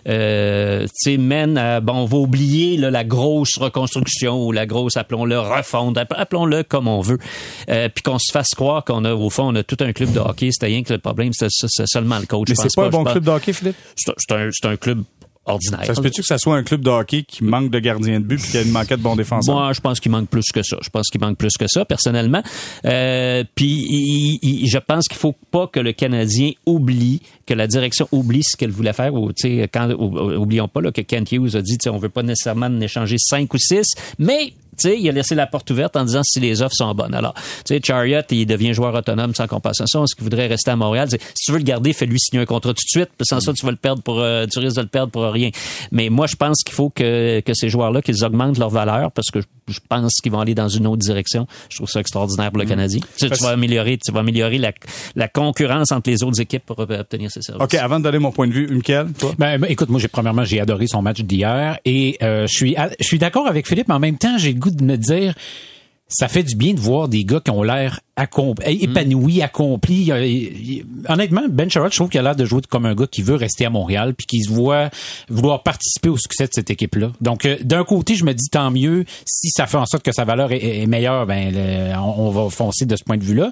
euh, 0.08 0.86
mènent 1.18 1.58
à 1.58 1.80
bon, 1.80 1.94
on 1.94 2.04
va 2.06 2.16
oublier 2.18 2.76
là, 2.76 2.90
la 2.90 3.04
grosse 3.04 3.56
reconstruction 3.58 4.44
ou 4.46 4.52
la 4.52 4.66
grosse 4.66 4.96
appelons-le 4.96 5.38
refonte, 5.38 5.96
app- 5.98 6.14
appelons-le 6.16 6.62
comme 6.62 6.88
on 6.88 7.00
veut. 7.00 7.18
Euh, 7.68 7.88
puis 7.88 8.02
qu'on 8.02 8.18
se 8.18 8.30
fasse 8.32 8.50
croire 8.50 8.84
qu'on 8.84 9.04
a 9.04 9.14
au 9.14 9.30
fond 9.30 9.44
on 9.52 9.54
a 9.54 9.62
tout 9.62 9.76
un 9.80 9.92
club 9.92 10.12
de 10.12 10.18
hockey, 10.20 10.50
c'était 10.52 10.66
rien 10.66 10.82
que 10.82 10.92
le 10.92 10.98
problème 10.98 11.32
c'est 11.32 11.46
c'est 11.50 11.86
seulement 11.86 12.18
le 12.18 12.26
coach. 12.26 12.48
Mais 12.50 12.54
c'est 12.56 12.74
pas 12.74 12.86
un 12.86 12.90
bon 12.90 13.04
club 13.04 13.24
de 13.24 13.30
hockey, 13.30 13.52
Philippe? 13.52 13.76
c'est 13.96 14.10
un- 14.32 14.48
c'est 14.52 14.66
un, 14.66 14.76
club 14.76 15.02
ordinaire. 15.46 15.84
Ça 15.84 15.94
se 15.94 16.00
peut-tu 16.00 16.22
que 16.22 16.26
ça 16.26 16.38
soit 16.38 16.56
un 16.56 16.62
club 16.62 16.80
de 16.80 16.88
hockey 16.90 17.22
qui 17.22 17.44
manque 17.44 17.70
de 17.70 17.78
gardien 17.78 18.18
de 18.18 18.24
but 18.24 18.38
puis 18.38 18.46
qu'il 18.50 18.54
y 18.60 18.62
a 18.62 18.66
une 18.66 18.72
manquette 18.72 18.98
de 18.98 19.02
bons 19.02 19.14
défenseurs? 19.14 19.54
Moi, 19.54 19.72
je 19.74 19.80
pense 19.82 20.00
qu'il 20.00 20.10
manque 20.10 20.28
plus 20.30 20.46
que 20.54 20.62
ça. 20.62 20.78
Je 20.80 20.88
pense 20.88 21.08
qu'il 21.10 21.20
manque 21.20 21.36
plus 21.36 21.56
que 21.58 21.66
ça, 21.68 21.84
personnellement. 21.84 22.42
Euh, 22.86 23.44
puis, 23.54 23.86
il- 23.88 24.38
il- 24.42 24.68
je 24.68 24.78
pense 24.78 25.06
qu'il 25.06 25.18
faut 25.18 25.34
pas 25.50 25.66
que 25.66 25.80
le 25.80 25.92
Canadien 25.92 26.52
oublie, 26.66 27.20
que 27.46 27.52
la 27.54 27.66
direction 27.66 28.08
oublie 28.10 28.42
ce 28.42 28.56
qu'elle 28.56 28.70
voulait 28.70 28.94
faire. 28.94 29.12
Ou, 29.14 29.32
tu 29.32 29.58
sais, 29.58 29.68
quand, 29.72 29.90
ou- 29.90 30.16
ou- 30.18 30.34
oublions 30.36 30.66
pas 30.68 30.80
là, 30.80 30.92
que 30.92 31.02
Kent 31.02 31.32
Hughes 31.32 31.56
a 31.56 31.60
dit, 31.62 31.76
tu 31.76 31.84
sais, 31.84 31.90
on 31.90 31.98
veut 31.98 32.08
pas 32.08 32.22
nécessairement 32.22 32.66
en 32.66 32.80
échanger 32.80 33.16
cinq 33.18 33.52
ou 33.52 33.58
six, 33.58 33.84
mais 34.18 34.54
sais, 34.78 34.98
il 34.98 35.08
a 35.08 35.12
laissé 35.12 35.34
la 35.34 35.46
porte 35.46 35.70
ouverte 35.70 35.96
en 35.96 36.04
disant 36.04 36.22
si 36.22 36.40
les 36.40 36.62
offres 36.62 36.74
sont 36.76 36.94
bonnes. 36.94 37.14
Alors, 37.14 37.34
tu 37.34 37.74
sais, 37.74 37.80
Chariot, 37.82 38.22
il 38.30 38.46
devient 38.46 38.74
joueur 38.74 38.94
autonome 38.94 39.34
sans 39.34 39.46
compensation. 39.46 40.04
Est-ce 40.04 40.14
qu'il 40.14 40.24
voudrait 40.24 40.46
rester 40.46 40.70
à 40.70 40.76
Montréal? 40.76 41.08
si 41.10 41.18
tu 41.46 41.52
veux 41.52 41.58
le 41.58 41.64
garder, 41.64 41.92
fais-lui 41.92 42.18
signer 42.18 42.42
un 42.42 42.46
contrat 42.46 42.70
tout 42.70 42.82
de 42.84 42.88
suite. 42.88 43.10
Sans 43.22 43.40
ça, 43.40 43.52
tu 43.52 43.64
vas 43.64 43.72
le 43.72 43.76
perdre 43.76 44.02
pour, 44.02 44.20
euh, 44.20 44.46
tu 44.46 44.58
risques 44.58 44.76
de 44.76 44.82
le 44.82 44.88
perdre 44.88 45.10
pour 45.12 45.24
rien. 45.24 45.50
Mais 45.92 46.08
moi, 46.08 46.26
je 46.26 46.36
pense 46.36 46.62
qu'il 46.62 46.74
faut 46.74 46.90
que, 46.90 47.40
que 47.40 47.54
ces 47.54 47.68
joueurs-là, 47.68 48.02
qu'ils 48.02 48.24
augmentent 48.24 48.58
leur 48.58 48.70
valeur 48.70 49.12
parce 49.12 49.30
que 49.30 49.40
je 49.68 49.80
pense 49.88 50.12
qu'ils 50.22 50.32
vont 50.32 50.40
aller 50.40 50.54
dans 50.54 50.68
une 50.68 50.86
autre 50.86 50.98
direction. 50.98 51.46
Je 51.70 51.76
trouve 51.76 51.88
ça 51.88 52.00
extraordinaire 52.00 52.50
pour 52.50 52.58
le 52.58 52.66
Canadien. 52.66 53.00
Tu, 53.16 53.30
tu 53.30 53.42
vas 53.42 53.50
améliorer, 53.50 53.98
tu 53.98 54.12
vas 54.12 54.20
améliorer 54.20 54.58
la, 54.58 54.72
la 55.16 55.28
concurrence 55.28 55.92
entre 55.92 56.10
les 56.10 56.22
autres 56.22 56.40
équipes 56.40 56.64
pour 56.64 56.78
obtenir 56.78 57.30
ces 57.30 57.42
services. 57.42 57.62
OK, 57.62 57.74
avant 57.74 57.98
de 57.98 58.04
donner 58.04 58.18
mon 58.18 58.32
point 58.32 58.46
de 58.46 58.52
vue, 58.52 58.66
Michael, 58.68 59.12
toi? 59.18 59.32
Ben, 59.38 59.58
ben, 59.58 59.68
écoute, 59.70 59.88
moi, 59.88 60.00
j'ai 60.00 60.08
premièrement, 60.08 60.44
j'ai 60.44 60.60
adoré 60.60 60.86
son 60.86 61.02
match 61.02 61.20
d'hier 61.20 61.78
et 61.84 62.18
euh, 62.22 62.46
je 62.46 62.52
suis, 62.52 62.76
je 63.00 63.04
suis 63.04 63.18
d'accord 63.18 63.46
avec 63.46 63.66
Philippe, 63.66 63.88
mais 63.88 63.94
en 63.94 64.00
même 64.00 64.18
temps, 64.18 64.36
j'ai 64.38 64.54
de 64.70 64.84
me 64.84 64.96
dire, 64.96 65.34
ça 66.08 66.28
fait 66.28 66.42
du 66.42 66.56
bien 66.56 66.74
de 66.74 66.80
voir 66.80 67.08
des 67.08 67.24
gars 67.24 67.40
qui 67.40 67.50
ont 67.50 67.62
l'air 67.62 68.00
accompli, 68.16 68.84
épanoui, 68.84 69.42
accompli. 69.42 70.12
honnêtement, 71.08 71.42
Ben 71.48 71.68
Sherrod, 71.68 71.90
je 71.90 71.96
trouve 71.96 72.08
qu'il 72.08 72.20
a 72.20 72.22
l'air 72.22 72.36
de 72.36 72.44
jouer 72.44 72.60
comme 72.68 72.86
un 72.86 72.94
gars 72.94 73.06
qui 73.06 73.22
veut 73.22 73.34
rester 73.34 73.66
à 73.66 73.70
Montréal 73.70 74.14
puis 74.14 74.26
qui 74.26 74.42
se 74.42 74.50
voit 74.50 74.90
vouloir 75.28 75.62
participer 75.62 76.08
au 76.08 76.16
succès 76.16 76.44
de 76.44 76.52
cette 76.52 76.70
équipe-là. 76.70 77.12
Donc, 77.20 77.44
euh, 77.44 77.56
d'un 77.62 77.84
côté, 77.84 78.14
je 78.14 78.24
me 78.24 78.32
dis 78.32 78.48
tant 78.50 78.70
mieux. 78.70 79.04
Si 79.24 79.50
ça 79.50 79.66
fait 79.66 79.78
en 79.78 79.86
sorte 79.86 80.04
que 80.04 80.12
sa 80.12 80.24
valeur 80.24 80.52
est, 80.52 80.86
meilleure, 80.86 81.26
ben 81.26 81.96
on, 81.98 82.30
va 82.30 82.50
foncer 82.50 82.86
de 82.86 82.94
ce 82.94 83.02
point 83.02 83.16
de 83.16 83.24
vue-là. 83.24 83.50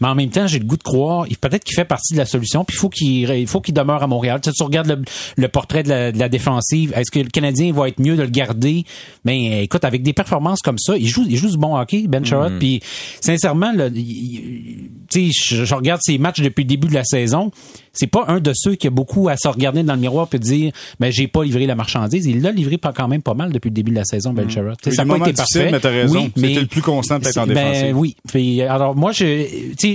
Mais 0.00 0.08
en 0.08 0.14
même 0.14 0.30
temps, 0.30 0.46
j'ai 0.46 0.58
le 0.58 0.64
goût 0.64 0.76
de 0.76 0.82
croire, 0.82 1.26
peut-être 1.40 1.64
qu'il 1.64 1.74
fait 1.74 1.84
partie 1.84 2.14
de 2.14 2.18
la 2.18 2.26
solution. 2.26 2.64
Puis 2.64 2.76
il 2.76 2.80
faut 2.80 2.88
qu'il 2.88 3.30
il 3.30 3.46
faut 3.46 3.60
qu'il 3.60 3.74
demeure 3.74 4.02
à 4.02 4.06
Montréal. 4.06 4.40
Tu, 4.42 4.50
sais, 4.50 4.54
tu 4.56 4.62
regardes 4.62 5.04
le, 5.36 5.48
portrait 5.48 5.82
de 5.82 6.18
la, 6.18 6.28
défensive. 6.28 6.92
Est-ce 6.96 7.10
que 7.10 7.20
le 7.20 7.28
Canadien 7.28 7.72
va 7.72 7.88
être 7.88 8.00
mieux 8.00 8.16
de 8.16 8.22
le 8.22 8.28
garder? 8.28 8.84
Mais 9.24 9.50
ben, 9.50 9.58
écoute, 9.60 9.84
avec 9.84 10.02
des 10.02 10.12
performances 10.12 10.60
comme 10.62 10.78
ça, 10.78 10.96
il 10.96 11.06
joue, 11.06 11.24
il 11.28 11.36
joue 11.36 11.50
du 11.50 11.58
bon 11.58 11.76
hockey, 11.76 12.06
Ben 12.08 12.24
Sherrod. 12.24 12.54
Mm. 12.54 12.58
Puis 12.58 12.80
sincèrement, 13.20 13.72
le, 13.72 13.90
tu 15.08 15.32
sais, 15.32 15.56
je, 15.64 15.74
regarde 15.74 16.00
ses 16.02 16.18
matchs 16.18 16.40
depuis 16.40 16.62
le 16.62 16.68
début 16.68 16.88
de 16.88 16.94
la 16.94 17.04
saison. 17.04 17.50
C'est 17.92 18.06
pas 18.06 18.24
un 18.28 18.38
de 18.38 18.52
ceux 18.54 18.76
qui 18.76 18.86
a 18.86 18.90
beaucoup 18.90 19.28
à 19.28 19.36
se 19.36 19.48
regarder 19.48 19.82
dans 19.82 19.94
le 19.94 20.00
miroir 20.00 20.28
et 20.32 20.38
dire, 20.38 20.72
mais 21.00 21.08
ben, 21.08 21.12
j'ai 21.12 21.26
pas 21.26 21.42
livré 21.42 21.66
la 21.66 21.74
marchandise. 21.74 22.24
Il 22.26 22.40
l'a 22.40 22.52
livré 22.52 22.78
quand 22.78 23.08
même 23.08 23.22
pas 23.22 23.34
mal 23.34 23.52
depuis 23.52 23.68
le 23.68 23.74
début 23.74 23.90
de 23.90 23.96
la 23.96 24.04
saison, 24.04 24.32
Ben 24.32 24.48
Sherrod. 24.48 24.76
Oui, 24.86 24.94
ça 24.94 25.04
n'a 25.04 25.18
pas 25.18 25.28
été 25.28 25.32
parfait. 25.36 25.70
Mais 25.72 25.80
t'as 25.80 25.90
raison. 25.90 26.20
Oui, 26.20 26.32
C'était 26.36 26.60
le 26.60 26.66
plus 26.66 26.82
constant 26.82 27.18
peut-être 27.18 27.38
en 27.38 27.46
ben, 27.46 27.92
oui. 27.94 28.14
alors 28.62 28.94
moi, 28.94 29.12
je, 29.12 29.46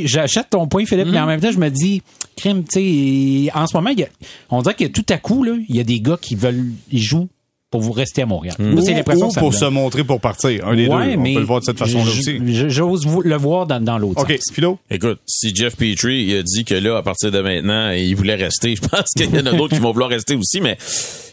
j'achète 0.06 0.50
ton 0.50 0.68
point, 0.68 0.86
Philippe, 0.86 1.08
mais 1.12 1.20
en 1.20 1.26
mm. 1.26 1.28
même 1.28 1.40
temps, 1.40 1.52
je 1.52 1.60
me 1.60 1.70
dis, 1.70 2.02
crime, 2.36 2.64
tu 2.64 3.48
sais, 3.48 3.52
en 3.54 3.68
ce 3.68 3.76
moment, 3.76 3.92
il 3.92 4.00
y 4.00 4.04
a, 4.04 4.08
on 4.50 4.62
dirait 4.62 4.76
que 4.76 4.86
tout 4.86 5.06
à 5.10 5.18
coup, 5.18 5.44
là, 5.44 5.54
il 5.68 5.76
y 5.76 5.80
a 5.80 5.84
des 5.84 6.02
gars 6.02 6.18
qui 6.20 6.36
veulent, 6.36 6.72
ils 6.92 7.02
jouent 7.02 7.30
pour 7.72 7.82
vous 7.82 7.92
rester 7.92 8.22
à 8.22 8.26
Montréal. 8.26 8.56
Mmh. 8.60 8.74
Ou, 8.74 9.26
ou 9.26 9.34
pour 9.34 9.54
se 9.54 9.66
montrer 9.66 10.04
pour 10.04 10.22
partir. 10.22 10.68
Un 10.68 10.76
des 10.76 10.86
deux. 10.86 10.92
On 10.94 11.24
peut 11.24 11.40
le 11.40 11.46
voir 11.46 11.60
de 11.60 11.66
cette 11.66 11.78
façon-là 11.80 12.10
aussi. 12.10 12.70
J'ose 12.70 13.06
le 13.24 13.36
voir 13.36 13.68
dans, 13.68 13.84
dans 13.84 13.98
l'autre 13.98 14.22
OK. 14.22 14.40
Philo? 14.54 14.80
Écoute, 14.90 15.20
si 15.26 15.54
Jeff 15.54 15.76
Petrie 15.76 16.24
il 16.24 16.38
a 16.38 16.44
dit 16.44 16.64
que 16.64 16.76
là, 16.76 16.98
à 16.98 17.04
partir 17.04 17.32
de 17.32 17.42
maintenant, 17.42 17.92
il 17.92 18.16
voulait 18.16 18.36
rester, 18.36 18.76
je 18.82 18.82
pense 18.82 19.10
qu'il 19.16 19.34
y 19.36 19.40
en 19.40 19.46
a 19.46 19.54
d'autres 19.54 19.76
qui 19.76 19.82
vont 19.82 19.92
vouloir 19.92 20.10
rester 20.10 20.36
aussi, 20.36 20.62
mais 20.62 20.78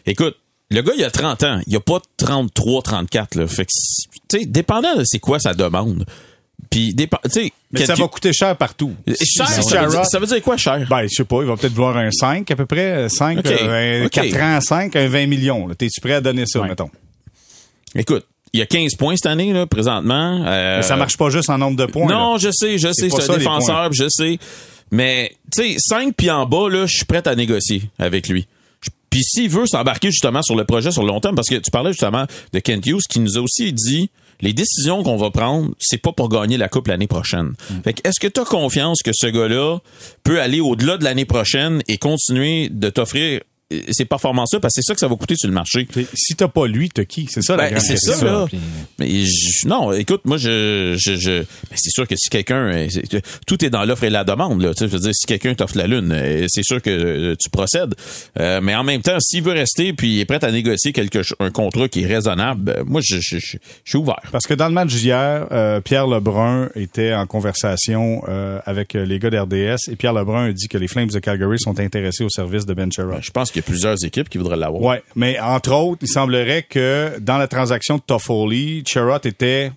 écoute, 0.07 0.37
le 0.71 0.81
gars, 0.81 0.93
il 0.97 1.05
a 1.05 1.11
30 1.11 1.43
ans. 1.43 1.61
Il 1.67 1.77
a 1.77 1.81
pas 1.81 2.01
33, 2.17 2.83
34, 2.83 3.35
là. 3.35 3.47
Fait 3.47 3.67
que, 3.67 3.71
tu 4.29 4.39
sais, 4.39 4.47
dépendant 4.47 4.97
de 4.97 5.03
c'est 5.05 5.19
quoi 5.19 5.39
sa 5.39 5.53
demande. 5.53 6.07
Puis, 6.73 6.97
mais 7.71 7.87
ça 7.87 7.95
va 7.95 8.09
coûter 8.09 8.33
cher 8.33 8.57
partout. 8.57 8.95
Cher, 9.07 9.47
ça, 9.47 10.19
veut 10.19 10.27
dire, 10.27 10.43
quoi, 10.43 10.57
cher? 10.57 10.87
Ben, 10.89 11.03
je 11.03 11.17
sais 11.17 11.25
pas, 11.25 11.43
il 11.43 11.47
va 11.47 11.57
peut-être 11.57 11.73
vouloir 11.73 11.97
un 11.97 12.11
5 12.11 12.51
à 12.51 12.57
peu 12.57 12.67
près, 12.67 13.09
5, 13.09 13.47
euh, 13.47 14.05
un 14.05 14.09
4 14.09 14.37
ans 14.37 14.57
à 14.57 14.61
5, 14.61 14.97
un 14.97 15.09
20 15.09 15.27
millions. 15.27 15.69
T'es-tu 15.75 16.01
prêt 16.01 16.15
à 16.15 16.21
donner 16.21 16.45
ça, 16.47 16.63
mettons? 16.63 16.91
Écoute, 17.95 18.27
il 18.53 18.61
y 18.61 18.63
a 18.63 18.67
15 18.67 18.95
points 18.97 19.17
cette 19.17 19.27
année, 19.27 19.53
là, 19.53 19.67
présentement. 19.67 20.45
Euh, 20.47 20.77
mais 20.79 20.83
ça 20.83 20.97
marche 20.97 21.17
pas 21.17 21.31
juste 21.31 21.51
en 21.51 21.59
nombre 21.59 21.77
de 21.77 21.87
points. 21.87 22.11
Non, 22.11 22.39
je 22.39 22.51
sais, 22.51 22.79
je 22.79 22.93
sais, 22.93 23.09
c'est 23.11 23.31
un 23.31 23.37
défenseur, 23.37 23.93
je 23.93 24.09
sais. 24.09 24.39
Mais, 24.91 25.33
tu 25.55 25.63
sais, 25.63 25.77
5 25.79 26.15
puis 26.17 26.31
en 26.31 26.47
bas, 26.47 26.69
là, 26.69 26.87
je 26.87 26.97
suis 26.97 27.05
prêt 27.05 27.27
à 27.27 27.35
négocier 27.35 27.83
avec 27.99 28.29
lui. 28.29 28.47
Puis 29.13 29.23
s'il 29.25 29.51
veut 29.51 29.67
s'embarquer 29.67 30.11
justement 30.11 30.41
sur 30.43 30.57
le 30.57 30.65
projet 30.65 30.91
sur 30.91 31.03
le 31.03 31.09
long 31.09 31.21
terme, 31.21 31.35
parce 31.35 31.49
que 31.49 31.57
tu 31.57 31.71
parlais 31.71 31.93
justement 31.93 32.27
de 32.53 32.59
Kent 32.59 32.87
Hughes 32.87 33.03
qui 33.09 33.21
nous 33.21 33.37
a 33.37 33.43
aussi 33.43 33.71
dit 33.73 34.11
les 34.43 34.53
décisions 34.53 35.03
qu'on 35.03 35.17
va 35.17 35.31
prendre, 35.31 35.71
c'est 35.79 36.03
pas 36.03 36.13
pour 36.13 36.29
gagner 36.29 36.57
la 36.57 36.69
coupe 36.69 36.89
l'année 36.89 37.07
prochaine. 37.07 37.55
Mm. 37.71 37.75
Fait 37.85 38.01
est-ce 38.05 38.21
que 38.21 38.27
tu 38.27 38.41
as 38.41 38.45
confiance 38.45 39.03
que 39.03 39.13
ce 39.15 39.29
gars-là 39.29 39.79
peut 40.25 40.41
aller 40.41 40.61
au-delà 40.61 40.99
de 40.99 41.05
l'année 41.05 41.25
prochaine 41.25 41.83
et 41.89 41.97
continuer 41.97 42.69
de 42.69 42.91
t'offrir 42.91 43.41
ces 43.91 44.05
performances-là 44.05 44.61
parce 44.61 44.75
que 44.75 44.83
c'est 44.83 44.89
ça 44.89 44.95
que 44.95 45.01
ça 45.01 45.09
va 45.09 45.17
coûter 45.17 45.35
sur 45.37 45.49
le 45.49 45.55
marché. 45.55 45.87
Si 46.15 46.35
t'as 46.35 46.49
pas 46.49 46.67
lui, 46.67 46.89
t'as 46.89 47.05
qui? 47.05 47.27
C'est 47.31 47.43
ça 47.43 47.57
la 47.57 47.71
ben, 47.71 47.81
C'est 47.81 47.97
ça, 47.97 48.25
là. 48.25 48.47
Mais 48.99 49.09
non, 49.67 49.93
écoute, 49.93 50.23
moi, 50.25 50.37
je, 50.37 50.97
je, 50.99 51.17
je 51.17 51.41
ben, 51.41 51.77
c'est 51.77 51.91
sûr 51.91 52.07
que 52.07 52.17
si 52.17 52.29
quelqu'un, 52.29 52.67
euh, 52.73 52.89
tout 53.47 53.65
est 53.65 53.71
dans 53.71 53.85
l'offre 53.85 54.05
et 54.05 54.11
la 54.11 54.25
demande, 54.25 54.63
là. 54.63 54.75
Tu 54.75 54.85
je 54.85 54.91
veux 54.91 54.99
dire, 54.99 55.15
si 55.15 55.27
quelqu'un 55.27 55.55
t'offre 55.55 55.77
la 55.77 55.87
lune, 55.87 56.13
euh, 56.13 56.47
c'est 56.49 56.65
sûr 56.65 56.81
que 56.83 56.91
euh, 56.91 57.35
tu 57.39 57.51
procèdes. 57.51 57.95
mais 58.39 58.75
en 58.75 58.85
même 58.85 59.03
temps, 59.03 59.19
s'il 59.21 59.43
veut 59.43 59.53
rester 59.53 59.93
puis 59.93 60.15
il 60.15 60.21
est 60.21 60.25
prêt 60.25 60.45
à 60.45 60.51
négocier 60.51 60.93
quelque 60.93 61.21
un 61.41 61.51
contrat 61.51 61.89
qui 61.89 62.03
est 62.03 62.07
raisonnable, 62.07 62.63
ben, 62.63 62.85
moi, 62.87 63.01
je, 63.03 63.17
je, 63.21 63.39
je, 63.39 63.57
suis 63.85 63.99
ouvert. 63.99 64.21
Parce 64.31 64.47
que 64.47 64.55
dans 64.55 64.69
le 64.69 64.75
match 64.75 64.91
d'hier, 64.95 65.47
Pierre 65.85 66.07
Lebrun 66.07 66.69
était 66.75 67.15
en 67.15 67.27
conversation 67.27 68.23
avec 68.65 68.95
les 68.95 69.19
gars 69.19 69.31
d'RDS 69.31 69.91
et 69.91 69.97
Pierre 69.97 70.13
Lebrun 70.13 70.49
a 70.49 70.53
dit 70.53 70.69
que 70.69 70.79
les 70.79 70.89
Flames 70.89 71.09
de 71.09 71.19
Calgary 71.19 71.59
sont 71.59 71.79
intéressés 71.81 72.25
au 72.25 72.29
service 72.29 72.67
de 72.67 72.75
Ben 72.75 72.91
Sherrod. 72.91 73.23
je 73.23 73.31
pense 73.31 73.51
que 73.51 73.61
plusieurs 73.63 74.05
équipes 74.05 74.29
qui 74.29 74.39
voudraient 74.39 74.57
l'avoir. 74.57 74.83
Oui, 74.83 74.97
mais 75.17 75.39
entre 75.41 75.73
autres, 75.73 76.01
il 76.03 76.09
semblerait 76.09 76.63
que 76.63 77.19
dans 77.21 77.39
la 77.39 77.49
transaction 77.49 77.97
de 77.97 78.03
Toffoli, 78.03 78.85
Cherot 78.87 79.19
était 79.25 79.73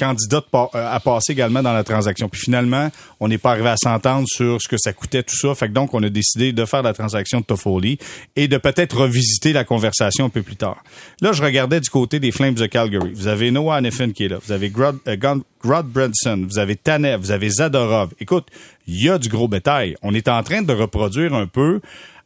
candidat 0.00 0.42
euh, 0.54 0.66
à 0.72 0.98
passer 0.98 1.32
également 1.32 1.62
dans 1.62 1.72
la 1.72 1.84
transaction. 1.84 2.28
Puis 2.28 2.40
finalement, 2.40 2.90
on 3.20 3.28
n'est 3.28 3.38
pas 3.38 3.50
arrivé 3.50 3.68
à 3.68 3.76
s'entendre 3.76 4.26
sur 4.26 4.60
ce 4.60 4.66
que 4.66 4.76
ça 4.78 4.92
coûtait, 4.92 5.22
tout 5.22 5.36
ça. 5.36 5.54
Fait 5.54 5.68
que 5.68 5.72
donc, 5.72 5.92
on 5.92 6.02
a 6.02 6.08
décidé 6.08 6.52
de 6.52 6.64
faire 6.64 6.82
la 6.82 6.94
transaction 6.94 7.40
de 7.40 7.44
Toffoli 7.44 7.98
et 8.34 8.48
de 8.48 8.56
peut-être 8.56 8.96
revisiter 8.96 9.52
la 9.52 9.64
conversation 9.64 10.24
un 10.24 10.30
peu 10.30 10.42
plus 10.42 10.56
tard. 10.56 10.82
Là, 11.20 11.32
je 11.32 11.42
regardais 11.42 11.80
du 11.80 11.90
côté 11.90 12.18
des 12.18 12.32
Flames 12.32 12.54
de 12.54 12.66
Calgary. 12.66 13.12
Vous 13.14 13.26
avez 13.26 13.50
Noah 13.50 13.76
Hannifin 13.76 14.10
qui 14.12 14.24
est 14.24 14.28
là. 14.28 14.38
Vous 14.44 14.52
avez 14.52 14.70
Grod, 14.70 14.98
euh, 15.06 15.82
Branson. 15.84 16.46
Vous 16.48 16.58
avez 16.58 16.76
Tanev. 16.76 17.20
Vous 17.20 17.30
avez 17.30 17.50
Zadorov. 17.50 18.10
Écoute, 18.20 18.46
il 18.86 19.04
y 19.04 19.10
a 19.10 19.18
du 19.18 19.28
gros 19.28 19.48
bétail. 19.48 19.96
On 20.02 20.14
est 20.14 20.28
en 20.28 20.42
train 20.42 20.62
de 20.62 20.72
reproduire 20.72 21.34
un 21.34 21.46
peu 21.46 21.80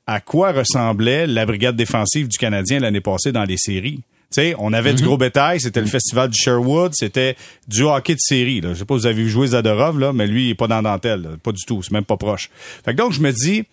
à 0.06 0.20
quoi 0.20 0.52
ressemblait 0.52 1.26
la 1.26 1.46
brigade 1.46 1.76
défensive 1.76 2.28
du 2.28 2.38
Canadien 2.38 2.80
l'année 2.80 3.00
passée 3.00 3.32
dans 3.32 3.44
les 3.44 3.56
séries. 3.56 4.00
sais, 4.30 4.54
on 4.58 4.72
avait 4.72 4.92
du 4.92 5.02
mhm. 5.02 5.08
gros 5.08 5.16
bétail, 5.16 5.60
c'était 5.60 5.80
le 5.80 5.86
festival 5.86 6.28
du 6.28 6.38
Sherwood, 6.38 6.92
c'était 6.94 7.36
du 7.68 7.82
hockey 7.82 8.14
de 8.14 8.20
série. 8.20 8.60
Là. 8.60 8.74
Je 8.74 8.80
sais 8.80 8.84
pas 8.84 8.94
si 8.94 9.00
vous 9.00 9.06
avez 9.06 9.22
vu 9.22 9.28
jouer 9.28 9.48
Zadorov, 9.48 9.98
là, 9.98 10.12
mais 10.12 10.26
lui, 10.26 10.46
il 10.46 10.50
est 10.50 10.54
pas 10.54 10.68
dans 10.68 10.82
dentelle. 10.82 11.38
Pas 11.42 11.52
du 11.52 11.62
tout, 11.64 11.82
c'est 11.82 11.92
même 11.92 12.04
pas 12.04 12.16
proche. 12.16 12.50
Fait 12.84 12.92
que 12.92 12.98
donc, 12.98 13.12
je 13.12 13.20
me 13.20 13.32
dis, 13.32 13.64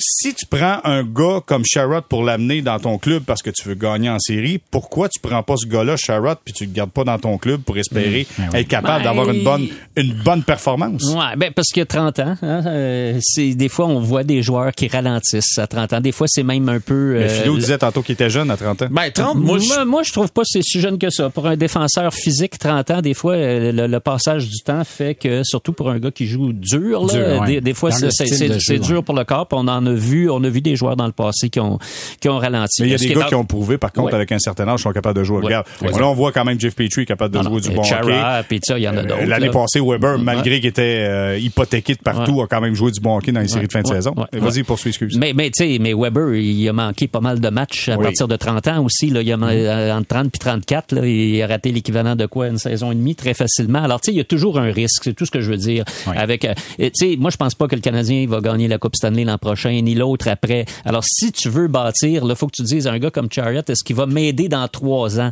si 0.00 0.34
tu 0.34 0.46
prends 0.46 0.80
un 0.84 1.04
gars 1.04 1.40
comme 1.44 1.64
Sherrod 1.64 2.04
pour 2.04 2.24
l'amener 2.24 2.62
dans 2.62 2.78
ton 2.78 2.98
club 2.98 3.22
parce 3.24 3.42
que 3.42 3.50
tu 3.50 3.68
veux 3.68 3.74
gagner 3.74 4.10
en 4.10 4.18
série, 4.18 4.60
pourquoi 4.70 5.08
tu 5.08 5.20
prends 5.20 5.42
pas 5.42 5.54
ce 5.56 5.66
gars-là, 5.66 5.96
Sherrod, 5.96 6.38
puis 6.44 6.52
tu 6.52 6.64
le 6.64 6.72
gardes 6.72 6.90
pas 6.90 7.04
dans 7.04 7.18
ton 7.18 7.38
club 7.38 7.60
pour 7.62 7.76
espérer 7.78 8.26
mmh. 8.26 8.42
ben 8.52 8.58
être 8.58 8.68
capable 8.68 9.04
d'avoir 9.04 9.30
une 9.30 9.44
bonne 9.44 9.68
une 9.96 10.14
bonne 10.24 10.42
performance? 10.42 11.04
Ouais, 11.14 11.36
ben 11.36 11.52
parce 11.54 11.68
qu'il 11.68 11.80
y 11.80 11.82
a 11.82 11.86
30 11.86 12.18
ans, 12.20 12.36
hein, 12.42 12.62
euh, 12.66 13.18
c'est 13.22 13.54
des 13.54 13.68
fois 13.68 13.86
on 13.86 14.00
voit 14.00 14.24
des 14.24 14.42
joueurs 14.42 14.72
qui 14.72 14.88
ralentissent 14.88 15.58
à 15.58 15.66
30 15.66 15.92
ans. 15.94 16.00
Des 16.00 16.12
fois 16.12 16.26
c'est 16.28 16.42
même 16.42 16.68
un 16.68 16.80
peu. 16.80 17.16
Euh, 17.16 17.28
Philo 17.28 17.56
disait 17.56 17.78
tantôt 17.78 18.02
qu'il 18.02 18.14
était 18.14 18.30
jeune 18.30 18.50
à 18.50 18.56
30 18.56 18.82
ans. 18.82 18.88
Ben 18.90 19.10
30, 19.10 19.36
moi, 19.36 19.58
je... 19.58 19.84
moi, 19.84 20.02
je 20.02 20.12
trouve 20.12 20.32
pas 20.32 20.42
c'est 20.44 20.62
si 20.62 20.80
jeune 20.80 20.98
que 20.98 21.10
ça. 21.10 21.30
Pour 21.30 21.46
un 21.46 21.56
défenseur 21.56 22.12
physique, 22.14 22.58
30 22.58 22.90
ans, 22.90 23.00
des 23.00 23.14
fois 23.14 23.34
euh, 23.34 23.72
le, 23.72 24.00
passage 24.00 24.48
du 24.48 24.62
temps 24.64 24.82
fait 24.84 25.14
que 25.14 25.42
surtout 25.44 25.72
pour 25.72 25.90
un 25.90 25.98
gars 25.98 26.10
qui 26.10 26.26
joue 26.26 26.52
dur, 26.52 27.06
là, 27.06 27.60
des, 27.60 27.74
fois 27.74 27.90
c'est 27.90 28.78
dur 28.78 29.04
pour 29.04 29.14
le 29.14 29.24
corps. 29.24 29.46
On 29.52 29.68
en 29.68 29.86
a 29.86 29.89
vu, 29.92 30.30
on 30.30 30.42
a 30.44 30.48
vu 30.48 30.60
des 30.60 30.76
joueurs 30.76 30.96
dans 30.96 31.06
le 31.06 31.12
passé 31.12 31.50
qui 31.50 31.60
ont, 31.60 31.78
qui 32.20 32.28
ont 32.28 32.38
ralenti. 32.38 32.82
Mais 32.82 32.88
il 32.88 32.92
y 32.92 32.94
a 32.94 32.98
des 32.98 33.14
gars 33.14 33.26
qui 33.26 33.34
ont 33.34 33.44
prouvé, 33.44 33.78
par 33.78 33.92
contre, 33.92 34.14
avec 34.14 34.32
un 34.32 34.38
certain 34.38 34.68
âge, 34.68 34.80
sont 34.80 34.92
capables 34.92 35.18
de 35.18 35.24
jouer. 35.24 35.40
Regarde, 35.42 35.66
là, 35.82 36.08
on 36.08 36.14
voit 36.14 36.32
quand 36.32 36.44
même 36.44 36.60
Jeff 36.60 36.74
Petrie 36.74 37.06
capable 37.06 37.36
de 37.36 37.42
jouer 37.42 37.60
du 37.60 37.70
bon 37.70 37.82
Chara, 37.82 38.40
hockey. 38.40 38.60
il 38.76 38.82
y 38.82 38.88
en 38.88 38.96
a 38.96 39.02
d'autres. 39.02 39.24
L'année 39.24 39.50
passée, 39.50 39.80
Weber, 39.80 40.18
malgré 40.18 40.60
qu'il 40.60 40.68
était 40.68 41.06
euh, 41.08 41.38
hypothéqué 41.38 41.94
de 41.94 42.00
partout, 42.00 42.42
a 42.42 42.46
quand 42.46 42.60
même 42.60 42.74
joué 42.74 42.90
du 42.90 43.00
bon 43.00 43.16
hockey 43.16 43.32
dans 43.32 43.40
les 43.40 43.48
séries 43.48 43.66
de 43.66 43.72
fin 43.72 43.82
de 43.82 43.88
saison. 43.88 44.14
Vas-y, 44.32 44.62
poursuis, 44.62 44.90
excuse. 44.90 45.16
Mais, 45.18 45.32
mais 45.34 45.50
tu 45.50 45.64
sais, 45.64 45.78
mais 45.80 45.94
Weber, 45.94 46.34
il 46.34 46.68
a 46.68 46.72
manqué 46.72 47.08
pas 47.08 47.20
mal 47.20 47.40
de 47.40 47.48
matchs 47.48 47.88
à 47.88 47.96
partir 47.96 48.28
de 48.28 48.36
30 48.36 48.68
ans 48.68 48.84
aussi. 48.84 49.10
Là. 49.10 49.22
Il 49.22 49.32
a, 49.32 49.36
mm-hmm. 49.36 49.92
entre 49.92 50.08
30 50.08 50.26
et 50.26 50.38
34, 50.38 50.92
là, 50.92 51.06
il 51.06 51.42
a 51.42 51.46
raté 51.46 51.72
l'équivalent 51.72 52.16
de 52.16 52.26
quoi, 52.26 52.48
une 52.48 52.58
saison 52.58 52.92
et 52.92 52.94
demie 52.94 53.14
très 53.14 53.34
facilement. 53.34 53.82
Alors, 53.82 54.00
tu 54.00 54.06
sais, 54.06 54.12
il 54.12 54.18
y 54.18 54.20
a 54.20 54.24
toujours 54.24 54.58
un 54.58 54.70
risque, 54.72 55.02
c'est 55.04 55.14
tout 55.14 55.26
ce 55.26 55.30
que 55.30 55.40
je 55.40 55.50
veux 55.50 55.56
dire. 55.56 55.84
Avec, 56.06 56.44
euh, 56.44 56.54
tu 56.78 56.90
sais, 56.94 57.16
moi, 57.18 57.30
je 57.30 57.36
pense 57.36 57.54
pas 57.54 57.68
que 57.68 57.74
le 57.74 57.80
Canadien 57.80 58.26
va 58.28 58.40
gagner 58.40 58.68
la 58.68 58.78
Coupe 58.78 58.96
Stanley 58.96 59.24
l'an 59.24 59.38
prochain, 59.38 59.79
ni 59.82 59.94
l'autre 59.94 60.28
après. 60.28 60.64
Alors, 60.84 61.04
si 61.04 61.32
tu 61.32 61.48
veux 61.48 61.68
bâtir, 61.68 62.24
il 62.26 62.34
faut 62.36 62.46
que 62.46 62.56
tu 62.56 62.62
dises 62.62 62.86
à 62.86 62.92
un 62.92 62.98
gars 62.98 63.10
comme 63.10 63.30
Chariot, 63.30 63.62
est-ce 63.68 63.84
qu'il 63.84 63.96
va 63.96 64.06
m'aider 64.06 64.48
dans 64.48 64.66
trois 64.68 65.20
ans? 65.20 65.30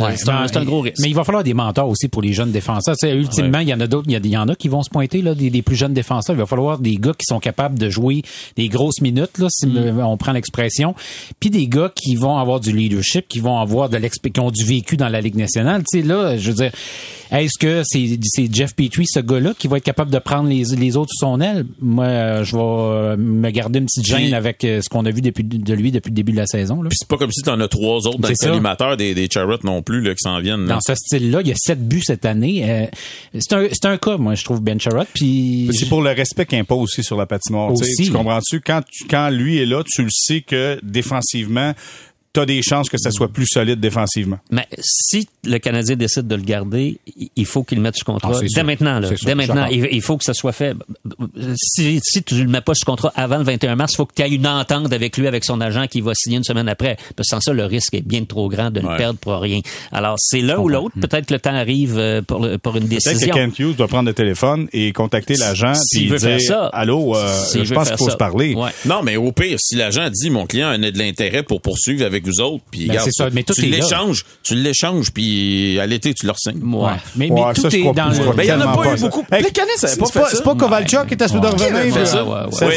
Ouais, 0.00 0.16
c'est 0.16 0.28
un, 0.28 0.46
un 0.54 0.64
gros 0.64 0.80
risque. 0.80 0.96
Mais 1.00 1.08
il 1.08 1.14
va 1.14 1.24
falloir 1.24 1.44
des 1.44 1.54
mentors 1.54 1.88
aussi 1.88 2.08
pour 2.08 2.22
les 2.22 2.32
jeunes 2.32 2.52
défenseurs. 2.52 2.94
Tu 3.00 3.06
sais, 3.08 3.14
ultimement, 3.16 3.58
il 3.60 3.68
y 3.68 3.74
en 3.74 3.80
a 3.80 3.86
d'autres, 3.86 4.06
il 4.08 4.26
y 4.26 4.36
en 4.36 4.48
a 4.48 4.54
qui 4.54 4.68
vont 4.68 4.82
se 4.82 4.90
pointer 4.90 5.22
là, 5.22 5.34
des, 5.34 5.50
des 5.50 5.62
plus 5.62 5.76
jeunes 5.76 5.94
défenseurs. 5.94 6.34
Il 6.34 6.38
va 6.38 6.46
falloir 6.46 6.78
des 6.78 6.96
gars 6.96 7.12
qui 7.12 7.24
sont 7.26 7.40
capables 7.40 7.78
de 7.78 7.88
jouer 7.90 8.22
des 8.56 8.68
grosses 8.68 9.00
minutes, 9.00 9.38
là, 9.38 9.46
si 9.50 9.66
Mm. 9.66 10.00
on 10.00 10.16
prend 10.16 10.32
l'expression, 10.32 10.94
puis 11.40 11.50
des 11.50 11.66
gars 11.66 11.90
qui 11.94 12.14
vont 12.16 12.36
avoir 12.38 12.60
du 12.60 12.72
leadership, 12.76 13.26
qui 13.28 13.40
vont 13.40 13.58
avoir 13.58 13.88
de 13.88 13.96
l'expé- 13.96 14.30
qui 14.30 14.40
ont 14.40 14.50
du 14.50 14.64
vécu 14.64 14.96
dans 14.96 15.08
la 15.08 15.20
Ligue 15.20 15.36
nationale. 15.36 15.82
Tu 15.90 16.00
sais, 16.00 16.06
là, 16.06 16.36
je 16.36 16.48
veux 16.50 16.54
dire, 16.56 16.70
est-ce 17.32 17.58
que 17.58 17.82
c'est 17.84 18.18
c'est 18.22 18.52
Jeff 18.54 18.74
Petrie, 18.74 19.06
ce 19.06 19.18
gars-là, 19.20 19.52
qui 19.58 19.66
va 19.66 19.78
être 19.78 19.84
capable 19.84 20.10
de 20.12 20.18
prendre 20.18 20.48
les, 20.48 20.62
les 20.76 20.96
autres 20.96 21.10
sous 21.12 21.26
son 21.26 21.40
aile? 21.40 21.66
Moi, 21.80 22.42
je 22.44 22.56
vais 22.56 22.62
euh, 22.62 23.16
me 23.16 23.50
garder 23.50 23.80
une 23.80 23.86
petite 23.86 24.06
gêne 24.06 24.32
avec 24.34 24.62
euh, 24.64 24.80
ce 24.80 24.88
qu'on 24.88 25.04
a 25.06 25.10
vu 25.10 25.20
depuis, 25.20 25.42
de 25.44 25.74
lui 25.74 25.90
depuis 25.90 26.10
le 26.10 26.14
début 26.14 26.32
de 26.32 26.36
la 26.36 26.46
saison. 26.46 26.82
Là. 26.82 26.88
Puis 26.88 26.98
c'est 27.00 27.08
pas 27.08 27.16
comme 27.16 27.32
si 27.32 27.42
t'en 27.42 27.58
as 27.60 27.68
trois 27.68 28.06
autres 28.06 28.18
dans 28.18 28.28
C'est 28.28 28.34
le 28.34 28.36
ça. 28.36 28.48
collimateur 28.50 28.96
des, 28.96 29.14
des 29.14 29.28
Charlotte 29.32 29.64
non 29.64 29.82
plus 29.86 30.02
là, 30.02 30.10
qui 30.10 30.20
s'en 30.22 30.38
viennent. 30.40 30.66
là. 30.66 30.74
dans 30.74 30.80
ce 30.80 30.94
style-là. 30.94 31.40
Il 31.40 31.48
y 31.48 31.52
a 31.52 31.54
sept 31.56 31.86
buts 31.88 32.02
cette 32.04 32.26
année. 32.26 32.68
Euh, 32.70 32.86
c'est 33.38 33.54
un, 33.54 33.66
c'est 33.72 33.86
un 33.86 33.96
cas, 33.96 34.18
moi, 34.18 34.34
je 34.34 34.44
trouve, 34.44 34.60
Ben 34.60 34.78
Sherrod. 34.78 35.06
Puis 35.14 35.70
C'est 35.72 35.88
pour 35.88 36.02
le 36.02 36.10
respect 36.10 36.44
qu'il 36.44 36.58
impose 36.58 36.82
aussi 36.82 37.02
sur 37.02 37.16
la 37.16 37.24
patinoire. 37.26 37.70
Tu 37.72 37.76
sais, 37.84 37.90
Aussi. 37.90 38.04
Tu 38.06 38.12
comprends-tu? 38.12 38.60
Quand, 38.60 38.82
tu- 38.90 39.06
quand 39.08 39.30
lui 39.30 39.56
est 39.58 39.66
là, 39.66 39.82
tu 39.86 40.02
le 40.02 40.10
sais 40.10 40.42
que 40.42 40.78
défensivement, 40.82 41.72
tu 42.36 42.40
as 42.40 42.46
des 42.46 42.60
chances 42.62 42.88
que 42.90 42.98
ça 42.98 43.10
soit 43.10 43.28
plus 43.28 43.46
solide 43.46 43.80
défensivement. 43.80 44.38
Mais 44.50 44.66
si 44.80 45.26
le 45.44 45.58
Canadien 45.58 45.96
décide 45.96 46.26
de 46.26 46.34
le 46.34 46.42
garder, 46.42 46.98
il- 47.36 47.46
faut 47.46 47.62
qu'il 47.64 47.78
le 47.78 47.82
mette 47.82 47.96
sous 47.96 48.04
contrat. 48.04 48.32
Ah, 48.34 48.40
dès 48.40 48.48
sûr. 48.48 48.64
maintenant, 48.64 48.98
là. 49.00 49.08
Sûr, 49.08 49.16
Dès 49.24 49.34
maintenant. 49.34 49.66
Il, 49.70 50.02
faut 50.02 50.16
que 50.18 50.24
ça 50.24 50.34
soit 50.34 50.52
fait. 50.52 50.74
Si, 51.56 52.00
si 52.02 52.22
tu 52.22 52.34
le 52.42 52.48
mets 52.50 52.60
pas 52.60 52.74
sous 52.74 52.84
contrat 52.84 53.12
avant 53.14 53.38
le 53.38 53.44
21 53.44 53.76
mars, 53.76 53.92
il 53.92 53.96
faut 53.96 54.06
que 54.06 54.12
tu 54.14 54.22
aies 54.22 54.28
une 54.34 54.46
entente 54.46 54.92
avec 54.92 55.16
lui, 55.16 55.26
avec 55.26 55.44
son 55.44 55.60
agent 55.60 55.86
qui 55.86 56.00
va 56.00 56.12
signer 56.14 56.36
une 56.38 56.44
semaine 56.44 56.68
après. 56.68 56.96
Parce 57.16 57.28
que 57.30 57.36
sans 57.36 57.40
ça, 57.40 57.52
le 57.52 57.64
risque 57.64 57.94
est 57.94 58.06
bien 58.06 58.24
trop 58.24 58.48
grand 58.48 58.70
de 58.70 58.80
le 58.80 58.86
Ouais. 58.88 58.96
perdre 58.96 59.18
pour 59.18 59.34
rien. 59.40 59.60
Alors, 59.92 60.16
c'est 60.18 60.40
l'un 60.40 60.58
ou 60.58 60.68
l'autre. 60.68 60.94
Peut-être 61.00 61.26
que 61.26 61.34
le 61.34 61.40
temps 61.40 61.54
arrive 61.54 61.96
euh, 61.98 62.22
pour, 62.22 62.40
le- 62.44 62.58
pour 62.58 62.76
une 62.76 62.88
Peut-être 62.88 63.04
que 63.04 63.10
décision. 63.10 63.34
Kent 63.34 63.58
Hughes 63.58 63.76
doit 63.76 63.88
prendre 63.88 64.08
le 64.08 64.14
téléphone 64.14 64.68
et 64.72 64.92
contacter 64.92 65.36
l'agent 65.36 65.74
S'il 65.74 66.00
puis 66.02 66.08
veut 66.10 66.18
dire 66.18 66.28
faire 66.28 66.40
ça. 66.40 66.66
Allô, 66.66 67.16
euh, 67.16 67.44
S'il 67.46 67.64
je 67.64 67.70
veut 67.70 67.74
pense 67.74 67.88
qu'il 67.88 67.98
faut 67.98 68.06
ça. 68.06 68.12
se 68.12 68.16
parler. 68.16 68.54
Ouais. 68.54 68.70
Non, 68.84 69.02
mais 69.02 69.16
au 69.16 69.32
pire, 69.32 69.56
si 69.60 69.76
l'agent 69.76 70.08
dit 70.12 70.30
mon 70.30 70.46
client 70.46 70.68
a 70.68 70.78
de 70.78 70.98
l'intérêt 70.98 71.42
pour 71.42 71.60
poursuivre 71.60 72.04
avec 72.04 72.25
vous 72.30 72.40
autres, 72.40 72.64
puis 72.70 72.86
Ben, 72.86 72.98
c'est 73.02 73.12
ça, 73.12 73.28
mais 73.32 73.42
tout 73.42 73.54
tu 73.54 73.64
est 73.66 73.68
l'échanges, 73.68 74.24
tu 74.42 74.54
l'échanges, 74.54 75.12
puis 75.12 75.78
à 75.80 75.86
l'été 75.86 76.12
tu 76.14 76.26
le 76.26 76.32
signes. 76.36 76.62
Ouais. 76.62 76.90
Mais, 77.16 77.30
Ouais, 77.30 77.42
mais 77.48 77.54
tout 77.54 77.62
ça, 77.62 77.68
est 77.76 77.82
dans 77.82 77.92
pas. 77.94 78.08
Le... 78.10 78.18
crois 78.20 78.34
Ben, 78.34 78.42
il 78.42 78.48
y 78.48 78.52
en 78.52 78.54
a 78.54 78.58
tellement 78.58 78.76
pas 78.76 78.94
eu 78.94 78.98
ça. 78.98 79.04
beaucoup. 79.08 79.24
Hey, 79.32 79.44
c'est 79.76 79.98
pas 79.98 80.06
fait 80.06 80.20
pas- 80.20 80.28
ça. 80.30 80.36
C'est 80.36 80.42
pas 80.44 80.54
Kovalchuk 80.54 81.06
qui 81.06 81.14
était 81.14 81.28
sur 81.28 81.40
de 81.40 81.46
revenir. 81.46 82.06
ça? 82.06 82.24
Ouais, 82.24 82.30
ouais, 82.30 82.66
Ouais, 82.66 82.76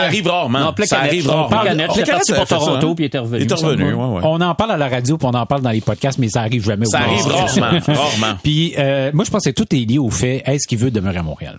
arrive 0.00 0.26
rarement. 0.26 0.74
Ça 0.84 0.98
arrive 1.00 1.28
on 1.28 1.46
rarement. 1.46 1.72
il 1.94 2.00
est 2.00 2.04
parti 2.04 2.32
pour 2.32 2.46
Toronto, 2.46 2.90
hein. 2.90 2.94
puis 2.94 3.04
il 3.04 3.06
était 3.06 3.18
revenu. 3.18 3.44
Il 3.44 3.50
est 3.52 3.54
revenu, 3.54 3.84
ouais, 3.84 3.92
ouais. 3.94 4.20
On 4.24 4.40
en 4.40 4.54
parle 4.54 4.72
à 4.72 4.76
la 4.76 4.88
radio, 4.88 5.18
puis 5.18 5.26
on 5.30 5.34
en 5.34 5.46
parle 5.46 5.62
dans 5.62 5.70
les 5.70 5.80
podcasts, 5.80 6.18
mais 6.18 6.28
ça 6.28 6.40
arrive 6.40 6.64
jamais. 6.64 6.86
au 6.86 6.90
Ça 6.90 7.00
arrive 7.00 7.26
rarement. 7.26 8.36
Puis 8.42 8.74
euh, 8.78 9.10
moi, 9.14 9.24
je 9.24 9.30
pense 9.30 9.44
que 9.44 9.50
tout 9.50 9.66
est 9.74 9.88
lié 9.88 9.98
au 9.98 10.10
fait 10.10 10.42
est-ce 10.46 10.66
qu'il 10.66 10.78
veut 10.78 10.90
demeurer 10.90 11.18
à 11.18 11.22
Montréal? 11.22 11.58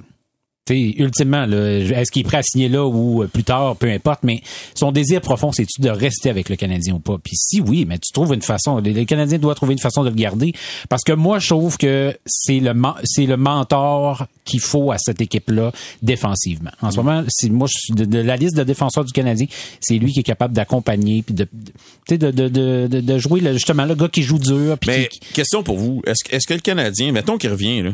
Tu 0.69 0.75
sais, 0.75 1.01
ultimement, 1.01 1.45
là, 1.47 1.79
est-ce 1.79 2.11
qu'il 2.11 2.19
est 2.21 2.23
prêt 2.25 2.37
à 2.37 2.43
signer 2.43 2.69
là 2.69 2.85
ou 2.85 3.23
euh, 3.23 3.27
plus 3.27 3.43
tard, 3.43 3.75
peu 3.75 3.89
importe, 3.89 4.19
mais 4.23 4.41
son 4.75 4.91
désir 4.91 5.19
profond, 5.19 5.51
c'est-tu 5.51 5.81
de 5.81 5.89
rester 5.89 6.29
avec 6.29 6.47
le 6.49 6.55
Canadien 6.55 6.93
ou 6.93 6.99
pas? 6.99 7.17
Puis 7.23 7.35
si 7.35 7.59
oui, 7.59 7.85
mais 7.87 7.97
tu 7.97 8.11
trouves 8.13 8.33
une 8.35 8.41
façon, 8.43 8.79
le, 8.79 9.03
Canadien 9.05 9.39
doit 9.39 9.55
trouver 9.55 9.73
une 9.73 9.79
façon 9.79 10.03
de 10.03 10.09
le 10.09 10.15
garder, 10.15 10.53
parce 10.89 11.03
que 11.03 11.13
moi, 11.13 11.39
je 11.39 11.47
trouve 11.49 11.77
que 11.77 12.15
c'est 12.27 12.59
le 12.59 12.73
c'est 13.03 13.25
le 13.25 13.35
mentor 13.37 14.27
qu'il 14.45 14.59
faut 14.59 14.91
à 14.91 14.97
cette 14.99 15.21
équipe-là 15.21 15.71
défensivement. 16.03 16.71
En 16.81 16.91
ce 16.91 16.97
moment, 16.97 17.23
c'est 17.29 17.49
moi, 17.49 17.67
je 17.67 17.77
suis 17.79 17.93
de, 17.93 18.05
de 18.05 18.19
la 18.19 18.35
liste 18.35 18.55
de 18.55 18.63
défenseurs 18.63 19.05
du 19.05 19.11
Canadien, 19.11 19.47
c'est 19.79 19.95
lui 19.97 20.11
qui 20.13 20.19
est 20.19 20.23
capable 20.23 20.53
d'accompagner, 20.53 21.23
puis 21.23 21.33
de, 21.33 21.43
de, 21.51 21.71
tu 21.71 21.71
sais, 22.09 22.17
de, 22.17 22.31
de, 22.31 22.47
de, 22.47 22.87
de- 22.89 23.01
de 23.01 23.17
jouer 23.17 23.41
le- 23.41 23.53
justement 23.53 23.85
le 23.85 23.95
gars 23.95 24.07
qui 24.09 24.21
joue 24.23 24.37
dur, 24.39 24.77
puis 24.77 24.89
Mais 24.91 25.07
qui- 25.07 25.19
question 25.33 25.63
pour 25.63 25.77
vous, 25.77 26.01
est-ce 26.05 26.23
que- 26.23 26.35
est-ce 26.35 26.47
que 26.47 26.53
le 26.53 26.59
Canadien, 26.59 27.11
mettons 27.11 27.37
qu'il 27.37 27.49
revient 27.49 27.81
là, 27.81 27.91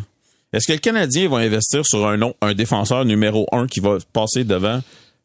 est-ce 0.55 0.67
que 0.67 0.73
le 0.73 0.79
Canadien 0.79 1.27
va 1.27 1.37
investir 1.37 1.85
sur 1.85 2.07
un 2.07 2.53
défenseur 2.53 3.03
numéro 3.03 3.45
un 3.51 3.67
qui 3.67 3.81
va 3.81 3.97
passer 4.13 4.45
devant 4.45 4.81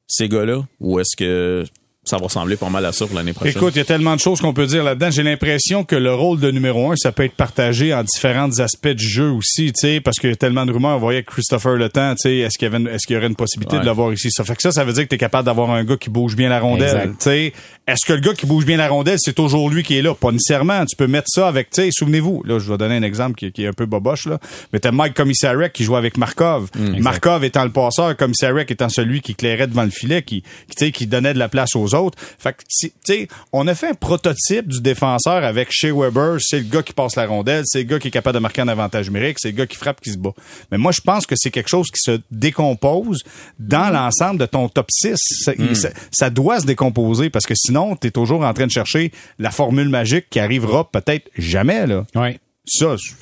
ces 0.09 0.29
gars-là, 0.29 0.65
ou 0.81 0.99
est-ce 0.99 1.17
que 1.17 1.65
ça 2.03 2.17
va 2.17 2.25
ressembler 2.25 2.57
pas 2.57 2.71
mal 2.71 2.85
à 2.87 2.93
ça 2.93 3.07
pour 3.07 3.15
l'année 3.15 3.35
prochaine? 3.35 3.53
Écoute, 3.55 3.75
il 3.75 3.79
y 3.79 3.83
a 3.83 3.85
tellement 3.85 4.15
de 4.17 4.21
choses 4.21 4.41
qu'on 4.41 4.55
peut 4.55 4.67
dire 4.67 4.83
là-dedans. 4.83 5.11
J'ai 5.11 5.23
l'impression 5.23 5.85
que 5.85 5.97
le 5.97 6.15
rôle 6.15 6.41
de 6.41 6.51
numéro 6.51 6.91
un, 6.91 6.97
ça 6.97 7.13
peut 7.13 7.25
être 7.25 7.35
partagé 7.35 7.93
en 7.93 8.03
différents 8.03 8.59
aspects 8.59 8.89
du 8.89 9.07
jeu 9.07 9.31
aussi, 9.31 9.67
tu 9.67 9.81
sais, 9.81 10.01
parce 10.01 10.19
qu'il 10.19 10.31
y 10.31 10.33
a 10.33 10.37
tellement 10.37 10.65
de 10.65 10.73
rumeurs. 10.73 10.97
On 10.97 10.99
voyait 10.99 11.23
que 11.23 11.31
Christopher 11.31 11.73
Le 11.77 11.91
Temps, 11.91 12.13
tu 12.15 12.23
sais, 12.23 12.37
est-ce 12.39 12.57
qu'il 12.59 12.65
y 12.65 12.69
avait, 12.75 12.79
une- 12.79 12.89
est-ce 12.89 13.07
qu'il 13.07 13.15
y 13.15 13.19
aurait 13.19 13.27
une 13.29 13.37
possibilité 13.37 13.77
Ouais. 13.77 13.83
de 13.83 13.87
l'avoir 13.87 14.13
ici? 14.15 14.31
Ça 14.31 14.45
fait 14.45 14.57
que 14.57 14.63
ça, 14.63 14.73
ça 14.73 14.83
veut 14.85 14.95
dire 14.95 15.05
que 15.05 15.09
tu 15.11 15.17
es 15.17 15.19
capable 15.19 15.45
d'avoir 15.45 15.71
un 15.73 15.85
gars 15.85 15.99
qui 15.99 16.09
bouge 16.09 16.37
bien 16.37 16.49
la 16.49 16.59
rondelle, 16.59 17.11
tu 17.11 17.17
sais. 17.21 17.53
Est-ce 17.87 18.07
que 18.07 18.13
le 18.15 18.21
gars 18.21 18.33
qui 18.35 18.47
bouge 18.47 18.65
bien 18.65 18.77
la 18.79 18.89
rondelle, 18.89 19.19
c'est 19.21 19.35
toujours 19.35 19.69
lui 19.69 19.83
qui 19.83 19.97
est 19.99 20.03
là? 20.03 20.15
Pas 20.15 20.31
nécessairement. 20.33 20.85
Tu 20.87 20.97
peux 20.97 21.07
mettre 21.09 21.29
ça 21.29 21.49
avec, 21.49 21.69
tu 21.71 21.83
sais, 21.83 21.91
souvenez-vous, 21.93 22.45
là, 22.45 22.59
je 22.59 22.71
vais 22.71 22.79
donner 22.79 22.97
un 22.97 23.03
exemple 23.03 23.35
qui, 23.35 23.53
qui 23.53 23.65
est 23.65 23.67
un 23.67 23.73
peu 23.73 23.85
boboche, 23.87 24.27
là. 24.27 24.39
Mais 24.73 24.79
t'as 24.79 24.93
Mike 24.93 25.15
Commissarek 25.15 25.73
qui 25.73 25.85
joue 25.85 25.97
avec 25.97 26.17
Markov. 26.17 26.71
Markov 26.99 27.45
étant 27.45 27.65
le 27.65 27.73
passeur, 27.73 28.17
Commissarek 28.17 28.71
étant 28.71 28.89
celui 28.89 29.21
qui 29.21 29.35
clairait 29.35 29.67
devant 29.67 29.83
le 29.85 29.91
filet, 29.91 30.23
qui, 30.23 30.43
qui, 30.43 30.77
tu 30.77 30.87
sais, 30.87 30.93
qui 30.93 31.07
donnait 31.07 31.35
de 31.35 31.39
la 31.39 31.49
place 31.49 31.75
aux 31.77 31.90
autres. 31.95 32.19
Fait 32.39 32.53
que, 32.53 32.63
si- 32.69 32.91
tu 32.91 32.97
sais, 33.05 33.29
on 33.53 33.67
a 33.67 33.75
fait 33.75 33.89
un 33.89 33.95
prototype 33.95 34.69
du 34.69 34.81
défenseur 34.81 35.45
avec 35.45 35.69
Shea 35.71 35.93
Weber. 35.93 36.37
C'est 36.41 36.59
le 36.59 36.65
gars 36.65 36.83
qui 36.83 36.93
passe 36.93 37.17
la 37.17 37.27
rondelle, 37.27 37.63
c'est 37.67 37.79
le 37.79 37.85
gars 37.85 37.99
qui 37.99 38.09
est 38.09 38.11
capable 38.11 38.35
de 38.35 38.41
marquer 38.41 38.63
un 38.63 38.69
avantage 38.69 39.07
numérique, 39.09 39.39
c'est 39.41 39.51
le 39.51 39.57
gars 39.57 39.67
qui 39.67 39.77
frappe, 39.77 40.01
qui 40.01 40.11
se 40.11 40.19
bat. 40.19 40.33
Mais 40.71 40.79
moi, 40.79 40.93
je 40.93 41.01
pense 41.01 41.27
que 41.27 41.35
c'est 41.37 41.51
quelque 41.51 41.69
chose 41.71 41.89
qui 41.89 42.01
se 42.03 42.21
décompose 42.31 43.23
dans 43.59 43.91
l'ensemble 43.93 44.39
de 44.41 44.47
ton 44.47 44.69
top 44.69 44.87
6. 44.91 45.17
Ça, 45.45 45.53
il- 45.59 45.77
ça- 45.77 45.91
ça 46.13 46.31
doit 46.31 46.61
se 46.61 46.67
décomposer 46.67 47.31
parce 47.31 47.47
que 47.47 47.55
sinon, 47.57 47.97
tu 47.97 48.09
es 48.09 48.11
toujours 48.11 48.45
en 48.45 48.53
train 48.55 48.67
de 48.67 48.71
chercher 48.73 49.13
la 49.39 49.51
formule 49.51 49.89
magique 49.89 50.27
qui 50.31 50.41
arrivera 50.41 50.91
peut-être 50.91 51.29
jamais, 51.37 51.87
là. 51.87 52.05
ouais. 52.15 52.39
Ça, 52.67 52.95
je- 52.97 53.13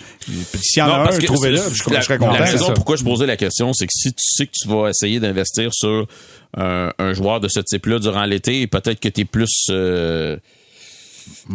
s'il 0.61 0.81
y 0.81 0.83
en 0.83 0.89
Non, 0.89 0.93
a 0.95 1.13
un, 1.15 1.19
trouvez-le, 1.19 1.57
je, 1.57 1.91
la, 1.91 2.03
serais 2.03 2.19
la 2.19 2.27
content. 2.27 2.33
raison 2.45 2.67
ça. 2.67 2.73
pourquoi 2.75 2.97
je 2.97 3.05
posais 3.05 3.25
la 3.27 3.37
question, 3.37 3.73
c'est 3.73 3.87
que 3.87 3.93
si 3.95 4.11
tu 4.13 4.17
sais 4.31 4.47
que 4.47 4.53
tu 4.53 4.69
vas 4.69 4.91
essayer 4.91 5.21
d'investir 5.21 5.73
sur 5.73 6.07
un, 6.57 6.93
un 6.99 7.13
joueur 7.15 7.41
de 7.41 7.49
ce 7.49 7.61
type-là 7.61 7.99
durant 7.99 8.25
l'été, 8.25 8.67
peut-être 8.67 9.01
que 9.01 9.09
tu 9.09 9.23
es 9.23 9.25
plus... 9.25 9.67
euh, 9.71 10.37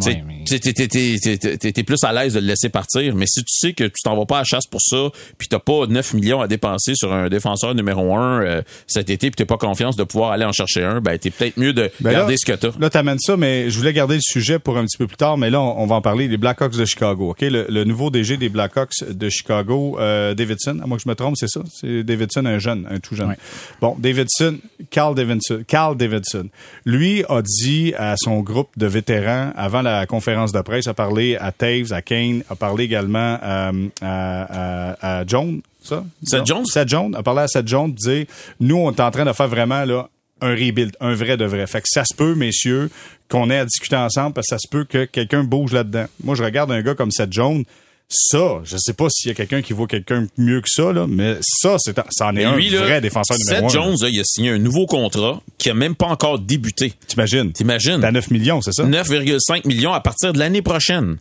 Ouais, 0.04 0.22
mais- 0.26 0.44
t'es- 0.46 0.58
t'es- 0.58 0.72
t'es- 0.72 0.88
t'es- 0.88 1.36
t'es- 1.38 1.56
t'es- 1.58 1.72
t'es 1.72 1.82
plus 1.82 2.02
à 2.04 2.12
l'aise 2.12 2.34
de 2.34 2.40
le 2.40 2.46
laisser 2.46 2.68
partir, 2.68 3.14
mais 3.14 3.26
si 3.26 3.42
tu 3.44 3.52
sais 3.54 3.72
que 3.72 3.84
tu 3.84 4.02
t'en 4.04 4.16
vas 4.16 4.26
pas 4.26 4.36
à 4.36 4.40
la 4.40 4.44
chasse 4.44 4.66
pour 4.66 4.80
ça, 4.80 5.10
puis 5.38 5.48
t'as 5.48 5.58
pas 5.58 5.86
9 5.88 6.14
millions 6.14 6.40
à 6.40 6.48
dépenser 6.48 6.94
sur 6.94 7.12
un 7.12 7.28
défenseur 7.28 7.74
numéro 7.74 8.14
1 8.14 8.62
cet 8.86 9.10
été, 9.10 9.30
puis 9.30 9.36
t'as 9.36 9.44
pas 9.46 9.56
confiance 9.58 9.96
de 9.96 10.04
pouvoir 10.04 10.32
aller 10.32 10.44
en 10.44 10.52
chercher 10.52 10.84
un, 10.84 11.00
ben 11.00 11.18
t'es 11.18 11.30
peut-être 11.30 11.56
mieux 11.56 11.72
de 11.72 11.90
Ben 12.00 12.12
garder 12.12 12.32
là, 12.34 12.38
ce 12.38 12.46
que 12.46 12.56
t'as. 12.56 12.70
Là, 12.78 12.90
t'amènes 12.90 13.18
ça, 13.18 13.36
mais 13.36 13.70
je 13.70 13.78
voulais 13.78 13.92
garder 13.92 14.14
le 14.16 14.20
sujet 14.22 14.58
pour 14.58 14.76
un 14.78 14.84
petit 14.84 14.96
peu 14.98 15.06
plus 15.06 15.16
tard, 15.16 15.38
mais 15.38 15.50
là, 15.50 15.60
on, 15.60 15.82
on 15.82 15.86
va 15.86 15.96
en 15.96 16.00
parler. 16.02 16.28
Les 16.28 16.36
Blackhawks 16.36 16.76
de 16.76 16.84
Chicago, 16.84 17.30
OK? 17.30 17.40
Le, 17.42 17.66
le 17.68 17.84
nouveau 17.84 18.10
DG 18.10 18.36
des 18.36 18.48
Blackhawks 18.48 19.04
de 19.08 19.28
Chicago, 19.28 19.96
euh, 20.00 20.34
Davidson, 20.34 20.80
à 20.82 20.86
moins 20.86 20.96
que 20.96 21.02
je 21.04 21.08
me 21.08 21.14
trompe, 21.14 21.36
c'est 21.36 21.48
ça? 21.48 21.60
C'est 21.72 22.02
Davidson, 22.04 22.44
un 22.46 22.58
jeune, 22.58 22.86
un 22.90 22.98
tout 23.00 23.14
jeune. 23.14 23.28
Ouais. 23.28 23.36
Bon, 23.80 23.96
Davidson, 23.98 24.58
Carl 24.90 25.14
Davidson, 25.14 25.62
Carl 25.66 25.96
Davidson, 25.96 26.48
lui 26.84 27.24
a 27.28 27.42
dit 27.42 27.92
à 27.96 28.14
son 28.16 28.40
groupe 28.40 28.70
de 28.76 28.86
vétérans, 28.86 29.52
avant 29.64 29.82
la 29.82 30.06
conférence 30.06 30.52
de 30.52 30.60
presse, 30.60 30.86
a 30.86 30.94
parlé 30.94 31.36
à 31.36 31.52
Taves, 31.52 31.92
à 31.92 32.02
Kane, 32.02 32.42
a 32.50 32.54
parlé 32.54 32.84
également 32.84 33.38
euh, 33.42 33.88
à, 34.02 34.90
à, 35.00 35.20
à 35.20 35.26
Jones, 35.26 35.60
ça? 35.82 36.04
Seth? 36.22 36.46
Jones? 36.46 36.66
Seth 36.66 36.88
Jones, 36.88 37.14
a 37.14 37.22
parlé 37.22 37.42
à 37.42 37.48
Seth 37.48 37.68
Jones, 37.68 37.92
dire, 37.92 38.26
nous, 38.60 38.76
on 38.76 38.90
est 38.90 39.00
en 39.00 39.10
train 39.10 39.24
de 39.24 39.32
faire 39.32 39.48
vraiment, 39.48 39.84
là, 39.84 40.08
un 40.40 40.50
rebuild, 40.50 40.96
un 41.00 41.14
vrai 41.14 41.36
de 41.36 41.44
vrai. 41.44 41.66
Fait 41.66 41.80
que 41.80 41.88
ça 41.88 42.04
se 42.04 42.14
peut, 42.14 42.34
messieurs, 42.34 42.90
qu'on 43.28 43.50
ait 43.50 43.58
à 43.58 43.64
discuter 43.64 43.96
ensemble 43.96 44.34
parce 44.34 44.46
que 44.48 44.56
ça 44.56 44.58
se 44.58 44.68
peut 44.68 44.84
que 44.84 45.04
quelqu'un 45.04 45.44
bouge 45.44 45.72
là-dedans. 45.72 46.06
Moi, 46.22 46.34
je 46.34 46.42
regarde 46.42 46.70
un 46.70 46.82
gars 46.82 46.94
comme 46.94 47.10
Seth 47.10 47.32
Jones. 47.32 47.64
Ça, 48.08 48.60
je 48.64 48.76
sais 48.78 48.92
pas 48.92 49.08
s'il 49.10 49.28
y 49.28 49.32
a 49.32 49.34
quelqu'un 49.34 49.62
qui 49.62 49.72
vaut 49.72 49.86
quelqu'un 49.86 50.26
mieux 50.36 50.60
que 50.60 50.68
ça, 50.68 50.92
là, 50.92 51.06
mais 51.08 51.36
ça, 51.40 51.76
c'est, 51.78 51.98
ça 52.10 52.26
en 52.28 52.36
est 52.36 52.44
un 52.44 52.56
là, 52.56 52.80
vrai 52.80 53.00
défenseur 53.00 53.36
numéro 53.38 53.68
Seth 53.68 53.78
un. 53.78 53.82
Jones, 53.82 53.96
là, 54.02 54.08
il 54.10 54.20
a 54.20 54.24
signé 54.24 54.50
un 54.50 54.58
nouveau 54.58 54.86
contrat 54.86 55.40
qui 55.58 55.70
a 55.70 55.74
même 55.74 55.94
pas 55.94 56.06
encore 56.06 56.38
débuté. 56.38 56.92
T'imagines? 57.08 57.52
T'imagines? 57.52 58.00
T'as 58.00 58.12
9 58.12 58.30
millions, 58.30 58.60
c'est 58.60 58.72
ça? 58.72 58.84
9,5 58.84 59.66
millions 59.66 59.92
à 59.92 60.00
partir 60.00 60.32
de 60.32 60.38
l'année 60.38 60.62
prochaine. 60.62 61.16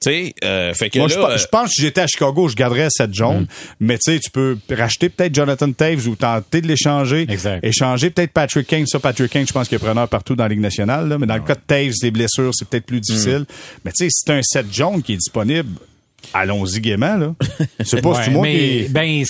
Tu 0.00 0.10
sais, 0.10 0.34
euh, 0.44 0.72
fait 0.74 0.90
que 0.90 0.98
Moi, 1.00 1.08
là, 1.08 1.14
je, 1.14 1.20
euh, 1.20 1.38
je 1.38 1.46
pense 1.46 1.70
que 1.70 1.74
si 1.74 1.82
j'étais 1.82 2.02
à 2.02 2.06
Chicago, 2.06 2.46
je 2.46 2.54
garderais 2.54 2.86
Seth 2.88 3.12
Jones. 3.12 3.48
Mais 3.80 3.98
tu 3.98 4.12
sais, 4.12 4.20
tu 4.20 4.30
peux 4.30 4.56
racheter 4.70 5.08
peut-être 5.08 5.34
Jonathan 5.34 5.72
Taves 5.72 6.06
ou 6.06 6.14
tenter 6.14 6.60
de 6.60 6.68
l'échanger. 6.68 7.26
Exact. 7.28 7.64
Échanger 7.64 8.10
peut-être 8.10 8.30
Patrick 8.32 8.68
Kane. 8.68 8.86
Ça, 8.86 9.00
Patrick 9.00 9.32
Kane, 9.32 9.46
je 9.48 9.52
pense 9.52 9.66
qu'il 9.66 9.74
est 9.74 9.80
preneur 9.80 10.06
partout 10.08 10.36
dans 10.36 10.44
la 10.44 10.50
Ligue 10.50 10.60
nationale. 10.60 11.08
là. 11.08 11.18
Mais 11.18 11.26
dans 11.26 11.34
le 11.34 11.42
cas 11.42 11.56
de 11.56 11.60
Taves, 11.66 11.94
les 12.00 12.12
blessures, 12.12 12.52
c'est 12.54 12.68
peut-être 12.68 12.86
plus 12.86 13.00
difficile. 13.00 13.44
Mais 13.84 13.90
tu 13.90 14.04
sais, 14.04 14.10
si 14.10 14.24
t'as 14.24 14.34
un 14.34 14.42
Seth 14.42 14.66
Jones 14.72 15.02
qui 15.02 15.14
est 15.14 15.16
disponible, 15.16 15.70
allons-y 16.34 16.80
gaiement, 16.80 17.16
là. 17.16 17.34
C'est 17.84 18.00
pas 18.02 18.10
Ouais, 18.10 18.24
tout 18.24 18.30
moi 18.32 18.42
mais 18.42 18.84
qui... 18.86 18.88
ben 18.90 19.24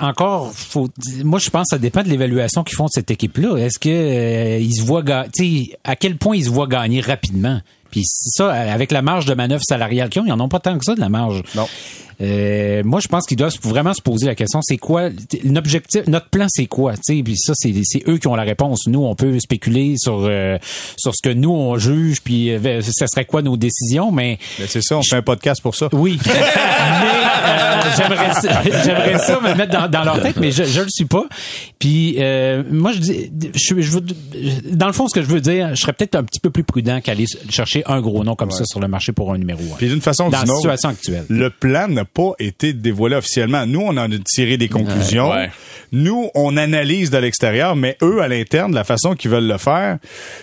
encore 0.00 0.52
faut 0.52 0.88
moi 1.24 1.38
je 1.38 1.50
pense 1.50 1.62
que 1.70 1.76
ça 1.76 1.78
dépend 1.78 2.02
de 2.02 2.08
l'évaluation 2.08 2.64
qu'ils 2.64 2.76
font 2.76 2.84
de 2.86 2.90
cette 2.92 3.10
équipe 3.10 3.36
là 3.38 3.56
est-ce 3.56 3.78
que 3.78 3.88
euh, 3.88 4.58
ils 4.58 4.74
se 4.74 4.82
voient 4.82 5.02
ga- 5.02 5.26
tu 5.32 5.44
sais 5.66 5.78
à 5.84 5.96
quel 5.96 6.16
point 6.16 6.36
ils 6.36 6.44
se 6.44 6.50
voient 6.50 6.66
gagner 6.68 7.00
rapidement? 7.00 7.60
Puis 7.90 8.02
ça, 8.04 8.52
avec 8.52 8.92
la 8.92 9.00
marge 9.00 9.24
de 9.24 9.32
manœuvre 9.32 9.62
salariale 9.66 10.10
qu'ils 10.10 10.20
ont, 10.20 10.26
ils 10.26 10.32
en 10.32 10.40
ont 10.40 10.48
pas 10.50 10.60
tant 10.60 10.76
que 10.76 10.84
ça 10.84 10.94
de 10.94 11.00
la 11.00 11.08
marge. 11.08 11.42
Non. 11.54 11.66
Euh, 12.20 12.82
moi, 12.84 13.00
je 13.00 13.08
pense 13.08 13.26
qu'ils 13.26 13.36
doivent 13.36 13.56
vraiment 13.62 13.94
se 13.94 14.02
poser 14.02 14.26
la 14.26 14.34
question, 14.34 14.60
c'est 14.62 14.76
quoi 14.76 15.10
l'objectif, 15.44 16.06
notre 16.08 16.28
plan, 16.28 16.46
c'est 16.48 16.66
quoi 16.66 16.94
sais? 17.00 17.22
Puis 17.22 17.36
ça, 17.36 17.52
c'est 17.54 18.02
eux 18.08 18.18
qui 18.18 18.26
ont 18.26 18.34
la 18.34 18.42
réponse. 18.42 18.86
Nous, 18.86 19.04
on 19.04 19.14
peut 19.14 19.38
spéculer 19.38 19.94
sur 19.96 20.24
euh, 20.24 20.58
sur 20.96 21.14
ce 21.14 21.22
que 21.22 21.32
nous 21.32 21.50
on 21.50 21.78
juge, 21.78 22.20
puis 22.22 22.50
euh, 22.50 22.80
ça 22.82 23.06
serait 23.06 23.24
quoi 23.24 23.42
nos 23.42 23.56
décisions, 23.56 24.10
mais, 24.10 24.38
mais 24.58 24.66
c'est 24.66 24.82
ça, 24.82 24.96
on 24.96 25.02
fait 25.02 25.16
un 25.16 25.22
podcast 25.22 25.62
pour 25.62 25.74
ça. 25.74 25.88
Oui, 25.92 26.18
mais 26.26 26.32
euh, 26.32 27.80
j'aimerais 27.96 28.82
j'aimerais 28.84 29.18
ça 29.18 29.40
me 29.40 29.54
mettre 29.54 29.72
dans, 29.72 29.88
dans, 29.88 30.04
leur 30.04 30.20
tête, 30.20 30.38
mais 30.38 30.50
je 30.50 30.64
je 30.64 30.80
le 30.80 30.88
suis 30.90 31.06
pas. 31.06 31.24
Puis 31.78 32.16
moi, 32.70 32.92
je 32.92 32.98
dis, 32.98 33.30
je, 33.54 33.80
je 33.80 33.90
veux, 33.92 34.02
dans 34.72 34.88
le 34.88 34.92
fond, 34.92 35.06
ce 35.06 35.14
que 35.14 35.22
je 35.22 35.28
veux 35.28 35.40
dire, 35.40 35.70
je 35.74 35.80
serais 35.80 35.92
peut-être 35.92 36.16
un 36.16 36.24
petit 36.24 36.40
peu 36.40 36.50
plus 36.50 36.64
prudent 36.64 37.00
qu'aller 37.00 37.26
chercher 37.48 37.84
un 37.86 38.00
gros 38.00 38.24
nom 38.24 38.34
comme 38.34 38.50
ça 38.50 38.64
sur 38.64 38.80
le 38.80 38.88
marché 38.88 39.12
pour 39.12 39.32
un 39.32 39.38
numéro 39.38 39.60
1. 39.60 39.76
Puis 39.76 39.88
d'une 39.88 40.00
façon 40.00 40.28
dans 40.28 40.40
la 40.40 40.46
situation 40.46 40.88
actuelle, 40.88 41.24
le 41.28 41.50
plan 41.50 41.86
n'a 41.88 42.04
pas 42.12 42.32
été 42.38 42.72
dévoilé 42.72 43.16
officiellement. 43.16 43.66
Nous, 43.66 43.80
on 43.80 43.96
en 43.96 44.10
a 44.10 44.18
tiré 44.24 44.56
des 44.56 44.68
conclusions. 44.68 45.30
Ouais. 45.30 45.50
Nous, 45.92 46.28
on 46.34 46.56
analyse 46.56 47.10
de 47.10 47.18
l'extérieur, 47.18 47.76
mais 47.76 47.96
eux, 48.02 48.20
à 48.20 48.28
l'interne, 48.28 48.74
la 48.74 48.84
façon 48.84 49.14
qu'ils 49.14 49.30
veulent 49.30 49.46
le 49.46 49.58
faire, 49.58 49.98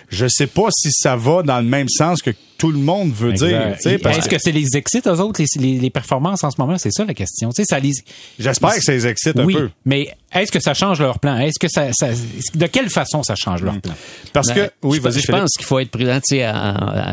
je 0.08 0.26
sais 0.26 0.48
pas 0.48 0.68
si 0.70 0.90
ça 0.90 1.16
va 1.16 1.42
dans 1.42 1.58
le 1.58 1.66
même 1.66 1.88
sens 1.88 2.22
que 2.22 2.30
tout 2.58 2.70
le 2.70 2.78
monde 2.78 3.12
veut 3.12 3.30
exact. 3.30 3.82
dire. 3.82 4.08
Est-ce 4.08 4.28
que... 4.28 4.36
c'est 4.38 4.52
les 4.52 4.76
excite, 4.76 5.06
eux 5.06 5.20
autres, 5.20 5.42
les, 5.42 5.60
les, 5.60 5.78
les, 5.78 5.90
performances 5.90 6.42
en 6.42 6.50
ce 6.50 6.56
moment? 6.58 6.78
C'est 6.78 6.90
ça 6.90 7.04
la 7.04 7.14
question. 7.14 7.50
sais 7.52 7.64
ça 7.64 7.78
les... 7.78 7.92
J'espère 8.38 8.74
que 8.74 8.80
ça 8.80 8.92
les 8.92 9.06
excite 9.06 9.36
oui, 9.36 9.54
un 9.54 9.58
peu. 9.58 9.70
mais 9.84 10.08
est-ce 10.32 10.50
que 10.50 10.60
ça 10.60 10.74
change 10.74 11.00
leur 11.00 11.18
plan? 11.18 11.38
Est-ce 11.38 11.58
que 11.58 11.68
ça, 11.68 11.92
ça, 11.92 12.08
de 12.54 12.66
quelle 12.66 12.90
façon 12.90 13.22
ça 13.22 13.34
change 13.36 13.62
leur 13.62 13.80
plan? 13.80 13.94
Parce 14.32 14.48
ben, 14.48 14.54
que, 14.54 14.70
oui, 14.82 14.96
je, 14.96 15.02
vas-y, 15.02 15.20
je 15.20 15.32
pense 15.32 15.50
qu'il 15.56 15.66
faut 15.66 15.78
être 15.78 15.90
prudent, 15.90 16.16
tu 16.16 16.36
sais, 16.36 16.50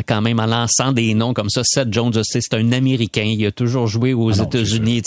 quand 0.07 0.21
même 0.21 0.39
en 0.39 0.45
lançant 0.45 0.91
des 0.91 1.13
noms 1.13 1.33
comme 1.33 1.49
ça. 1.49 1.61
Seth 1.63 1.91
Jones, 1.91 2.13
c'est 2.23 2.53
un 2.53 2.71
Américain. 2.71 3.23
Il 3.23 3.45
a 3.45 3.51
toujours 3.51 3.87
joué 3.87 4.13
aux 4.13 4.41
États-Unis. 4.43 5.01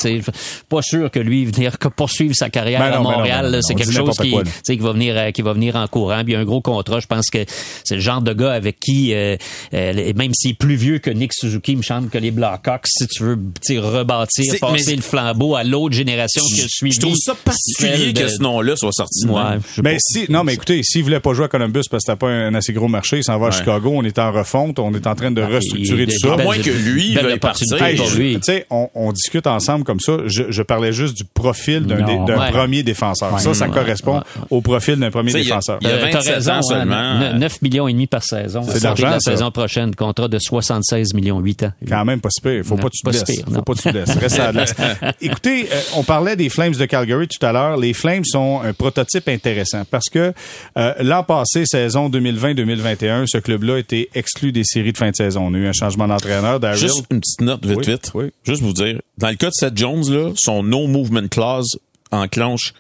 Pas 0.68 0.82
sûr 0.82 1.10
que 1.10 1.18
lui 1.18 1.44
venir 1.46 1.76
poursuivre 1.96 2.34
sa 2.34 2.50
carrière 2.50 2.80
Ben 2.80 2.90
non, 2.90 3.08
à 3.08 3.10
ben 3.10 3.16
Montréal, 3.18 3.48
ben 3.52 3.62
c'est 3.62 3.74
quelque 3.74 3.90
dit 3.90 3.96
chose 3.96 4.16
qui, 4.18 4.34
qui 4.64 4.76
va 4.78 4.92
venir, 4.92 5.14
euh, 5.16 5.30
qui 5.30 5.42
va 5.42 5.52
venir 5.52 5.76
en 5.76 5.86
courant. 5.86 6.22
Puis 6.24 6.32
il 6.32 6.34
y 6.34 6.36
a 6.36 6.40
un 6.40 6.44
gros 6.44 6.60
contrat. 6.60 7.00
Je 7.00 7.06
pense 7.06 7.30
que 7.30 7.44
c'est 7.84 7.94
le 7.96 8.00
genre 8.00 8.20
de 8.22 8.32
gars 8.32 8.52
avec 8.52 8.78
qui, 8.80 9.14
euh, 9.14 9.36
euh, 9.74 10.12
même 10.16 10.32
s'il 10.34 10.52
est 10.52 10.54
plus 10.54 10.76
vieux 10.76 10.98
que 10.98 11.10
Nick 11.10 11.32
Suzuki, 11.34 11.72
il 11.72 11.78
me 11.78 11.82
semble 11.82 12.08
que 12.08 12.18
les 12.18 12.30
Blackhawks, 12.30 12.86
si 12.86 13.06
tu 13.06 13.22
veux, 13.22 13.38
rebâtir, 13.80 14.54
passer 14.60 14.96
le 14.96 15.02
flambeau 15.02 15.54
à 15.54 15.64
l'autre 15.64 15.94
génération 15.94 16.42
qui 16.54 16.62
a 16.62 16.66
suivi. 16.68 16.94
Je 16.94 17.00
trouve 17.00 17.16
ça 17.16 17.34
particulier 17.34 18.12
de- 18.12 18.20
que 18.20 18.28
ce 18.28 18.42
nom-là 18.42 18.76
soit 18.76 18.92
sorti 18.92 19.24
de 19.26 19.30
Ouais, 19.30 19.58
Mais 19.82 19.96
si, 20.00 20.26
non, 20.30 20.44
mais 20.44 20.54
écoutez, 20.54 20.82
s'il 20.82 21.02
voulait 21.02 21.20
pas 21.20 21.34
jouer 21.34 21.46
à 21.46 21.48
Columbus 21.48 21.82
parce 21.90 22.04
que 22.04 22.12
c'était 22.12 22.16
pas 22.18 22.28
un, 22.28 22.54
assez 22.54 22.72
gros 22.72 22.88
marché, 22.88 23.18
il 23.18 23.24
s'en 23.24 23.38
va 23.38 23.48
à. 23.48 23.50
Chicago, 23.50 23.92
on 23.94 24.02
est 24.04 24.18
en 24.18 24.32
refonte, 24.32 24.78
on 24.78 24.92
est 24.94 25.06
en 25.06 25.14
train 25.14 25.30
de 25.30 25.42
restructurer 25.42 26.04
il- 26.04 26.14
tout 26.14 26.18
ça. 26.28 26.34
À 26.34 26.36
moins 26.42 26.58
que 26.58 26.70
lui, 26.70 27.14
veuille 27.14 27.38
partir. 27.38 27.82
Hey, 27.82 27.96
je- 27.96 28.62
on, 28.70 28.88
on 28.94 29.12
discute 29.26 29.46
ensemble 29.48 29.84
comme 29.84 29.98
ça. 30.00 30.18
Je, 30.26 30.44
je 30.50 30.62
parlais 30.62 30.92
juste 30.92 31.16
du 31.16 31.24
profil 31.24 31.84
d'un 31.86 31.96
Ouais. 32.06 32.50
premier 32.52 32.82
défenseur. 32.84 33.38
Ça, 33.40 33.54
ça 33.54 33.66
Ouais. 33.66 33.72
correspond 33.74 34.18
Ouais. 34.18 34.22
au 34.50 34.60
profil 34.60 34.96
d'un 34.96 35.10
premier 35.10 35.32
Tu 35.32 35.38
sais, 35.38 35.40
il 35.44 35.48
y 35.48 35.52
a- 35.52 35.54
défenseur. 35.56 35.78
il 35.82 35.88
y 35.88 35.90
a 35.90 35.94
Euh, 35.94 36.00
t'as 36.10 36.18
27 36.18 36.34
raison, 36.36 36.52
ans 36.52 36.62
seulement. 36.62 37.18
ne- 37.18 37.38
9 37.38 37.60
millions 37.62 37.88
et 37.88 37.92
demi 37.92 38.06
par 38.06 38.22
saison. 38.22 38.62
C'est 38.62 38.82
l'argent, 38.84 39.10
la 39.10 39.20
saison 39.20 39.50
prochaine, 39.50 39.94
contrat 39.96 40.28
de 40.28 40.38
76 40.38 41.12
millions 41.14 41.40
8 41.40 41.64
ans. 41.64 41.72
Quand 41.88 42.04
même 42.04 42.20
pas 42.20 42.28
si 42.30 42.40
pire. 42.40 42.62
Faut 42.64 42.76
Non, 42.76 42.82
pas 42.82 42.88
que 42.88 42.94
tu 42.94 43.02
te 43.02 43.10
Faut 43.52 43.62
pas 43.62 43.72
que 43.74 43.78
tu 43.78 43.82
te 43.84 43.88
blesses. 43.90 44.10
Reste 44.16 44.38
à 44.38 44.52
la. 44.52 44.64
Écoutez, 45.20 45.68
euh, 45.72 45.80
on 45.96 46.04
parlait 46.04 46.36
des 46.36 46.48
Flames 46.48 46.74
de 46.74 46.84
Calgary 46.86 47.26
tout 47.28 47.44
à 47.44 47.52
l'heure. 47.52 47.76
Les 47.76 47.92
Flames 47.94 48.24
sont 48.24 48.60
un 48.62 48.72
prototype 48.72 49.28
intéressant 49.28 49.82
parce 49.90 50.08
que 50.08 50.32
euh, 50.78 50.92
l'an 51.00 51.24
passé, 51.24 51.64
saison 51.66 52.08
2020-2021, 52.08 53.24
ce 53.26 53.38
club-là 53.38 53.74
a 53.74 53.78
été 53.78 54.08
exclu 54.14 54.52
des 54.52 54.64
séries 54.64 54.92
de 54.92 54.98
fin 54.98 55.10
de 55.10 55.16
saison. 55.16 55.46
On 55.46 55.54
a 55.54 55.58
eu 55.58 55.66
un 55.66 55.72
changement 55.72 56.06
d'entraîneur. 56.06 56.60
Juste 56.74 57.04
une 57.10 57.20
petite 57.20 57.40
note 57.40 57.64
vite, 57.66 57.78
Oui, 57.78 57.84
vite. 57.86 58.10
oui. 58.14 58.24
Juste 58.44 58.62
vous 58.62 58.72
dire, 58.72 59.00
dans 59.18 59.28
le 59.28 59.36
cas 59.36 59.48
de 59.48 59.54
Seth 59.54 59.76
Jones, 59.76 60.04
là, 60.10 60.32
son 60.36 60.62
no 60.62 60.86
movement 60.86 61.28
clause 61.28 61.78
enclenche 62.10 62.74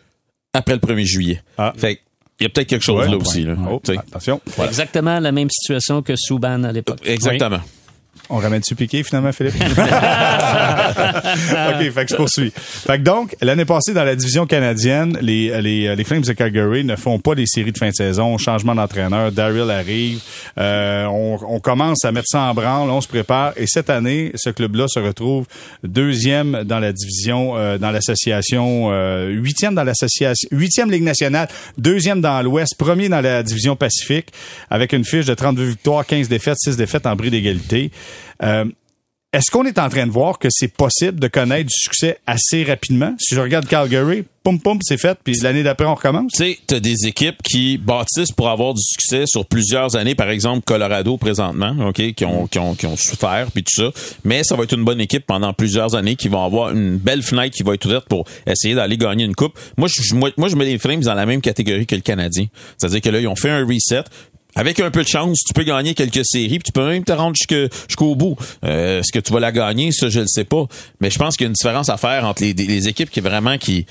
après 0.52 0.74
le 0.74 0.80
1er 0.80 1.04
juillet. 1.04 1.42
Ah. 1.58 1.72
Fait 1.76 2.00
il 2.38 2.44
y 2.44 2.46
a 2.46 2.50
peut-être 2.50 2.68
quelque 2.68 2.84
chose 2.84 3.06
Ouais, 3.06 3.10
là 3.10 3.16
aussi. 3.16 3.44
Là. 3.44 3.56
Oh, 3.70 3.80
attention. 3.90 4.42
Exactement 4.62 5.18
la 5.20 5.32
même 5.32 5.48
situation 5.50 6.02
que 6.02 6.14
Souban 6.16 6.64
à 6.64 6.72
l'époque. 6.72 7.00
Exactement. 7.04 7.60
On 8.28 8.38
ramène-tu 8.38 8.74
piqué 8.74 9.02
finalement, 9.02 9.32
Philippe? 9.32 9.54
OK, 9.56 9.62
fait 11.90 12.04
que 12.04 12.10
je 12.10 12.16
poursuis. 12.16 12.52
Fait 12.56 12.98
que 12.98 13.02
donc, 13.02 13.36
l'année 13.40 13.64
passée, 13.64 13.92
dans 13.92 14.04
la 14.04 14.16
division 14.16 14.46
canadienne, 14.46 15.18
les, 15.20 15.60
les, 15.60 15.94
les 15.94 16.04
Flames 16.04 16.22
de 16.22 16.32
Calgary 16.32 16.84
ne 16.84 16.96
font 16.96 17.18
pas 17.18 17.34
les 17.34 17.46
séries 17.46 17.72
de 17.72 17.78
fin 17.78 17.88
de 17.88 17.94
saison. 17.94 18.36
Changement 18.38 18.74
d'entraîneur. 18.74 19.32
Daryl 19.32 19.70
arrive. 19.70 20.20
Euh, 20.58 21.06
on, 21.06 21.38
on 21.48 21.60
commence 21.60 22.04
à 22.04 22.12
mettre 22.12 22.28
ça 22.28 22.40
en 22.40 22.54
branle. 22.54 22.90
On 22.90 23.00
se 23.00 23.08
prépare. 23.08 23.52
Et 23.56 23.66
cette 23.66 23.90
année, 23.90 24.32
ce 24.34 24.50
club-là 24.50 24.86
se 24.88 24.98
retrouve 24.98 25.46
deuxième 25.82 26.64
dans 26.64 26.78
la 26.78 26.92
division, 26.92 27.56
euh, 27.56 27.78
dans 27.78 27.90
l'association, 27.90 28.88
euh, 28.90 29.28
huitième 29.28 29.74
dans 29.74 29.84
l'association, 29.84 30.48
huitième 30.50 30.90
Ligue 30.90 31.02
nationale, 31.02 31.48
deuxième 31.78 32.20
dans 32.20 32.42
l'Ouest, 32.42 32.76
premier 32.78 33.08
dans 33.08 33.20
la 33.20 33.42
division 33.42 33.76
Pacifique, 33.76 34.28
avec 34.70 34.92
une 34.92 35.04
fiche 35.04 35.26
de 35.26 35.34
32 35.34 35.64
victoires, 35.64 36.06
15 36.06 36.28
défaites, 36.28 36.58
6 36.58 36.76
défaites 36.76 37.06
en 37.06 37.16
bris 37.16 37.30
d'égalité. 37.30 37.90
Euh, 38.42 38.64
est-ce 39.36 39.50
qu'on 39.50 39.66
est 39.66 39.78
en 39.78 39.90
train 39.90 40.06
de 40.06 40.12
voir 40.12 40.38
que 40.38 40.48
c'est 40.50 40.72
possible 40.72 41.20
de 41.20 41.28
connaître 41.28 41.68
du 41.68 41.74
succès 41.76 42.18
assez 42.26 42.64
rapidement? 42.64 43.14
Si 43.18 43.34
je 43.34 43.40
regarde 43.42 43.66
Calgary, 43.66 44.24
poum 44.42 44.58
poum, 44.58 44.78
c'est 44.80 44.96
fait, 44.96 45.18
puis 45.22 45.34
l'année 45.42 45.62
d'après, 45.62 45.84
on 45.84 45.94
recommence? 45.94 46.32
Tu 46.32 46.38
sais, 46.38 46.58
t'as 46.66 46.80
des 46.80 47.06
équipes 47.06 47.42
qui 47.42 47.76
bâtissent 47.76 48.32
pour 48.32 48.48
avoir 48.48 48.72
du 48.72 48.80
succès 48.82 49.24
sur 49.26 49.44
plusieurs 49.44 49.94
années. 49.94 50.14
Par 50.14 50.30
exemple, 50.30 50.62
Colorado 50.64 51.18
présentement, 51.18 51.76
ok, 51.88 52.14
qui 52.14 52.24
ont, 52.24 52.46
qui 52.46 52.58
ont, 52.58 52.74
qui 52.74 52.86
souffert 52.96 53.48
puis 53.52 53.62
tout 53.62 53.82
ça. 53.82 53.90
Mais 54.24 54.42
ça 54.42 54.56
va 54.56 54.62
être 54.62 54.72
une 54.72 54.84
bonne 54.84 55.02
équipe 55.02 55.26
pendant 55.26 55.52
plusieurs 55.52 55.94
années 55.96 56.16
qui 56.16 56.28
vont 56.28 56.42
avoir 56.42 56.70
une 56.70 56.96
belle 56.96 57.22
fenêtre 57.22 57.54
qui 57.54 57.62
va 57.62 57.74
être 57.74 57.84
ouverte 57.84 58.08
pour 58.08 58.24
essayer 58.46 58.74
d'aller 58.74 58.96
gagner 58.96 59.24
une 59.24 59.34
coupe. 59.34 59.58
Moi, 59.76 59.88
je, 59.92 60.14
moi, 60.14 60.30
je 60.48 60.56
mets 60.56 60.64
les 60.64 60.78
Flames 60.78 61.02
dans 61.02 61.14
la 61.14 61.26
même 61.26 61.42
catégorie 61.42 61.84
que 61.84 61.94
le 61.94 62.00
Canadien. 62.00 62.46
C'est-à-dire 62.78 63.02
que 63.02 63.10
là, 63.10 63.20
ils 63.20 63.28
ont 63.28 63.36
fait 63.36 63.50
un 63.50 63.66
reset. 63.66 64.04
Avec 64.56 64.80
un 64.80 64.90
peu 64.90 65.02
de 65.02 65.08
chance, 65.08 65.44
tu 65.46 65.52
peux 65.52 65.64
gagner 65.64 65.94
quelques 65.94 66.24
séries, 66.24 66.58
puis 66.58 66.64
tu 66.64 66.72
peux 66.72 66.86
même 66.88 67.04
te 67.04 67.12
rendre 67.12 67.36
jusqu'au 67.36 68.14
bout. 68.16 68.36
Euh, 68.64 69.00
Est-ce 69.00 69.12
que 69.12 69.18
tu 69.18 69.32
vas 69.32 69.38
la 69.40 69.52
gagner, 69.52 69.92
ça, 69.92 70.08
je 70.08 70.20
ne 70.20 70.26
sais 70.26 70.44
pas. 70.44 70.64
Mais 71.00 71.10
je 71.10 71.18
pense 71.18 71.36
qu'il 71.36 71.44
y 71.44 71.46
a 71.46 71.48
une 71.48 71.52
différence 71.52 71.90
à 71.90 71.98
faire 71.98 72.24
entre 72.24 72.42
les, 72.42 72.54
les 72.54 72.88
équipes 72.88 73.10
qui 73.10 73.20
vraiment 73.20 73.58
qui 73.58 73.86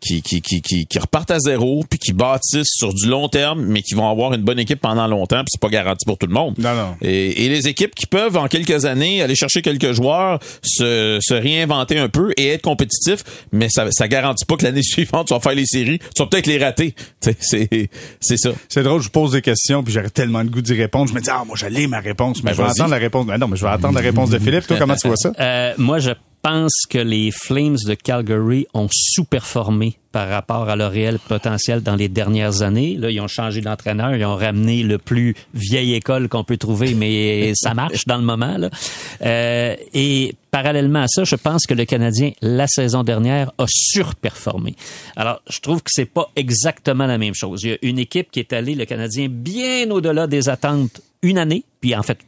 qui, 0.00 0.22
qui, 0.22 0.40
qui, 0.42 0.60
qui, 0.62 0.86
qui 0.86 0.98
repartent 0.98 1.30
à 1.30 1.38
zéro, 1.38 1.84
puis 1.88 1.98
qui 1.98 2.12
bâtissent 2.12 2.72
sur 2.74 2.92
du 2.92 3.06
long 3.08 3.28
terme, 3.28 3.64
mais 3.64 3.82
qui 3.82 3.94
vont 3.94 4.08
avoir 4.08 4.32
une 4.34 4.42
bonne 4.42 4.58
équipe 4.58 4.80
pendant 4.80 5.06
longtemps, 5.06 5.38
puis 5.38 5.48
c'est 5.48 5.60
pas 5.60 5.68
garanti 5.68 6.04
pour 6.04 6.18
tout 6.18 6.26
le 6.26 6.32
monde. 6.34 6.54
Non, 6.58 6.74
non. 6.74 6.96
Et, 7.02 7.44
et 7.44 7.48
les 7.48 7.68
équipes 7.68 7.94
qui 7.94 8.06
peuvent, 8.06 8.36
en 8.36 8.46
quelques 8.48 8.84
années, 8.84 9.22
aller 9.22 9.34
chercher 9.34 9.62
quelques 9.62 9.92
joueurs, 9.92 10.38
se, 10.62 11.18
se 11.20 11.34
réinventer 11.34 11.98
un 11.98 12.08
peu 12.08 12.32
et 12.36 12.48
être 12.48 12.62
compétitifs, 12.62 13.24
mais 13.52 13.68
ça, 13.68 13.86
ça 13.90 14.08
garantit 14.08 14.44
pas 14.44 14.56
que 14.56 14.64
l'année 14.64 14.82
suivante, 14.84 15.28
tu 15.28 15.34
vas 15.34 15.40
faire 15.40 15.54
les 15.54 15.66
séries, 15.66 15.98
tu 15.98 16.22
vas 16.22 16.26
peut-être 16.26 16.46
les 16.46 16.58
rater. 16.58 16.94
Tu 17.20 17.30
sais, 17.40 17.68
C'est, 17.70 17.90
c'est 18.20 18.36
ça. 18.36 18.50
C'est 18.68 18.82
drôle, 18.82 19.00
je 19.00 19.06
vous 19.06 19.10
pose 19.12 19.32
des 19.32 19.42
questions, 19.42 19.82
puis 19.82 19.92
j'aurais 19.92 20.10
tellement 20.10 20.44
de 20.44 20.50
goût 20.50 20.60
d'y 20.60 20.74
répondre. 20.74 21.08
Je 21.08 21.14
me 21.14 21.20
dis, 21.20 21.30
ah, 21.30 21.42
moi, 21.46 21.56
j'allais 21.58 21.86
ma 21.86 21.98
réponse, 22.00 22.42
mais 22.44 22.50
Ben, 22.50 22.56
je 22.56 22.62
vais 22.62 22.68
attendre 22.68 22.90
la 22.90 22.98
réponse. 22.98 23.26
Ben 23.26 23.38
non, 23.38 23.48
mais 23.48 23.56
je 23.56 23.64
vais 23.64 23.70
attendre 23.70 23.94
la 23.94 24.00
réponse 24.02 24.30
de 24.30 24.38
Philippe. 24.38 24.66
Toi, 24.66 24.76
comment 24.78 24.94
tu 24.94 25.08
vois 25.08 25.16
ça? 25.16 25.32
Euh, 25.40 25.72
moi, 25.78 25.98
je 25.98 26.10
pense 26.42 26.84
que 26.88 26.98
les 26.98 27.30
Flames 27.30 27.76
de 27.86 27.94
Calgary 27.94 28.66
ont 28.74 28.88
sous-performé 28.90 29.98
par 30.12 30.28
rapport 30.28 30.68
à 30.70 30.76
leur 30.76 30.92
réel 30.92 31.18
potentiel 31.18 31.82
dans 31.82 31.94
les 31.94 32.08
dernières 32.08 32.62
années. 32.62 32.96
Là, 32.96 33.10
ils 33.10 33.20
ont 33.20 33.28
changé 33.28 33.60
d'entraîneur, 33.60 34.14
ils 34.14 34.24
ont 34.24 34.36
ramené 34.36 34.82
le 34.82 34.96
plus 34.96 35.34
vieille 35.52 35.94
école 35.94 36.28
qu'on 36.28 36.44
peut 36.44 36.56
trouver, 36.56 36.94
mais 36.94 37.52
ça 37.56 37.74
marche 37.74 38.06
dans 38.06 38.16
le 38.16 38.22
moment. 38.22 38.56
Là. 38.56 38.70
Euh, 39.22 39.76
et 39.92 40.34
parallèlement 40.50 41.02
à 41.02 41.08
ça, 41.08 41.24
je 41.24 41.36
pense 41.36 41.66
que 41.66 41.74
le 41.74 41.84
Canadien, 41.84 42.30
la 42.40 42.66
saison 42.66 43.02
dernière, 43.02 43.52
a 43.58 43.66
surperformé. 43.68 44.74
Alors, 45.16 45.42
je 45.50 45.60
trouve 45.60 45.82
que 45.82 45.90
c'est 45.92 46.06
pas 46.06 46.30
exactement 46.34 47.06
la 47.06 47.18
même 47.18 47.34
chose. 47.34 47.62
Il 47.64 47.70
y 47.70 47.72
a 47.74 47.78
une 47.82 47.98
équipe 47.98 48.30
qui 48.30 48.40
est 48.40 48.54
allée, 48.54 48.74
le 48.74 48.86
Canadien, 48.86 49.26
bien 49.28 49.90
au-delà 49.90 50.26
des 50.26 50.48
attentes 50.48 51.02
une 51.20 51.36
année, 51.36 51.64
puis 51.80 51.94
en 51.94 52.02
fait, 52.02 52.18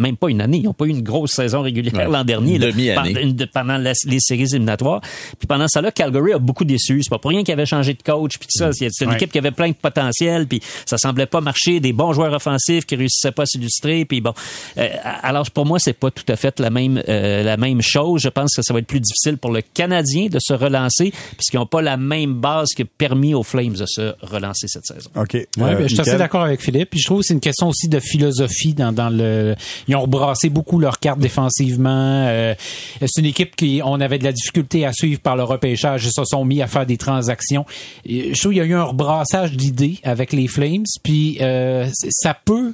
même 0.00 0.16
pas 0.16 0.28
une 0.28 0.40
année. 0.40 0.58
Ils 0.58 0.64
n'ont 0.64 0.72
pas 0.72 0.86
eu 0.86 0.90
une 0.90 1.02
grosse 1.02 1.32
saison 1.32 1.62
régulière 1.62 1.94
Ouais. 1.94 2.06
l'an 2.06 2.24
dernier. 2.24 2.54
Une 2.56 2.62
demi-année. 2.62 3.14
pendant- 3.14 3.32
de- 3.32 3.44
pendant 3.44 3.76
la- 3.78 3.92
les 4.06 4.18
séries 4.20 4.42
éliminatoires. 4.52 5.00
Puis 5.38 5.46
pendant 5.46 5.68
ça 5.68 5.80
là, 5.80 5.90
Calgary 5.92 6.32
a 6.32 6.38
beaucoup 6.38 6.64
déçu. 6.64 7.02
C'est 7.02 7.10
pas 7.10 7.18
pour 7.18 7.30
rien 7.30 7.44
qu'il 7.44 7.52
avait 7.52 7.66
changé 7.66 7.94
de 7.94 8.02
coach 8.02 8.38
puis 8.38 8.48
tout 8.52 8.58
ça. 8.58 8.72
C'est 8.72 8.88
c'est 8.90 9.04
une 9.04 9.10
Ouais. 9.10 9.16
équipe 9.16 9.30
qui 9.32 9.38
avait 9.38 9.50
plein 9.50 9.68
de 9.68 9.74
potentiel 9.74 10.46
puis 10.46 10.60
ça 10.86 10.98
semblait 10.98 11.26
pas 11.26 11.40
marcher. 11.40 11.80
Des 11.80 11.92
bons 11.92 12.12
joueurs 12.12 12.32
offensifs 12.32 12.86
qui 12.86 12.96
réussissaient 12.96 13.32
pas 13.32 13.42
à 13.42 13.46
s'illustrer. 13.46 14.04
Puis 14.04 14.20
bon, 14.20 14.32
Euh, 14.78 14.88
alors 15.22 15.50
pour 15.50 15.66
moi 15.66 15.78
c'est 15.78 15.92
pas 15.92 16.10
tout 16.10 16.24
à 16.28 16.36
fait 16.36 16.58
la 16.60 16.70
même 16.70 17.02
euh, 17.08 17.42
la 17.42 17.56
même 17.56 17.82
chose. 17.82 18.22
Je 18.22 18.28
pense 18.28 18.54
que 18.54 18.62
ça 18.62 18.72
va 18.72 18.78
être 18.80 18.86
plus 18.86 19.00
difficile 19.00 19.36
pour 19.36 19.50
le 19.52 19.62
Canadien 19.62 20.26
de 20.28 20.38
se 20.40 20.52
relancer 20.54 21.12
puisqu'ils 21.36 21.56
n'ont 21.58 21.66
pas 21.66 21.82
la 21.82 21.96
même 21.96 22.34
base 22.34 22.68
qui 22.74 22.82
a 22.82 22.84
permis 22.98 23.34
aux 23.34 23.42
Flames 23.42 23.74
de 23.74 23.84
se 23.86 24.14
relancer 24.22 24.66
cette 24.68 24.86
saison. 24.86 25.10
OK. 25.16 25.34
Ouais, 25.34 25.46
Euh, 25.58 25.74
ben, 25.76 25.82
je 25.82 25.94
suis 25.94 26.00
assez 26.00 26.16
d'accord 26.16 26.42
avec 26.44 26.60
Philippe. 26.62 26.90
Puis 26.90 27.00
je 27.00 27.06
trouve 27.06 27.20
que 27.20 27.26
c'est 27.26 27.34
une 27.34 27.40
question 27.40 27.68
aussi 27.68 27.88
de 27.88 28.00
philosophie 28.00 28.74
dans, 28.74 28.92
dans 28.92 29.10
le. 29.10 29.54
Ils 29.90 29.96
ont 29.96 30.02
rebrassé 30.02 30.50
beaucoup 30.50 30.78
leurs 30.78 31.00
cartes 31.00 31.18
défensivement. 31.18 32.26
Euh, 32.28 32.54
c'est 33.00 33.20
une 33.20 33.26
équipe 33.26 33.56
qui 33.56 33.80
on 33.84 34.00
avait 34.00 34.18
de 34.18 34.24
la 34.24 34.30
difficulté 34.30 34.86
à 34.86 34.92
suivre 34.92 35.20
par 35.20 35.34
le 35.34 35.42
repêchage. 35.42 36.04
Ils 36.04 36.12
se 36.12 36.24
sont 36.24 36.44
mis 36.44 36.62
à 36.62 36.68
faire 36.68 36.86
des 36.86 36.96
transactions. 36.96 37.66
Je 38.06 38.38
trouve 38.38 38.52
qu'il 38.52 38.58
y 38.58 38.64
a 38.64 38.64
eu 38.64 38.74
un 38.74 38.84
rebrassage 38.84 39.52
d'idées 39.52 39.98
avec 40.04 40.32
les 40.32 40.46
Flames. 40.46 40.84
Puis 41.02 41.38
euh, 41.40 41.88
ça 42.10 42.34
peut 42.34 42.72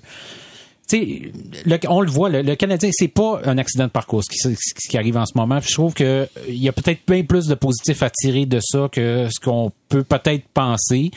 tu 0.88 1.32
sais, 1.66 1.78
on 1.88 2.00
le 2.00 2.10
voit, 2.10 2.28
le, 2.28 2.54
Canadien, 2.54 2.90
c'est 2.92 3.08
pas 3.08 3.40
un 3.44 3.58
accident 3.58 3.84
de 3.84 3.90
parcours 3.90 4.22
ce 4.24 4.28
qui, 4.88 4.96
arrive 4.96 5.16
en 5.16 5.26
ce 5.26 5.32
moment. 5.36 5.58
Je 5.60 5.72
trouve 5.72 5.94
que 5.94 6.28
il 6.48 6.62
y 6.62 6.68
a 6.68 6.72
peut-être 6.72 7.00
bien 7.08 7.24
plus 7.24 7.46
de 7.46 7.54
positifs 7.54 8.02
à 8.02 8.10
tirer 8.10 8.46
de 8.46 8.60
ça 8.62 8.88
que 8.92 9.26
ce 9.30 9.40
qu'on 9.44 9.72
peut 9.88 10.04
peut-être 10.04 10.44
penser. 10.54 11.10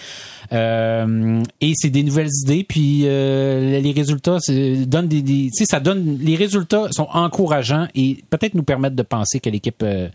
Euh, 0.51 1.41
et 1.61 1.73
c'est 1.75 1.89
des 1.89 2.03
nouvelles 2.03 2.29
idées. 2.43 2.63
Puis 2.67 3.01
euh, 3.05 3.79
les 3.79 3.91
résultats 3.91 4.37
donnent 4.47 5.07
des, 5.07 5.21
des- 5.21 5.49
ça 5.53 5.79
donne 5.79 6.17
les 6.19 6.35
résultats 6.35 6.87
sont 6.91 7.07
encourageants 7.13 7.87
et 7.95 8.17
peut-être 8.29 8.55
nous 8.55 8.63
permettent 8.63 8.95
de 8.95 9.03
penser 9.03 9.39
que 9.39 9.49
l'équipe 9.49 9.83
euh, 9.83 10.09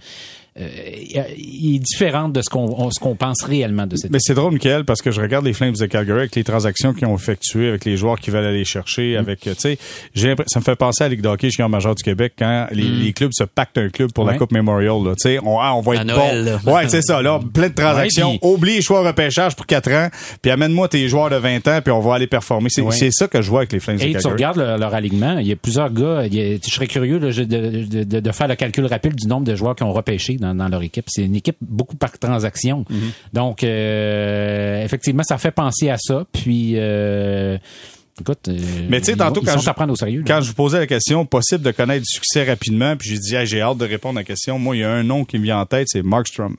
est 0.56 1.78
différente 1.78 2.32
de 2.32 2.40
ce 2.42 2.48
qu'on 2.48 2.68
qu'on 3.00 3.16
pense 3.16 3.42
réellement 3.42 3.86
de 3.86 3.96
cette 3.96 4.10
Mais 4.10 4.18
c'est 4.20 4.34
drôle, 4.34 4.52
Michael, 4.52 4.84
parce 4.84 5.02
que 5.02 5.10
je 5.10 5.20
regarde 5.20 5.44
les 5.44 5.52
Flames 5.52 5.74
de 5.74 5.86
Calgary 5.86 6.20
avec 6.20 6.36
les 6.36 6.44
transactions 6.44 6.92
qu'ils 6.94 7.06
ont 7.08 7.16
effectuées, 7.16 7.68
avec 7.68 7.84
les 7.84 7.96
joueurs 7.96 8.20
qui 8.20 8.30
veulent 8.30 8.44
aller 8.46 8.64
chercher, 8.64 9.16
avec, 9.16 9.46
euh, 9.46 9.54
tu 9.54 9.76
sais, 10.14 10.36
ça 10.46 10.60
me 10.60 10.64
fait 10.64 10.76
penser 10.76 11.02
à 11.04 11.08
la 11.08 11.14
Ligue 11.14 11.22
de 11.22 11.28
hockey 11.28 11.50
junior 11.50 11.68
majeur 11.68 11.94
du 11.94 12.02
Québec 12.02 12.34
quand 12.38 12.66
les, 12.72 12.82
les 12.84 13.12
clubs 13.12 13.32
se 13.32 13.44
pactent 13.44 13.78
un 13.78 13.88
club 13.88 14.12
pour 14.12 14.24
la. 14.24 14.34
Coupe 14.34 14.52
Memorial. 14.52 14.98
Tu 15.16 15.22
sais, 15.22 15.38
on, 15.44 15.58
ah, 15.60 15.74
on 15.76 15.80
va 15.80 15.92
À 15.92 15.94
être 15.96 16.04
Noël, 16.06 16.44
bon. 16.64 16.70
là. 16.72 16.74
Ouais, 16.76 16.88
c'est 16.88 17.02
ça, 17.02 17.22
là. 17.22 17.38
Plein 17.52 17.68
de 17.68 17.74
transactions. 17.74 18.32
Ouais, 18.32 18.38
Oublie 18.42 18.74
les 18.76 18.82
choix 18.82 19.06
repêchage 19.06 19.54
pour 19.54 19.64
4 19.66 19.90
ans, 19.92 20.08
puis 20.42 20.50
amène-moi 20.50 20.88
tes 20.88 21.06
joueurs 21.08 21.30
de 21.30 21.36
20 21.36 21.66
ans, 21.68 21.80
puis 21.82 21.92
on 21.92 22.00
va 22.00 22.14
aller 22.16 22.26
performer. 22.26 22.68
C'est 22.70 22.82
Ouais. 22.82 23.10
ça 23.10 23.28
que 23.28 23.40
je 23.42 23.48
vois 23.50 23.60
avec 23.60 23.72
les 23.72 23.80
Flames 23.80 23.96
de 23.96 24.02
Et 24.02 24.06
tu 24.06 24.12
Calgary. 24.14 24.32
regardes 24.32 24.56
le- 24.58 24.76
leur 24.78 24.92
alignement, 24.94 25.38
il 25.38 25.46
y 25.46 25.52
a 25.52 25.56
plusieurs 25.56 25.92
gars. 25.92 26.24
il 26.30 26.38
a- 26.40 26.56
je 26.64 26.70
serais 26.74 26.86
curieux 26.86 27.18
là, 27.18 27.30
de, 27.32 27.44
de- 27.44 28.04
de- 28.04 28.20
de 28.20 28.32
faire 28.32 28.48
le 28.48 28.56
calcul 28.56 28.86
rapide 28.86 29.14
du 29.14 29.26
nombre 29.28 29.44
de 29.46 29.54
joueurs 29.54 29.74
qui 29.76 29.82
ont 29.84 29.92
repêché 29.92 30.36
dans, 30.44 30.54
dans 30.54 30.68
leur 30.68 30.82
équipe. 30.82 31.06
C'est 31.08 31.24
une 31.24 31.36
équipe 31.36 31.56
beaucoup 31.60 31.96
par 31.96 32.16
transaction. 32.18 32.84
Donc, 33.32 33.64
euh, 33.64 34.82
effectivement, 34.84 35.22
ça 35.22 35.38
fait 35.38 35.50
penser 35.50 35.90
à 35.90 35.96
ça. 35.98 36.24
Puis, 36.32 36.72
euh, 36.76 37.56
écoute, 38.20 38.48
euh, 38.48 38.58
Mais 38.88 39.00
tu 39.00 39.06
sais, 39.06 39.16
tantôt, 39.16 39.40
quand 39.40 39.58
je- 39.58 39.90
au 39.92 39.96
sérieux. 39.96 40.24
Quand 40.26 40.40
je 40.40 40.48
vous 40.48 40.54
posais 40.54 40.78
la 40.78 40.86
question, 40.86 41.24
possible 41.26 41.62
de 41.62 41.70
connaître 41.70 42.02
du 42.02 42.12
succès 42.12 42.44
rapidement, 42.44 42.96
puis 42.96 43.10
j'ai 43.10 43.18
dit, 43.18 43.34
Hey, 43.34 43.46
j'ai 43.46 43.60
hâte 43.60 43.78
de 43.78 43.86
répondre 43.86 44.18
à 44.18 44.20
la 44.20 44.24
question. 44.24 44.58
Moi, 44.58 44.76
il 44.76 44.80
y 44.80 44.84
a 44.84 44.90
un 44.90 45.02
nom 45.02 45.24
qui 45.24 45.38
me 45.38 45.44
vient 45.44 45.58
en 45.58 45.66
tête, 45.66 45.88
c'est 45.90 46.02
Markstrom. 46.02 46.56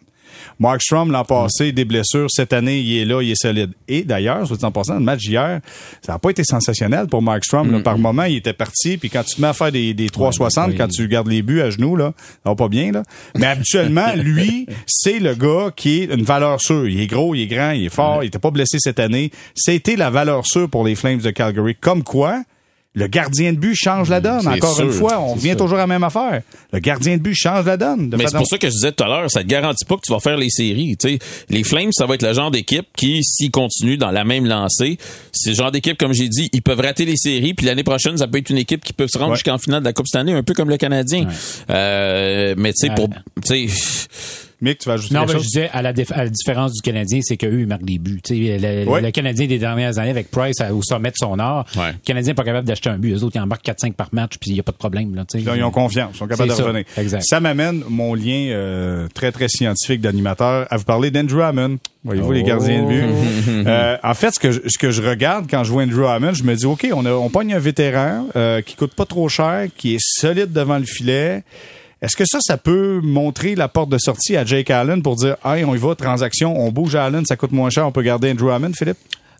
Markstrom, 0.59 1.11
l'an 1.11 1.23
passé, 1.23 1.71
des 1.71 1.85
blessures. 1.85 2.27
Cette 2.29 2.53
année, 2.53 2.79
il 2.79 2.97
est 2.97 3.05
là, 3.05 3.21
il 3.21 3.31
est 3.31 3.41
solide. 3.41 3.71
Et 3.87 4.03
d'ailleurs, 4.03 4.47
soit 4.47 4.57
dit 4.57 4.65
en 4.65 4.71
passant, 4.71 4.95
le 4.95 5.01
match 5.01 5.21
d'hier, 5.21 5.61
ça 6.01 6.13
n'a 6.13 6.19
pas 6.19 6.29
été 6.29 6.43
sensationnel 6.43 7.07
pour 7.07 7.21
Markstrom. 7.21 7.71
là. 7.71 7.79
Par 7.79 7.97
moment, 7.97 8.23
il 8.23 8.37
était 8.37 8.53
parti. 8.53 8.97
Puis 8.97 9.09
quand 9.09 9.23
tu 9.23 9.35
te 9.35 9.41
mets 9.41 9.47
à 9.47 9.53
faire 9.53 9.71
des, 9.71 9.93
des 9.93 10.09
360, 10.09 10.69
oui. 10.69 10.75
quand 10.75 10.87
tu 10.87 11.07
gardes 11.07 11.27
les 11.27 11.41
buts 11.41 11.61
à 11.61 11.69
genoux, 11.69 11.95
là, 11.95 12.13
ça 12.17 12.49
va 12.49 12.55
pas 12.55 12.69
bien. 12.69 12.91
Là. 12.91 13.03
Mais 13.35 13.47
habituellement, 13.47 14.13
lui, 14.15 14.67
c'est 14.85 15.19
le 15.19 15.35
gars 15.35 15.71
qui 15.75 16.01
est 16.01 16.05
une 16.05 16.23
valeur 16.23 16.61
sûre. 16.61 16.87
Il 16.87 16.99
est 16.99 17.07
gros, 17.07 17.35
il 17.35 17.43
est 17.43 17.47
grand, 17.47 17.71
il 17.71 17.85
est 17.85 17.93
fort. 17.93 18.23
Il 18.23 18.27
était 18.27 18.39
pas 18.39 18.51
blessé 18.51 18.77
cette 18.79 18.99
année. 18.99 19.31
C'était 19.55 19.95
la 19.95 20.09
valeur 20.09 20.45
sûre 20.45 20.69
pour 20.69 20.85
les 20.85 20.95
Flames 20.95 21.19
de 21.19 21.31
Calgary. 21.31 21.75
Comme 21.75 22.03
quoi, 22.03 22.43
le 22.95 23.07
gardien 23.07 23.53
de 23.53 23.57
but 23.57 23.75
change 23.75 24.09
la 24.09 24.19
donne. 24.21 24.41
C'est 24.41 24.47
Encore 24.49 24.79
une 24.81 24.91
fois, 24.91 25.19
on 25.19 25.33
revient 25.35 25.55
toujours 25.55 25.77
à 25.77 25.81
la 25.81 25.87
même 25.87 26.03
affaire. 26.03 26.41
Le 26.71 26.79
gardien 26.79 27.17
de 27.17 27.21
but 27.21 27.35
change 27.35 27.65
la 27.65 27.77
donne. 27.77 28.09
Mais 28.17 28.25
c'est 28.27 28.37
pour 28.37 28.47
ça 28.47 28.57
que 28.57 28.67
je 28.67 28.71
disais 28.73 28.91
tout 28.93 29.03
à 29.03 29.07
l'heure, 29.07 29.29
ça 29.29 29.41
te 29.41 29.47
garantit 29.47 29.85
pas 29.85 29.95
que 29.95 30.01
tu 30.05 30.11
vas 30.13 30.19
faire 30.19 30.37
les 30.37 30.49
séries. 30.49 30.95
tu 30.97 31.09
sais. 31.09 31.19
Les 31.49 31.63
Flames, 31.63 31.91
ça 31.91 32.05
va 32.05 32.15
être 32.15 32.23
le 32.25 32.33
genre 32.33 32.51
d'équipe 32.51 32.87
qui, 32.97 33.23
s'ils 33.23 33.51
continuent 33.51 33.97
dans 33.97 34.11
la 34.11 34.23
même 34.23 34.45
lancée, 34.45 34.97
c'est 35.31 35.49
le 35.51 35.55
genre 35.55 35.71
d'équipe, 35.71 35.97
comme 35.97 36.13
j'ai 36.13 36.29
dit, 36.29 36.49
ils 36.53 36.61
peuvent 36.61 36.79
rater 36.79 37.05
les 37.05 37.17
séries, 37.17 37.53
puis 37.53 37.65
l'année 37.65 37.83
prochaine, 37.83 38.17
ça 38.17 38.27
peut 38.27 38.37
être 38.37 38.49
une 38.49 38.57
équipe 38.57 38.83
qui 38.83 38.93
peut 38.93 39.07
se 39.07 39.17
rendre 39.17 39.31
Ouais. 39.31 39.35
jusqu'en 39.37 39.57
finale 39.57 39.81
de 39.81 39.85
la 39.85 39.93
Coupe 39.93 40.07
cette 40.07 40.21
année, 40.21 40.33
un 40.33 40.43
peu 40.43 40.53
comme 40.53 40.69
le 40.69 40.77
Canadien. 40.77 41.27
Euh, 41.69 42.55
mais 42.57 42.71
tu 42.73 42.87
sais, 42.87 42.93
pour, 42.95 43.09
tu 43.43 43.67
sais, 43.69 44.07
Mick, 44.61 44.79
tu 44.79 44.87
vas 44.87 44.93
ajouter 44.95 45.13
Non, 45.13 45.25
mais 45.27 45.33
je 45.33 45.37
disais, 45.39 45.69
à 45.73 45.81
la, 45.81 45.89
à 45.89 46.23
la 46.23 46.29
différence 46.29 46.71
du 46.73 46.81
Canadien, 46.81 47.19
c'est 47.21 47.37
qu'eux, 47.37 47.59
ils 47.59 47.67
marquent 47.67 47.83
des 47.83 47.97
buts. 47.99 48.21
Le, 48.29 48.85
Ouais. 48.87 49.01
le 49.01 49.11
Canadien 49.11 49.47
des 49.47 49.59
dernières 49.59 49.97
années, 49.99 50.09
avec 50.11 50.31
Price 50.31 50.57
au 50.71 50.81
sommet 50.81 51.09
de 51.09 51.15
son 51.17 51.37
art, 51.39 51.65
Ouais. 51.75 51.91
le 51.91 51.97
Canadien 52.05 52.31
n'est 52.31 52.35
pas 52.35 52.43
capable 52.43 52.67
d'acheter 52.67 52.89
un 52.89 52.97
but. 52.97 53.13
Eux 53.13 53.23
autres, 53.23 53.35
ils 53.35 53.41
en 53.41 53.47
marquent 53.47 53.65
4-5 53.65 53.93
par 53.93 54.09
match, 54.13 54.33
puis 54.39 54.51
il 54.51 54.53
n'y 54.53 54.59
a 54.59 54.63
pas 54.63 54.71
de 54.71 54.77
problème. 54.77 55.13
Là, 55.15 55.25
ils 55.33 55.63
ont 55.63 55.71
confiance, 55.71 56.11
ils 56.13 56.17
sont 56.17 56.27
capables 56.27 56.49
de 56.49 56.55
ça, 56.55 56.63
revenir. 56.63 56.85
exact. 56.97 57.23
Ça 57.25 57.39
m'amène 57.39 57.83
mon 57.89 58.13
lien 58.15 58.47
euh, 58.51 59.07
très, 59.13 59.31
très 59.31 59.47
scientifique 59.49 60.01
d'animateur 60.01 60.67
à 60.69 60.77
vous 60.77 60.85
parler 60.85 61.11
d'Andrew 61.11 61.41
Hammond. 61.41 61.77
Voyez-vous, 62.03 62.31
les 62.31 62.43
gardiens 62.43 62.83
de 62.83 62.87
but? 62.87 63.03
Euh, 63.67 63.97
en 64.03 64.13
fait, 64.13 64.31
ce 64.31 64.39
que, 64.39 64.51
je, 64.51 64.59
ce 64.67 64.77
que 64.77 64.91
je 64.91 65.01
regarde 65.01 65.47
quand 65.49 65.63
je 65.63 65.71
vois 65.71 65.83
Andrew 65.83 66.05
Hammond, 66.05 66.33
je 66.33 66.43
me 66.43 66.55
dis, 66.55 66.65
OK, 66.67 66.87
on, 66.93 67.05
a, 67.05 67.11
on 67.11 67.29
pogne 67.29 67.53
un 67.53 67.59
vétéran 67.59 68.27
euh, 68.35 68.61
qui 68.61 68.75
coûte 68.75 68.93
pas 68.93 69.05
trop 69.05 69.27
cher, 69.27 69.67
qui 69.75 69.95
est 69.95 69.99
solide 70.01 70.51
devant 70.53 70.77
le 70.77 70.85
filet. 70.85 71.43
Est-ce 72.01 72.15
que 72.15 72.25
ça, 72.25 72.39
ça 72.41 72.57
peut 72.57 72.99
montrer 73.01 73.55
la 73.55 73.67
porte 73.67 73.89
de 73.89 73.97
sortie 73.97 74.35
à 74.35 74.45
Jake 74.45 74.69
Allen 74.69 75.01
pour 75.01 75.15
dire, 75.15 75.37
hey, 75.45 75.63
on 75.63 75.73
y 75.73 75.77
va, 75.77 75.95
transaction, 75.95 76.59
on 76.59 76.71
bouge 76.71 76.95
à 76.95 77.05
Allen, 77.05 77.25
ça 77.25 77.35
coûte 77.35 77.51
moins 77.51 77.69
cher, 77.69 77.87
on 77.87 77.91
peut 77.91 78.01
garder 78.01 78.31
Andrew 78.31 78.49
Hammond, 78.49 78.73
Philippe? 78.73 78.97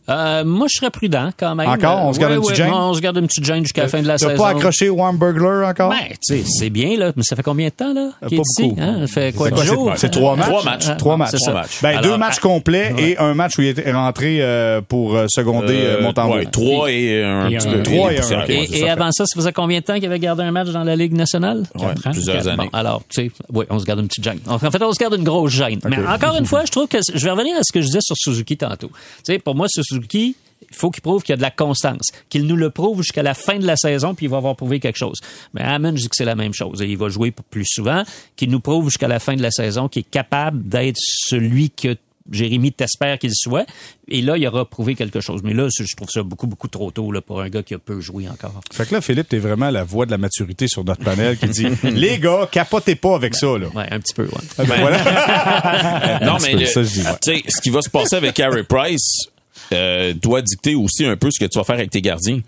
Euh, 0.08 0.44
moi, 0.44 0.66
je 0.72 0.78
serais 0.78 0.90
prudent 0.90 1.30
quand 1.38 1.54
même. 1.54 1.68
Encore? 1.68 2.04
On 2.04 2.12
se 2.12 2.18
garde 2.20 2.32
Ouais, 2.32 2.38
une 2.38 2.44
petite 2.44 2.64
ouais? 2.64 2.70
On 2.72 2.94
se 2.94 3.00
garde 3.00 3.16
une 3.16 3.26
petite 3.26 3.44
gêne 3.44 3.62
jusqu'à 3.64 3.82
la 3.82 3.88
fin 3.88 4.00
de 4.02 4.06
la 4.06 4.18
T'as 4.18 4.28
saison. 4.28 4.42
pas 4.42 4.50
accroché 4.50 4.88
Warm 4.88 5.16
Burglar 5.18 5.68
encore? 5.68 5.90
Ben, 5.90 5.96
tu 6.10 6.38
sais, 6.38 6.44
c'est 6.46 6.70
bien, 6.70 6.96
là. 6.96 7.12
Mais 7.16 7.22
ça 7.24 7.34
fait 7.36 7.42
combien 7.42 7.66
de 7.68 7.72
temps, 7.72 7.92
là? 7.92 8.10
Euh, 8.22 8.28
pas 8.28 8.34
est 8.36 8.38
ici? 8.38 8.62
beaucoup. 8.68 8.80
Hein? 8.80 9.00
Ça 9.00 9.06
fait 9.08 9.32
quoi, 9.36 9.46
C'est 9.46 9.50
de 9.50 9.56
quoi, 9.56 9.64
jours? 9.64 9.90
c'est- 9.94 10.00
c'est 10.02 10.10
trois 10.10 10.36
matchs? 10.36 10.46
Trois 10.48 10.62
matchs. 10.64 10.84
Ah, 10.88 10.94
Trois 10.94 11.16
matchs. 11.16 11.30
c'est 11.32 11.38
ça. 11.38 11.50
Trois 11.50 11.60
matchs. 11.62 11.78
Ben, 11.82 11.88
Alors, 11.90 12.02
deux 12.02 12.16
matchs 12.18 12.38
complets 12.38 12.94
et 12.98 13.18
un 13.18 13.34
match 13.34 13.58
où 13.58 13.62
il 13.62 13.68
est 13.80 13.92
rentré 13.92 14.38
euh, 14.40 14.80
pour 14.80 15.16
euh, 15.16 15.26
seconder 15.28 15.74
euh, 15.76 16.02
Montembeau. 16.02 16.34
ouais, 16.36 16.46
trois 16.46 16.90
et 16.90 17.24
un 17.24 17.48
Et 17.48 17.56
petit 17.56 17.68
un- 17.68 17.72
peu. 17.72 17.82
trois 17.82 18.12
et 18.12 18.18
un, 18.20 18.44
Et, 18.46 18.88
avant 18.88 19.10
ça, 19.12 19.24
ça 19.26 19.34
faisait 19.34 19.52
combien 19.52 19.80
de 19.80 19.84
temps 19.84 19.94
qu'il 19.94 20.06
avait 20.06 20.18
gardé 20.20 20.42
un 20.44 20.50
match 20.52 20.68
dans 20.68 20.84
la 20.84 20.94
Ligue 20.96 21.14
nationale? 21.14 21.64
Ouais, 21.74 21.86
Quatre 21.86 22.06
ans? 22.06 22.10
plusieurs 22.12 22.46
années. 22.48 22.56
Bon, 22.70 22.78
alors, 22.78 23.02
tu 23.08 23.22
sais, 23.24 23.30
oui, 23.52 23.64
on 23.70 23.78
se 23.78 23.84
garde 23.84 24.00
une 24.00 24.08
petite 24.08 24.24
gêne. 24.24 24.38
En 24.46 24.58
fait, 24.58 24.82
on 24.82 24.92
se 24.92 24.98
garde 24.98 25.14
une 25.14 25.24
grosse 25.24 25.52
gêne. 25.52 25.80
Mais 25.88 25.96
encore 26.06 26.36
une 26.38 26.46
fois, 26.46 26.64
je 26.64 26.70
trouve 26.70 26.86
que 26.86 26.98
je 27.12 27.24
vais 27.24 27.30
revenir 27.30 27.56
à 27.56 27.60
ce 27.64 27.72
que 27.72 27.80
je 27.80 27.86
disais 27.86 28.00
sur 28.02 28.14
Suzuki 28.16 28.56
tantôt. 28.56 28.88
Tu 29.24 29.32
sais, 29.32 29.38
pour 29.38 29.54
moi, 29.54 29.66
ce 29.68 29.82
Suzuki, 29.96 30.36
il 30.70 30.76
faut 30.76 30.90
qu'il 30.90 31.02
prouve 31.02 31.22
qu'il 31.22 31.32
y 31.32 31.34
a 31.34 31.36
de 31.36 31.42
la 31.42 31.50
constance, 31.50 32.10
qu'il 32.28 32.46
nous 32.46 32.56
le 32.56 32.70
prouve 32.70 33.02
jusqu'à 33.02 33.22
la 33.22 33.34
fin 33.34 33.58
de 33.58 33.66
la 33.66 33.76
saison, 33.76 34.14
puis 34.14 34.26
il 34.26 34.28
va 34.30 34.38
avoir 34.38 34.56
prouvé 34.56 34.80
quelque 34.80 34.96
chose. 34.98 35.18
Mais 35.54 35.62
Hammond, 35.62 35.92
je 35.96 36.02
dis 36.02 36.08
que 36.08 36.16
c'est 36.16 36.24
la 36.24 36.34
même 36.34 36.54
chose. 36.54 36.80
Il 36.84 36.96
va 36.98 37.08
jouer 37.08 37.32
plus 37.50 37.66
souvent, 37.66 38.02
qu'il 38.36 38.50
nous 38.50 38.60
prouve 38.60 38.86
jusqu'à 38.86 39.08
la 39.08 39.18
fin 39.20 39.34
de 39.36 39.42
la 39.42 39.50
saison 39.50 39.88
qu'il 39.88 40.00
est 40.00 40.10
capable 40.10 40.66
d'être 40.68 40.96
celui 40.98 41.70
que 41.70 41.96
Jérémy 42.32 42.72
t'espère 42.72 43.20
qu'il 43.20 43.30
soit. 43.34 43.64
Et 44.08 44.20
là, 44.20 44.36
il 44.36 44.44
aura 44.48 44.64
prouvé 44.64 44.96
quelque 44.96 45.20
chose. 45.20 45.42
Mais 45.44 45.54
là, 45.54 45.68
je 45.70 45.94
trouve 45.94 46.08
ça 46.10 46.24
beaucoup, 46.24 46.48
beaucoup 46.48 46.66
trop 46.66 46.90
tôt 46.90 47.12
là, 47.12 47.20
pour 47.20 47.40
un 47.40 47.48
gars 47.48 47.62
qui 47.62 47.74
a 47.74 47.78
peu 47.78 48.00
joué 48.00 48.28
encore. 48.28 48.60
Fait 48.72 48.84
que 48.86 48.94
là, 48.94 49.00
Philippe, 49.00 49.28
t'es 49.28 49.38
vraiment 49.38 49.70
la 49.70 49.84
voix 49.84 50.06
de 50.06 50.10
la 50.10 50.18
maturité 50.18 50.66
sur 50.66 50.82
notre 50.84 51.04
panel 51.04 51.38
qui 51.38 51.46
dit 51.46 51.68
Les 51.84 52.18
gars, 52.18 52.48
capotez 52.50 52.96
pas 52.96 53.14
avec 53.14 53.36
ça, 53.36 53.56
là. 53.58 53.68
Ouais, 53.74 53.86
un 53.92 54.00
petit 54.00 54.14
peu, 54.14 54.24
ouais. 54.24 54.30
Ah, 54.58 54.64
ben 54.64 54.80
voilà. 54.80 56.18
non, 56.26 56.38
mais 56.42 56.52
peu, 56.52 56.58
le- 56.58 56.66
ça, 56.66 56.82
je 56.82 56.88
dis, 56.88 57.00
ouais. 57.02 57.12
tu 57.22 57.32
sais, 57.36 57.42
ce 57.46 57.60
qui 57.60 57.70
va 57.70 57.80
se 57.82 57.90
passer 57.90 58.16
avec 58.16 58.34
Carey 58.34 58.64
Price 58.64 59.28
euh, 59.72 60.14
doit 60.14 60.42
dicter 60.42 60.74
aussi 60.74 61.04
un 61.04 61.16
peu 61.16 61.30
ce 61.30 61.38
que 61.38 61.50
tu 61.50 61.58
vas 61.58 61.64
faire 61.64 61.76
avec 61.76 61.90
tes 61.90 62.02
gardiens. 62.02 62.40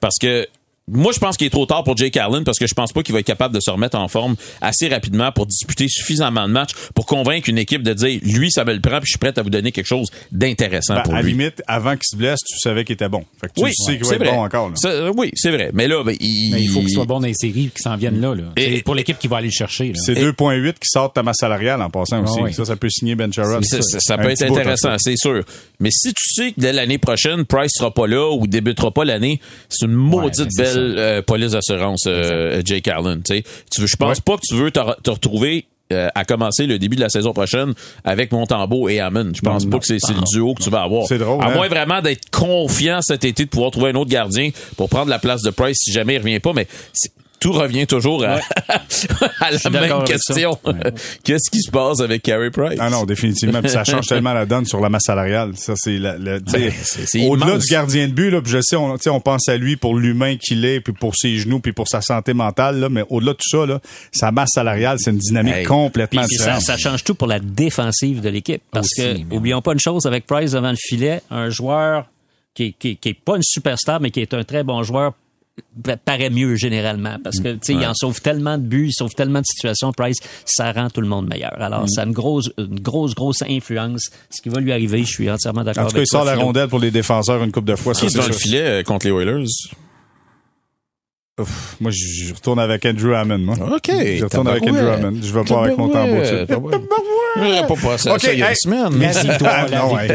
Parce 0.00 0.18
que 0.18 0.46
moi, 0.90 1.12
je 1.12 1.20
pense 1.20 1.36
qu'il 1.36 1.46
est 1.46 1.50
trop 1.50 1.64
tard 1.64 1.84
pour 1.84 1.96
Jake 1.96 2.16
Allen 2.16 2.42
parce 2.44 2.58
que 2.58 2.66
je 2.66 2.74
pense 2.74 2.92
pas 2.92 3.02
qu'il 3.04 3.12
va 3.12 3.20
être 3.20 3.26
capable 3.26 3.54
de 3.54 3.60
se 3.60 3.70
remettre 3.70 3.96
en 3.96 4.08
forme 4.08 4.34
assez 4.60 4.88
rapidement 4.88 5.30
pour 5.30 5.46
disputer 5.46 5.86
suffisamment 5.88 6.48
de 6.48 6.52
matchs 6.52 6.72
pour 6.94 7.06
convaincre 7.06 7.48
une 7.48 7.58
équipe 7.58 7.82
de 7.84 7.94
dire 7.94 8.18
lui, 8.24 8.50
ça 8.50 8.64
me 8.64 8.72
le 8.74 8.80
prend 8.80 8.98
puis 8.98 9.06
je 9.06 9.10
suis 9.12 9.18
prêt 9.18 9.32
à 9.38 9.42
vous 9.42 9.50
donner 9.50 9.70
quelque 9.70 9.86
chose 9.86 10.08
d'intéressant 10.32 10.94
Ben, 10.96 11.02
pour 11.02 11.12
à 11.14 11.16
la 11.18 11.22
lui. 11.22 11.32
limite, 11.32 11.62
avant 11.68 11.92
qu'il 11.92 12.02
se 12.10 12.16
blesse, 12.16 12.40
tu 12.40 12.58
savais 12.58 12.84
qu'il 12.84 12.94
était 12.94 13.08
bon. 13.08 13.24
Fait 13.40 13.46
que 13.48 13.52
tu 13.56 13.62
oui, 13.64 13.70
sais 13.74 13.92
qu'il 13.92 14.02
va 14.04 14.08
c'est 14.08 14.14
être 14.16 14.20
vrai. 14.24 14.32
bon 14.32 14.42
encore. 14.44 14.68
là. 14.70 14.74
Ça, 14.76 14.88
euh, 14.88 15.12
oui, 15.16 15.30
c'est 15.34 15.50
vrai. 15.50 15.70
Mais 15.72 15.86
là, 15.86 16.02
ben, 16.04 16.16
il, 16.18 16.50
Mais 16.52 16.62
il 16.62 16.68
faut 16.68 16.80
qu'il 16.80 16.90
soit 16.90 17.04
bon 17.04 17.20
dans 17.20 17.26
les 17.26 17.34
séries 17.34 17.66
et 17.66 17.68
qu'il 17.68 17.82
s'en 17.82 17.96
vienne 17.96 18.20
là. 18.20 18.34
là. 18.34 18.42
Et- 18.56 18.82
pour 18.82 18.94
l'équipe 18.96 19.18
qui 19.18 19.28
va 19.28 19.36
aller 19.36 19.46
le 19.48 19.52
chercher. 19.52 19.92
C'est 19.94 20.14
2.8 20.14 20.72
qui 20.74 20.88
sortent 20.88 21.14
ta 21.14 21.22
masse 21.22 21.36
salariale 21.38 21.80
en 21.80 21.90
passant 21.90 22.22
aussi. 22.24 22.38
Ah 22.40 22.42
oui. 22.44 22.52
Ça, 22.54 22.64
ça 22.64 22.74
peut 22.76 22.88
signer 22.90 23.14
Ben 23.14 23.32
Sherrod. 23.32 23.64
Ça, 23.64 23.80
ça- 23.82 24.00
ça 24.00 24.14
Un 24.14 24.18
peut 24.18 24.30
être 24.30 24.42
intéressant, 24.42 24.96
c'est 24.98 25.16
sûr. 25.16 25.42
Mais 25.78 25.90
si 25.92 26.12
tu 26.12 26.22
sais 26.34 26.52
que 26.52 26.60
dès 26.60 26.72
l'année 26.72 26.98
prochaine, 26.98 27.44
Price 27.44 27.70
sera 27.76 27.92
pas 27.92 28.06
là 28.06 28.30
ou 28.32 28.46
débutera 28.46 28.90
pas 28.90 29.04
l'année, 29.04 29.40
c'est 29.68 29.86
une 29.86 29.92
maudite 29.92 30.48
ben, 30.56 30.66
c'est 30.71 30.71
euh, 30.78 31.22
police 31.22 31.52
d'assurance, 31.52 32.04
euh, 32.06 32.62
Jake 32.64 32.88
Allen. 32.88 33.22
Tu 33.24 33.36
sais, 33.36 33.44
tu 33.70 33.80
veux, 33.80 33.86
je 33.86 33.96
pense 33.96 34.20
pas 34.20 34.36
que 34.36 34.42
tu 34.46 34.54
veux 34.54 34.70
te, 34.70 34.80
re- 34.80 35.00
te 35.02 35.10
retrouver 35.10 35.66
euh, 35.92 36.08
à 36.14 36.24
commencer 36.24 36.66
le 36.66 36.78
début 36.78 36.96
de 36.96 37.02
la 37.02 37.08
saison 37.10 37.32
prochaine 37.32 37.74
avec 38.04 38.32
Montembeau 38.32 38.88
et 38.88 38.98
Hammond. 39.00 39.32
Je 39.34 39.40
pense 39.42 39.64
Non, 39.64 39.70
pas 39.72 39.78
que 39.78 39.84
c'est 39.86 39.98
le 40.08 40.24
duo 40.32 40.54
que 40.54 40.62
tu 40.62 40.70
vas 40.70 40.82
avoir. 40.82 41.06
C'est 41.06 41.18
drôle, 41.18 41.42
À 41.42 41.48
hein? 41.48 41.54
moins 41.54 41.68
vraiment 41.68 42.00
d'être 42.00 42.30
confiant 42.30 43.00
cet 43.02 43.24
été 43.24 43.44
de 43.44 43.50
pouvoir 43.50 43.70
trouver 43.72 43.90
un 43.90 43.94
autre 43.96 44.10
gardien 44.10 44.50
pour 44.76 44.88
prendre 44.88 45.10
la 45.10 45.18
place 45.18 45.42
de 45.42 45.50
Price 45.50 45.76
si 45.78 45.92
jamais 45.92 46.14
il 46.14 46.18
revient 46.18 46.40
pas. 46.40 46.52
Mais 46.54 46.66
tout 47.42 47.52
revient 47.52 47.86
toujours 47.86 48.24
à, 48.24 48.38
à 49.40 49.50
la 49.50 49.70
même 49.70 50.04
question. 50.04 50.58
Qu'est-ce 51.24 51.50
qui 51.50 51.60
se 51.60 51.70
passe 51.70 52.00
avec 52.00 52.22
Carey 52.22 52.50
Price? 52.50 52.78
Ah 52.80 52.90
non, 52.90 53.04
définitivement. 53.04 53.60
Puis 53.60 53.70
ça 53.70 53.84
change 53.84 54.06
tellement 54.06 54.32
la 54.32 54.46
donne 54.46 54.64
sur 54.64 54.80
la 54.80 54.88
masse 54.88 55.02
salariale. 55.06 55.52
Ça, 55.56 55.74
c'est 55.76 55.98
la, 55.98 56.16
la- 56.18 56.40
tu 56.40 56.50
sais, 56.52 56.58
Ben, 56.58 56.72
c'est- 56.82 57.06
c'est 57.06 57.26
au-delà 57.28 57.46
immense. 57.52 57.64
du 57.66 57.72
gardien 57.72 58.08
de 58.08 58.12
but, 58.12 58.30
là, 58.30 58.40
puis 58.40 58.52
je 58.52 58.60
sais, 58.60 58.76
on, 58.76 58.96
tu 58.96 59.02
sais, 59.04 59.10
on 59.10 59.20
pense 59.20 59.48
à 59.48 59.56
lui 59.56 59.76
pour 59.76 59.96
l'humain 59.96 60.36
qu'il 60.36 60.64
est, 60.64 60.80
puis 60.80 60.92
pour 60.92 61.16
ses 61.16 61.36
genoux, 61.38 61.60
puis 61.60 61.72
pour 61.72 61.88
sa 61.88 62.00
santé 62.00 62.32
mentale, 62.34 62.78
là, 62.80 62.88
mais 62.88 63.02
au-delà 63.10 63.32
de 63.32 63.38
tout 63.38 63.58
ça, 63.58 63.66
là, 63.66 63.80
sa 64.12 64.30
masse 64.30 64.50
salariale, 64.54 64.98
c'est 65.00 65.10
une 65.10 65.18
dynamique 65.18 65.54
Hey. 65.54 65.64
complètement 65.64 66.22
ça, 66.22 66.28
différente. 66.28 66.62
ça 66.62 66.76
change 66.76 67.04
tout 67.04 67.14
pour 67.14 67.26
la 67.28 67.38
défensive 67.40 68.20
de 68.20 68.28
l'équipe. 68.28 68.62
Parce 68.70 68.86
Aussi, 68.98 69.24
que, 69.28 69.34
oublions 69.34 69.60
pas 69.62 69.72
une 69.72 69.80
chose, 69.80 70.06
avec 70.06 70.26
Price 70.26 70.52
devant 70.52 70.70
le 70.70 70.76
filet, 70.78 71.20
un 71.30 71.50
joueur 71.50 72.06
qui, 72.54 72.74
qui, 72.78 72.96
qui 72.96 73.08
est 73.10 73.14
pas 73.18 73.36
une 73.36 73.42
superstar, 73.42 74.00
mais 74.00 74.10
qui 74.10 74.20
est 74.20 74.34
un 74.34 74.44
très 74.44 74.62
bon 74.62 74.82
joueur, 74.82 75.12
paraît 76.04 76.30
mieux 76.30 76.56
généralement. 76.56 77.16
Parce 77.22 77.40
que, 77.40 77.52
tu 77.54 77.58
sais, 77.62 77.72
il 77.74 77.86
en 77.86 77.94
sauve 77.94 78.20
tellement 78.20 78.58
de 78.58 78.62
buts, 78.62 78.88
il 78.88 78.92
sauve 78.92 79.14
tellement 79.14 79.40
de 79.40 79.46
situations, 79.46 79.92
Price, 79.92 80.18
ça 80.44 80.72
rend 80.72 80.90
tout 80.90 81.00
le 81.00 81.08
monde 81.08 81.28
meilleur. 81.28 81.54
Mm. 81.58 81.62
Alors, 81.62 81.88
ça 81.88 82.02
a 82.02 82.04
une 82.04 82.12
grosse, 82.12 82.50
une 82.58 82.80
grosse, 82.80 83.14
grosse 83.14 83.42
influence. 83.42 84.10
Ce 84.30 84.40
qui 84.40 84.48
va 84.48 84.60
lui 84.60 84.72
arriver, 84.72 85.00
je 85.04 85.10
suis 85.10 85.30
entièrement 85.30 85.64
d'accord 85.64 85.84
En 85.84 85.88
tout 85.88 85.96
cas, 85.96 86.02
il 86.02 86.06
sort 86.06 86.24
la 86.24 86.36
rondelle 86.36 86.68
pour 86.68 86.78
les 86.78 86.90
défenseurs 86.90 87.42
une 87.42 87.52
coupe 87.52 87.64
de 87.64 87.76
fois. 87.76 87.94
ça, 87.94 88.08
c'est 88.08 88.18
dans 88.18 88.26
le 88.26 88.32
filet 88.32 88.60
euh, 88.60 88.82
contre 88.82 89.06
les 89.06 89.12
Oilers? 89.12 89.46
Ouf, 91.40 91.76
moi, 91.80 91.90
je 91.90 92.34
retourne 92.34 92.58
avec 92.58 92.84
Andrew 92.84 93.14
Hammond, 93.14 93.38
moi. 93.38 93.56
OK. 93.76 93.90
Je 93.90 94.22
retourne 94.22 94.48
avec 94.48 94.64
Andrew 94.64 94.86
Hammond. 94.86 95.18
Je 95.22 95.32
vais 95.32 95.44
pas 95.44 95.64
avec 95.64 95.78
mon 95.78 95.88
tambour 95.88 96.16
tout 96.16 96.20
de 96.20 96.26
suite. 96.26 96.50
J'aurais 97.34 97.66
pas 97.66 97.92
à 97.94 97.96
ça 97.96 98.32
il 98.34 98.38
y 98.38 98.42
a 98.42 98.50
une 98.50 98.54
semaine. 98.54 98.92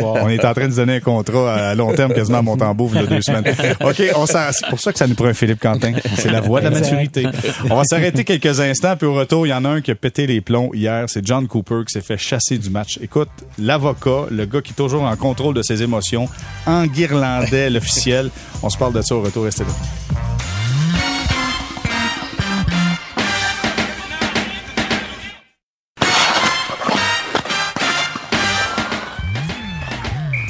On 0.03 0.29
est 0.29 0.45
en 0.45 0.53
train 0.53 0.67
de 0.67 0.75
donner 0.75 0.97
un 0.97 0.99
contrat 0.99 1.55
à 1.55 1.73
long 1.73 1.91
terme 1.95 2.13
quasiment 2.13 2.37
à 2.37 2.41
Montembeau 2.43 2.91
il 2.93 3.01
y 3.01 3.03
a 3.03 3.07
deux 3.07 3.21
semaines. 3.23 3.45
OK, 3.81 3.95
c'est 3.95 4.69
pour 4.69 4.79
ça 4.79 4.93
que 4.93 4.99
ça 4.99 5.07
nous 5.07 5.15
prend 5.15 5.25
un 5.25 5.33
Philippe 5.33 5.59
Quentin. 5.59 5.93
C'est 6.17 6.29
la 6.29 6.39
voie 6.39 6.59
de 6.59 6.65
la 6.65 6.71
maturité. 6.79 7.25
On 7.67 7.75
va 7.75 7.83
s'arrêter 7.83 8.23
quelques 8.23 8.59
instants, 8.59 8.95
puis 8.95 9.07
au 9.07 9.15
retour, 9.15 9.47
il 9.47 9.49
y 9.49 9.53
en 9.53 9.65
a 9.65 9.69
un 9.69 9.81
qui 9.81 9.89
a 9.89 9.95
pété 9.95 10.27
les 10.27 10.41
plombs 10.41 10.69
hier. 10.75 11.05
C'est 11.07 11.25
John 11.25 11.47
Cooper 11.47 11.81
qui 11.87 11.93
s'est 11.93 12.01
fait 12.01 12.19
chasser 12.19 12.59
du 12.59 12.69
match. 12.69 12.99
Écoute, 13.01 13.29
l'avocat, 13.57 14.27
le 14.29 14.45
gars 14.45 14.61
qui 14.61 14.73
est 14.73 14.75
toujours 14.75 15.01
en 15.01 15.15
contrôle 15.15 15.55
de 15.55 15.63
ses 15.63 15.81
émotions, 15.81 16.29
enguirlandais 16.67 17.71
l'officiel. 17.71 18.29
On 18.61 18.69
se 18.69 18.77
parle 18.77 18.93
de 18.93 19.01
ça 19.01 19.15
au 19.15 19.23
retour. 19.23 19.45
Restez 19.45 19.63
là. 19.63 19.71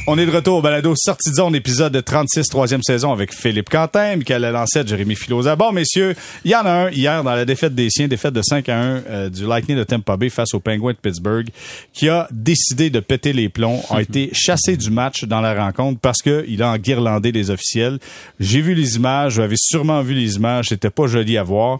On 0.09 0.17
est 0.17 0.25
de 0.25 0.31
retour 0.31 0.59
au 0.59 0.61
balado 0.61 0.93
Sortie 0.95 1.31
de 1.31 1.35
zone, 1.35 1.53
épisode 1.53 1.91
de 1.91 1.99
36, 1.99 2.47
troisième 2.47 2.81
saison 2.81 3.11
avec 3.11 3.33
Philippe 3.33 3.69
Quentin, 3.69 4.15
Michael 4.15 4.41
Lancette, 4.53 4.87
Jérémy 4.87 5.15
Filosa. 5.15 5.57
Bon, 5.57 5.73
messieurs, 5.73 6.15
il 6.45 6.51
y 6.51 6.55
en 6.55 6.65
a 6.65 6.71
un 6.71 6.91
hier 6.91 7.25
dans 7.25 7.35
la 7.35 7.43
défaite 7.43 7.75
des 7.75 7.89
siens, 7.89 8.07
défaite 8.07 8.33
de 8.33 8.41
5 8.41 8.69
à 8.69 8.79
1 8.79 8.85
euh, 8.85 9.29
du 9.29 9.45
Lightning 9.45 9.77
de 9.77 9.83
Tampa 9.83 10.15
Bay 10.15 10.29
face 10.29 10.53
aux 10.53 10.61
Penguins 10.61 10.93
de 10.93 10.97
Pittsburgh, 10.97 11.49
qui 11.91 12.07
a 12.07 12.29
décidé 12.31 12.89
de 12.89 13.01
péter 13.01 13.33
les 13.33 13.49
plombs, 13.49 13.83
a 13.89 14.01
été 14.01 14.29
chassé 14.31 14.77
du 14.77 14.91
match 14.91 15.25
dans 15.25 15.41
la 15.41 15.53
rencontre 15.53 15.99
parce 15.99 16.21
qu'il 16.21 16.63
a 16.63 16.71
enguirlandé 16.71 17.33
les 17.33 17.51
officiels. 17.51 17.99
J'ai 18.39 18.61
vu 18.61 18.75
les 18.75 18.95
images, 18.95 19.35
vous 19.35 19.41
avez 19.41 19.57
sûrement 19.57 20.01
vu 20.03 20.13
les 20.13 20.37
images, 20.37 20.69
c'était 20.69 20.89
pas 20.89 21.07
joli 21.07 21.37
à 21.37 21.43
voir. 21.43 21.79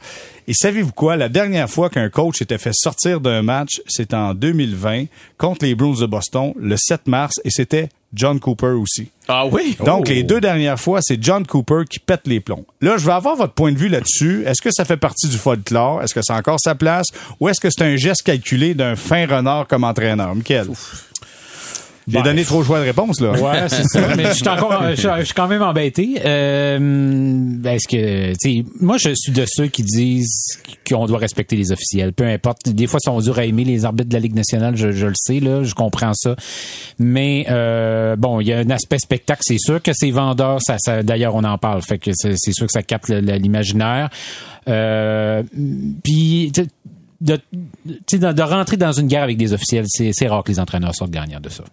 Et 0.50 0.54
savez-vous 0.54 0.92
quoi? 0.92 1.16
La 1.16 1.30
dernière 1.30 1.70
fois 1.70 1.90
qu'un 1.90 2.10
coach 2.10 2.42
était 2.42 2.58
fait 2.58 2.74
sortir 2.74 3.22
d'un 3.22 3.42
match, 3.42 3.82
c'était 3.88 4.16
en 4.18 4.34
2020 4.34 5.06
contre 5.38 5.64
les 5.64 5.76
Bruins 5.76 6.02
de 6.02 6.06
Boston, 6.06 6.54
le 6.60 6.76
7 6.76 7.08
mars, 7.08 7.40
et 7.46 7.52
c'était 7.52 7.88
John 8.14 8.40
Cooper 8.40 8.68
aussi. 8.82 9.10
Ah 9.28 9.46
oui? 9.46 9.76
Donc, 9.86 10.06
Oh. 10.08 10.10
les 10.12 10.24
deux 10.24 10.40
dernières 10.40 10.80
fois, 10.80 11.00
c'est 11.02 11.22
John 11.22 11.46
Cooper 11.46 11.82
qui 11.90 12.00
pète 12.00 12.22
les 12.26 12.40
plombs. 12.40 12.66
Là, 12.82 12.98
je 12.98 13.06
veux 13.06 13.12
avoir 13.12 13.36
votre 13.36 13.54
point 13.54 13.72
de 13.74 13.78
vue 13.78 13.90
là-dessus. 13.90 14.44
Est-ce 14.46 14.62
que 14.62 14.70
ça 14.72 14.86
fait 14.86 14.96
partie 14.98 15.28
du 15.28 15.38
folklore? 15.38 16.02
Est-ce 16.02 16.14
que 16.14 16.22
c'est 16.24 16.34
encore 16.34 16.58
sa 16.62 16.74
place? 16.76 17.08
Ou 17.40 17.50
est-ce 17.50 17.60
que 17.60 17.70
c'est 17.70 17.84
un 17.84 17.96
geste 17.98 18.24
calculé 18.24 18.74
d'un 18.74 18.96
fin 18.96 19.26
renard 19.28 19.68
comme 19.68 19.84
entraîneur? 19.84 20.34
Michael? 20.34 20.68
J'ai 22.10 22.20
Ben, 22.20 22.24
donné 22.24 22.46
trop 22.46 22.64
choix 22.64 22.80
de 22.80 22.86
réponse, 22.86 23.20
là. 23.20 23.32
Ouais, 23.34 23.68
c'est 23.68 23.84
ça. 23.84 24.16
Mais 24.16 24.28
je 24.28 24.34
suis 24.36 24.48
encore, 24.48 24.82
je, 24.92 24.96
je 25.20 25.24
suis 25.26 25.34
quand 25.34 25.50
même 25.50 25.62
embêté. 25.62 26.22
Euh, 26.24 27.64
Est-ce 27.66 27.86
que, 27.86 28.32
tu 28.32 28.36
sais, 28.40 28.66
moi, 28.80 28.98
je 28.98 29.10
suis 29.14 29.34
de 29.34 29.44
ceux 29.46 29.68
qui 29.68 29.84
disent 29.84 30.58
qu'on 30.90 31.06
doit 31.06 31.18
respecter 31.18 31.58
les 31.58 31.74
officiels. 31.74 32.14
Peu 32.14 32.24
importe. 32.26 32.70
Des 32.70 32.88
fois, 32.88 33.00
ils 33.04 33.08
sont 33.10 33.20
durs 33.20 33.38
à 33.40 33.44
aimer 33.46 33.66
les 33.66 33.84
arbitres 33.84 34.08
de 34.08 34.14
la 34.14 34.22
Ligue 34.22 34.36
nationale. 34.36 34.78
Je, 34.78 34.92
je 34.92 35.06
le 35.08 35.14
sais, 35.16 35.42
là. 35.42 35.64
Je 35.64 35.74
comprends 35.74 36.14
ça. 36.14 36.38
Mais, 36.98 37.46
euh, 37.50 38.16
bon, 38.16 38.40
il 38.40 38.48
y 38.48 38.54
a 38.54 38.60
un 38.60 38.70
aspect 38.70 39.00
spectacle. 39.00 39.42
C'est 39.44 39.60
sûr 39.60 39.82
que 39.82 39.92
c'est 39.94 40.12
vendeur. 40.12 40.62
Ça, 40.62 40.78
ça, 40.80 41.04
d'ailleurs, 41.04 41.36
on 41.36 41.44
en 41.44 41.58
parle. 41.58 41.82
Fait 41.82 41.98
que 41.98 42.12
c'est 42.14 42.38
sûr 42.54 42.68
que 42.68 42.72
ça 42.72 42.84
capte 42.84 43.10
l'imaginaire. 43.10 44.10
Euh, 44.70 45.44
puis, 46.06 46.52
tu 46.54 46.62
sais, 46.64 46.68
de, 47.20 47.38
de, 47.86 48.32
de 48.32 48.42
rentrer 48.44 48.78
dans 48.78 48.92
une 48.94 49.08
guerre 49.08 49.24
avec 49.24 49.36
des 49.38 49.52
officiels, 49.52 49.86
c'est 49.90 50.28
rare 50.28 50.44
que 50.44 50.52
les 50.52 50.60
entraîneurs 50.60 50.96
sortent 50.96 51.12
gagnants 51.12 51.42
de 51.42 51.50
ça. 51.50 51.64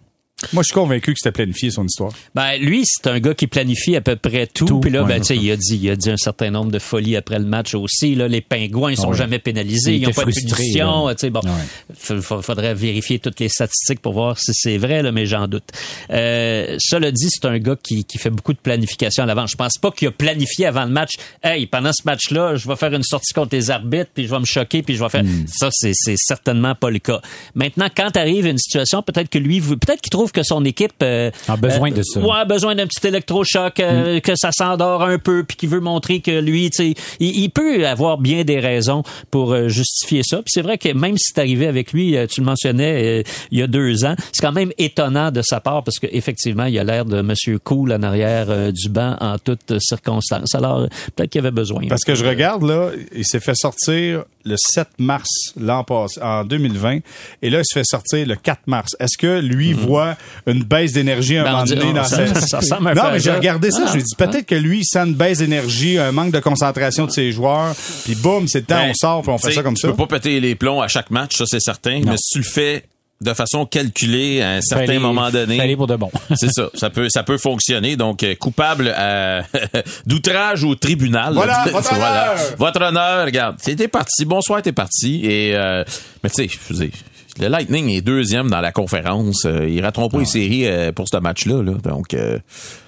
Moi, 0.53 0.63
je 0.63 0.67
suis 0.67 0.73
convaincu 0.73 1.13
que 1.13 1.19
c'était 1.19 1.31
planifié, 1.31 1.71
son 1.71 1.85
histoire. 1.85 2.11
Ben, 2.33 2.57
lui, 2.59 2.83
c'est 2.85 3.07
un 3.07 3.19
gars 3.19 3.33
qui 3.33 3.47
planifie 3.47 3.95
à 3.95 4.01
peu 4.01 4.15
près 4.15 4.47
tout. 4.47 4.65
Tout, 4.65 4.79
Puis 4.79 4.89
là, 4.91 5.03
ouais, 5.03 5.07
ben, 5.09 5.17
tu 5.21 5.27
sais, 5.27 5.35
c'est 5.35 5.41
il 5.43 5.51
a 5.51 5.55
dit, 5.57 5.79
il 5.81 5.89
a 5.89 5.95
dit 5.95 6.09
un 6.09 6.17
certain 6.17 6.51
nombre 6.51 6.71
de 6.71 6.79
folies 6.79 7.15
après 7.15 7.39
le 7.39 7.45
match 7.45 7.73
aussi. 7.75 8.15
Là, 8.15 8.27
les 8.27 8.41
pingouins, 8.41 8.91
ils 8.91 8.97
sont 8.97 9.09
Ouais. 9.09 9.17
jamais 9.17 9.39
pénalisés. 9.39 9.93
Il 9.95 10.01
Ils 10.01 10.05
n'ont 10.07 10.11
pas 10.13 10.25
de 10.25 10.31
frustré, 10.31 10.63
punition. 10.63 11.07
Tu 11.09 11.15
sais, 11.19 11.29
bon, 11.29 11.41
Ouais. 11.41 12.21
faudrait 12.21 12.73
vérifier 12.73 13.19
toutes 13.19 13.39
les 13.39 13.49
statistiques 13.49 13.99
pour 14.01 14.13
voir 14.13 14.37
si 14.39 14.51
c'est 14.53 14.77
vrai, 14.77 15.01
là, 15.01 15.11
mais 15.11 15.25
j'en 15.25 15.47
doute. 15.47 15.63
Euh, 16.11 16.75
cela 16.79 17.11
dit, 17.11 17.27
c'est 17.29 17.45
un 17.45 17.57
gars 17.59 17.75
qui, 17.81 18.05
qui 18.05 18.17
fait 18.17 18.29
beaucoup 18.29 18.53
de 18.53 18.59
planification 18.59 19.23
à 19.23 19.25
l'avant. 19.25 19.47
Je 19.47 19.55
pense 19.55 19.77
pas 19.77 19.91
qu'il 19.91 20.07
a 20.07 20.11
planifié 20.11 20.65
avant 20.65 20.85
le 20.85 20.91
match. 20.91 21.13
Hey, 21.43 21.65
pendant 21.67 21.91
ce 21.93 22.03
match-là, 22.05 22.55
je 22.55 22.67
vais 22.67 22.75
faire 22.75 22.93
une 22.93 23.03
sortie 23.03 23.33
contre 23.33 23.55
les 23.55 23.71
arbitres, 23.71 24.11
puis 24.13 24.25
je 24.25 24.29
vais 24.31 24.39
me 24.39 24.45
choquer, 24.45 24.81
puis 24.83 24.95
je 24.95 25.03
vais 25.03 25.09
faire. 25.09 25.23
Hmm. 25.23 25.45
Ça, 25.47 25.69
c'est 25.71 25.93
certainement 26.17 26.75
pas 26.75 26.89
le 26.89 26.99
cas. 26.99 27.21
Maintenant, 27.55 27.87
quand 27.95 28.15
arrive 28.17 28.45
une 28.45 28.57
situation, 28.57 29.01
peut-être 29.01 29.29
que 29.29 29.37
lui, 29.39 29.59
peut-être 29.61 30.01
qu'il 30.01 30.09
trouve 30.11 30.31
que 30.35 30.43
son 30.43 30.63
équipe 30.65 30.93
euh, 31.01 31.31
A 31.47 31.57
besoin 31.57 31.91
de 31.91 32.03
ça. 32.03 32.19
Ouais, 32.19 32.45
besoin 32.47 32.75
d'un 32.75 32.85
petit 32.87 33.07
électrochoc, 33.07 33.79
euh, 33.79 34.19
que 34.19 34.35
ça 34.35 34.51
s'endort 34.51 35.03
un 35.03 35.17
peu, 35.17 35.43
puis 35.43 35.57
qu'il 35.57 35.69
veut 35.69 35.79
montrer 35.79 36.19
que 36.19 36.39
lui, 36.39 36.69
tu 36.69 36.93
sais, 36.93 37.01
il, 37.19 37.43
il 37.43 37.49
peut 37.49 37.87
avoir 37.87 38.17
bien 38.17 38.43
des 38.43 38.59
raisons 38.59 39.03
pour 39.31 39.53
euh, 39.53 39.67
justifier 39.69 40.21
ça. 40.23 40.37
Puis 40.37 40.51
c'est 40.53 40.61
vrai 40.61 40.77
que 40.77 40.89
même 40.89 41.17
si 41.17 41.31
c'est 41.33 41.39
arrivé 41.39 41.67
avec 41.67 41.93
lui, 41.93 42.17
euh, 42.17 42.27
tu 42.27 42.41
le 42.41 42.45
mentionnais, 42.45 43.21
euh, 43.21 43.23
il 43.51 43.59
y 43.59 43.61
a 43.61 43.67
deux 43.67 44.05
ans, 44.05 44.15
c'est 44.31 44.41
quand 44.41 44.51
même 44.51 44.71
étonnant 44.77 45.31
de 45.31 45.41
sa 45.41 45.59
part 45.59 45.83
parce 45.83 45.99
qu'effectivement, 45.99 46.65
il 46.65 46.77
a 46.77 46.83
l'air 46.83 47.05
de 47.05 47.21
Monsieur 47.21 47.59
Cool 47.59 47.93
en 47.93 48.03
arrière 48.03 48.47
euh, 48.49 48.71
du 48.71 48.89
banc 48.89 49.15
en 49.19 49.37
toutes 49.37 49.79
circonstances. 49.79 50.53
Alors, 50.55 50.79
euh, 50.79 50.87
peut-être 51.15 51.29
qu'il 51.29 51.39
y 51.39 51.45
avait 51.45 51.51
besoin. 51.51 51.87
Parce 51.87 52.03
que 52.03 52.15
je 52.15 52.25
regarde, 52.25 52.63
là, 52.63 52.91
il 53.15 53.25
s'est 53.25 53.39
fait 53.39 53.55
sortir 53.55 54.25
le 54.43 54.55
7 54.57 54.87
mars 54.99 55.29
l'an 55.59 55.83
passé, 55.83 56.21
en 56.21 56.43
2020, 56.43 56.99
et 57.41 57.49
là, 57.49 57.59
il 57.59 57.65
se 57.65 57.73
fait 57.73 57.85
sortir 57.85 58.27
le 58.27 58.35
4 58.35 58.61
mars. 58.67 58.95
Est-ce 58.99 59.17
que 59.17 59.39
lui 59.39 59.73
voit 59.73 60.15
une 60.47 60.63
baisse 60.63 60.93
d'énergie 60.93 61.37
à 61.37 61.41
un 61.41 61.43
Ben, 61.45 61.51
moment 61.51 61.63
donné 61.65 61.85
on- 61.85 61.93
dans 61.93 62.03
ça- 62.03 62.27
sa... 62.35 62.61
ça 62.61 62.79
Non, 62.79 62.91
mais 63.11 63.19
j'ai 63.19 63.31
regardé 63.31 63.71
ça, 63.71 63.83
Ah, 63.83 63.87
je 63.87 63.93
lui 63.93 63.99
ai 64.01 64.03
dit, 64.03 64.15
peut-être 64.17 64.45
que 64.45 64.55
lui, 64.55 64.79
il 64.79 64.85
sent 64.85 64.99
une 65.05 65.13
baisse 65.15 65.39
d'énergie, 65.39 65.97
un 65.97 66.11
manque 66.11 66.31
de 66.31 66.39
concentration 66.39 67.05
de 67.05 67.11
ses 67.11 67.31
joueurs, 67.31 67.73
puis 68.03 68.15
boum, 68.15 68.47
c'est 68.47 68.59
le 68.59 68.65
temps, 68.65 68.75
Ben, 68.75 68.91
on 68.91 68.93
sort, 68.93 69.21
puis 69.21 69.31
on 69.31 69.37
fait 69.37 69.51
ça 69.51 69.63
comme 69.63 69.75
tu 69.75 69.81
ça. 69.81 69.87
peux 69.89 69.95
pas 69.95 70.07
péter 70.07 70.39
les 70.39 70.55
plombs 70.55 70.81
à 70.81 70.87
chaque 70.87 71.09
match, 71.11 71.35
ça 71.35 71.45
c'est 71.47 71.59
certain. 71.59 72.01
Mais 72.05 72.17
si 72.17 72.31
tu 72.33 72.37
le 72.39 72.43
fais 72.43 72.83
de 73.21 73.33
façon 73.33 73.65
calculée 73.65 74.41
à 74.41 74.49
un 74.55 74.61
certain 74.61 74.87
Fallait- 74.87 74.99
moment 74.99 75.31
donné, 75.31 75.57
fallait 75.57 75.77
pour 75.77 75.87
de 75.87 75.95
bon. 75.95 76.11
c'est 76.35 76.51
ça, 76.51 76.69
ça 76.73 76.89
peut 76.89 77.07
ça 77.09 77.23
peut 77.23 77.37
fonctionner. 77.37 77.95
Donc 77.95 78.23
euh, 78.23 78.35
coupable 78.35 78.89
à- 78.89 79.43
d'outrage 80.05 80.63
au 80.65 80.75
tribunal. 80.75 81.33
Voilà, 81.33 81.65
votre 81.71 81.93
honneur! 81.93 82.35
Votre 82.57 82.81
honneur, 82.81 83.25
regarde, 83.25 83.55
t'es 83.63 83.87
parti. 83.87 84.25
Bonsoir, 84.25 84.61
t'es 84.61 84.73
parti. 84.73 85.21
Et 85.25 85.55
euh, 85.55 85.83
mais 86.23 86.29
tu 86.29 86.47
sais, 86.47 86.49
je 86.49 86.73
veux 86.73 86.85
dire, 86.87 86.93
le 87.39 87.47
Lightning 87.47 87.89
est 87.89 88.01
deuxième 88.01 88.49
dans 88.49 88.61
la 88.61 88.71
conférence. 88.71 89.45
Euh, 89.45 89.67
ils 89.67 89.81
rateront 89.81 90.09
pas 90.09 90.19
les 90.19 90.25
séries 90.25 90.67
euh, 90.67 90.91
pour 90.91 91.07
ce 91.07 91.17
match-là. 91.17 91.61
Là. 91.61 91.73
Donc, 91.83 92.13
euh, 92.13 92.39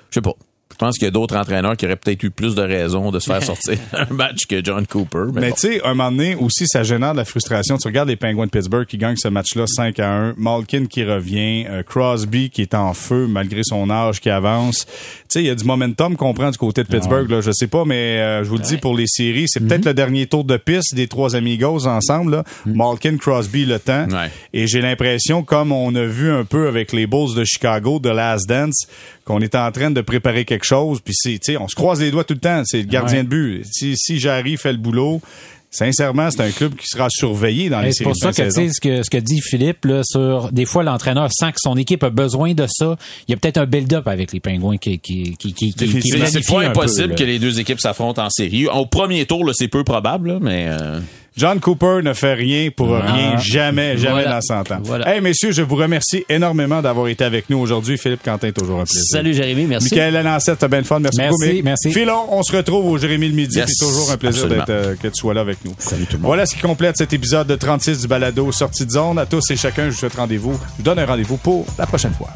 je 0.10 0.16
sais 0.16 0.22
pas. 0.22 0.34
Je 0.80 0.86
pense 0.86 0.96
qu'il 1.00 1.06
y 1.06 1.08
a 1.08 1.12
d'autres 1.12 1.36
entraîneurs 1.36 1.76
qui 1.76 1.86
auraient 1.88 1.96
peut-être 1.96 2.22
eu 2.22 2.30
plus 2.30 2.54
de 2.54 2.62
raisons 2.62 3.10
de 3.10 3.18
se 3.20 3.26
faire 3.32 3.42
sortir 3.44 3.78
un 3.94 4.14
match 4.14 4.46
que 4.48 4.64
John 4.64 4.86
Cooper. 4.86 5.26
Mais, 5.34 5.42
Mais 5.42 5.50
bon. 5.50 5.56
tu 5.56 5.62
sais, 5.74 5.84
un 5.84 5.96
moment 5.96 6.12
donné, 6.12 6.36
aussi, 6.36 6.68
ça 6.68 6.84
génère 6.84 7.14
de 7.14 7.18
la 7.18 7.26
frustration. 7.26 7.78
Tu 7.78 7.88
regardes 7.88 8.10
les 8.10 8.16
Penguins 8.16 8.46
de 8.46 8.52
Pittsburgh 8.52 8.86
qui 8.86 8.98
gagnent 9.00 9.16
ce 9.18 9.28
match-là 9.28 9.66
5 9.68 10.00
à 10.00 10.10
1. 10.12 10.34
Malkin 10.38 10.86
qui 10.86 11.04
revient. 11.04 11.66
euh, 11.68 11.82
Crosby 11.82 12.50
qui 12.52 12.62
est 12.62 12.76
en 12.76 12.94
feu 12.94 13.26
malgré 13.28 13.62
son 13.64 13.90
âge 13.90 14.20
qui 14.20 14.30
avance. 14.30 14.86
Tu 14.86 14.94
sais, 15.30 15.40
il 15.42 15.48
y 15.48 15.50
a 15.50 15.56
du 15.56 15.66
momentum 15.66 16.16
qu'on 16.16 16.34
prend 16.36 16.52
du 16.52 16.58
côté 16.60 16.84
de 16.84 16.88
Pittsburgh. 16.88 17.30
Là. 17.30 17.42
Je 17.42 17.52
sais 17.52 17.68
pas, 17.68 17.84
mais 17.84 18.20
euh, 18.20 18.44
je 18.44 18.50
vous 18.50 18.58
le 18.58 18.64
dis 18.64 18.78
pour 18.78 18.96
les 18.96 19.08
séries, 19.08 19.46
c'est 19.48 19.62
peut-être 19.62 19.86
le 19.86 19.94
dernier 19.96 20.28
tour 20.28 20.44
de 20.44 20.58
piste 20.58 20.94
des 20.94 21.08
trois 21.08 21.36
amigos 21.36 21.88
ensemble. 21.88 22.32
Là. 22.34 22.44
Malkin, 22.68 23.18
Crosby, 23.18 23.66
le 23.66 23.80
temps. 23.80 24.08
Ouais. 24.10 24.30
Et 24.54 24.68
j'ai 24.68 24.82
l'impression, 24.82 25.44
comme 25.44 25.72
on 25.72 25.94
a 25.96 26.06
vu 26.06 26.30
un 26.32 26.46
peu 26.46 26.68
avec 26.68 26.94
les 26.94 27.08
Bulls 27.08 27.34
de 27.36 27.44
Chicago, 27.44 28.00
de 28.00 28.10
Last 28.10 28.48
Dance, 28.48 28.88
qu'on 29.28 29.42
est 29.42 29.54
en 29.56 29.72
train 29.72 29.92
de 29.92 30.02
préparer 30.02 30.46
quelque 30.46 30.66
chose. 30.66 31.02
Puis 31.04 31.14
c'est, 31.16 31.34
tu 31.34 31.52
sais, 31.54 31.58
on 31.58 31.68
se 31.68 31.76
croise 31.76 32.00
les 32.00 32.10
doigts 32.12 32.24
tout 32.24 32.34
le 32.34 32.40
temps. 32.40 32.64
C'est 32.66 32.78
le 32.80 32.86
gardien 32.86 33.18
Ouais. 33.18 33.24
de 33.24 33.28
but. 33.30 33.66
Si, 33.70 33.96
si 33.98 34.20
Jarry 34.20 34.56
fait 34.58 34.72
le 34.72 34.78
boulot, 34.78 35.22
sincèrement, 35.70 36.32
c'est 36.32 36.42
un 36.42 36.50
club 36.52 36.76
qui 36.76 36.88
sera 36.88 37.08
surveillé 37.10 37.70
dans 37.70 37.82
les 37.82 37.90
Et 37.90 37.92
C'est 37.92 37.98
séries 38.06 38.10
pour 38.12 38.16
ça 38.16 38.32
que, 38.32 38.50
ce 38.50 38.80
que, 38.82 39.04
ce 39.04 39.10
que 39.10 39.18
dit 39.18 39.42
Philippe, 39.42 39.84
là, 39.86 40.02
sur, 40.04 40.52
des 40.52 40.66
fois, 40.66 40.84
l'entraîneur 40.84 41.30
sent 41.32 41.52
que 41.52 41.58
son 41.62 41.76
équipe 41.76 42.04
a 42.04 42.10
besoin 42.10 42.54
de 42.54 42.66
ça. 42.70 42.96
Il 43.28 43.32
y 43.32 43.34
a 43.34 43.38
peut-être 43.38 43.58
un 43.58 43.66
build-up 43.66 44.08
avec 44.08 44.32
les 44.32 44.40
pingouins 44.40 44.78
qui, 44.78 44.98
qui, 45.00 45.36
qui, 45.38 45.54
qui, 45.54 45.74
qui, 45.74 45.90
qui 45.90 46.02
C'est- 46.10 46.48
pas 46.48 46.60
peu, 46.62 46.66
impossible 46.66 47.10
là. 47.10 47.16
que 47.16 47.24
les 47.24 47.38
deux 47.40 47.60
équipes 47.60 47.82
s'affrontent 47.82 48.24
en 48.24 48.30
série. 48.30 48.68
Au 48.68 48.86
premier 48.86 49.26
tour, 49.26 49.44
c'est 49.54 49.68
peu 49.68 49.84
probable, 49.84 50.30
là, 50.34 50.40
mais 50.42 50.68
euh, 50.70 51.00
John 51.38 51.60
Cooper 51.60 52.00
ne 52.04 52.14
fait 52.14 52.34
rien 52.34 52.70
pour 52.76 52.90
rien, 52.90 53.38
jamais, 53.38 53.96
jamais 53.98 54.24
Voilà. 54.24 54.32
dans 54.36 54.42
100 54.42 54.72
ans. 54.72 54.80
Voilà. 54.84 55.14
Hey, 55.16 55.22
messieurs, 55.22 55.52
je 55.52 55.62
vous 55.62 55.76
remercie 55.76 56.26
énormément 56.30 56.82
d'avoir 56.82 57.08
été 57.10 57.24
avec 57.24 57.50
nous 57.50 57.60
aujourd'hui. 57.60 57.98
Philippe 57.98 58.24
Quentin, 58.24 58.52
toujours 58.52 58.80
un 58.82 58.86
plaisir. 58.86 59.04
Salut 59.12 59.34
Jérémy, 59.34 59.66
merci. 59.66 59.90
Michael 59.94 60.24
Lancette, 60.24 60.58
t'as 60.60 60.68
bien 60.68 60.80
le 60.80 60.84
fun. 60.86 61.00
Merci, 61.00 61.18
Merci, 61.20 61.38
beaucoup. 61.40 61.54
Mick. 61.54 61.64
merci. 61.64 61.92
Philon, 61.92 62.26
on 62.34 62.42
se 62.44 62.56
retrouve 62.56 62.86
au 62.88 62.98
Jérémy 62.98 63.30
le 63.30 63.36
midi. 63.36 63.58
Yes, 63.58 63.70
C'est 63.72 63.86
toujours 63.86 64.12
un 64.12 64.18
plaisir 64.18 64.48
d'être, 64.48 64.70
euh, 64.70 64.96
que 64.96 65.08
tu 65.08 65.16
sois 65.16 65.34
là 65.36 65.42
avec 65.42 65.64
nous. 65.64 65.74
Salut 65.78 66.06
tout 66.06 66.14
le 66.14 66.20
monde. 66.20 66.28
Voilà 66.28 66.46
ce 66.48 66.56
qui 66.56 66.62
complète 66.62 66.98
cet 66.98 67.14
épisode 67.14 67.48
de 67.48 67.56
36 67.56 68.02
du 68.02 68.08
balado 68.08 68.52
Sortie 68.52 68.86
de 68.86 68.92
zone. 68.92 69.20
À 69.20 69.26
tous 69.28 69.50
et 69.52 69.56
chacun, 69.56 69.86
je 69.86 69.90
vous 69.92 69.98
souhaite 69.98 70.16
rendez-vous. 70.16 70.54
Je 70.54 70.78
vous 70.78 70.84
donne 70.84 70.98
un 71.00 71.06
rendez-vous 71.06 71.38
pour 71.38 71.66
la 71.78 71.86
prochaine 71.86 72.14
fois. 72.14 72.30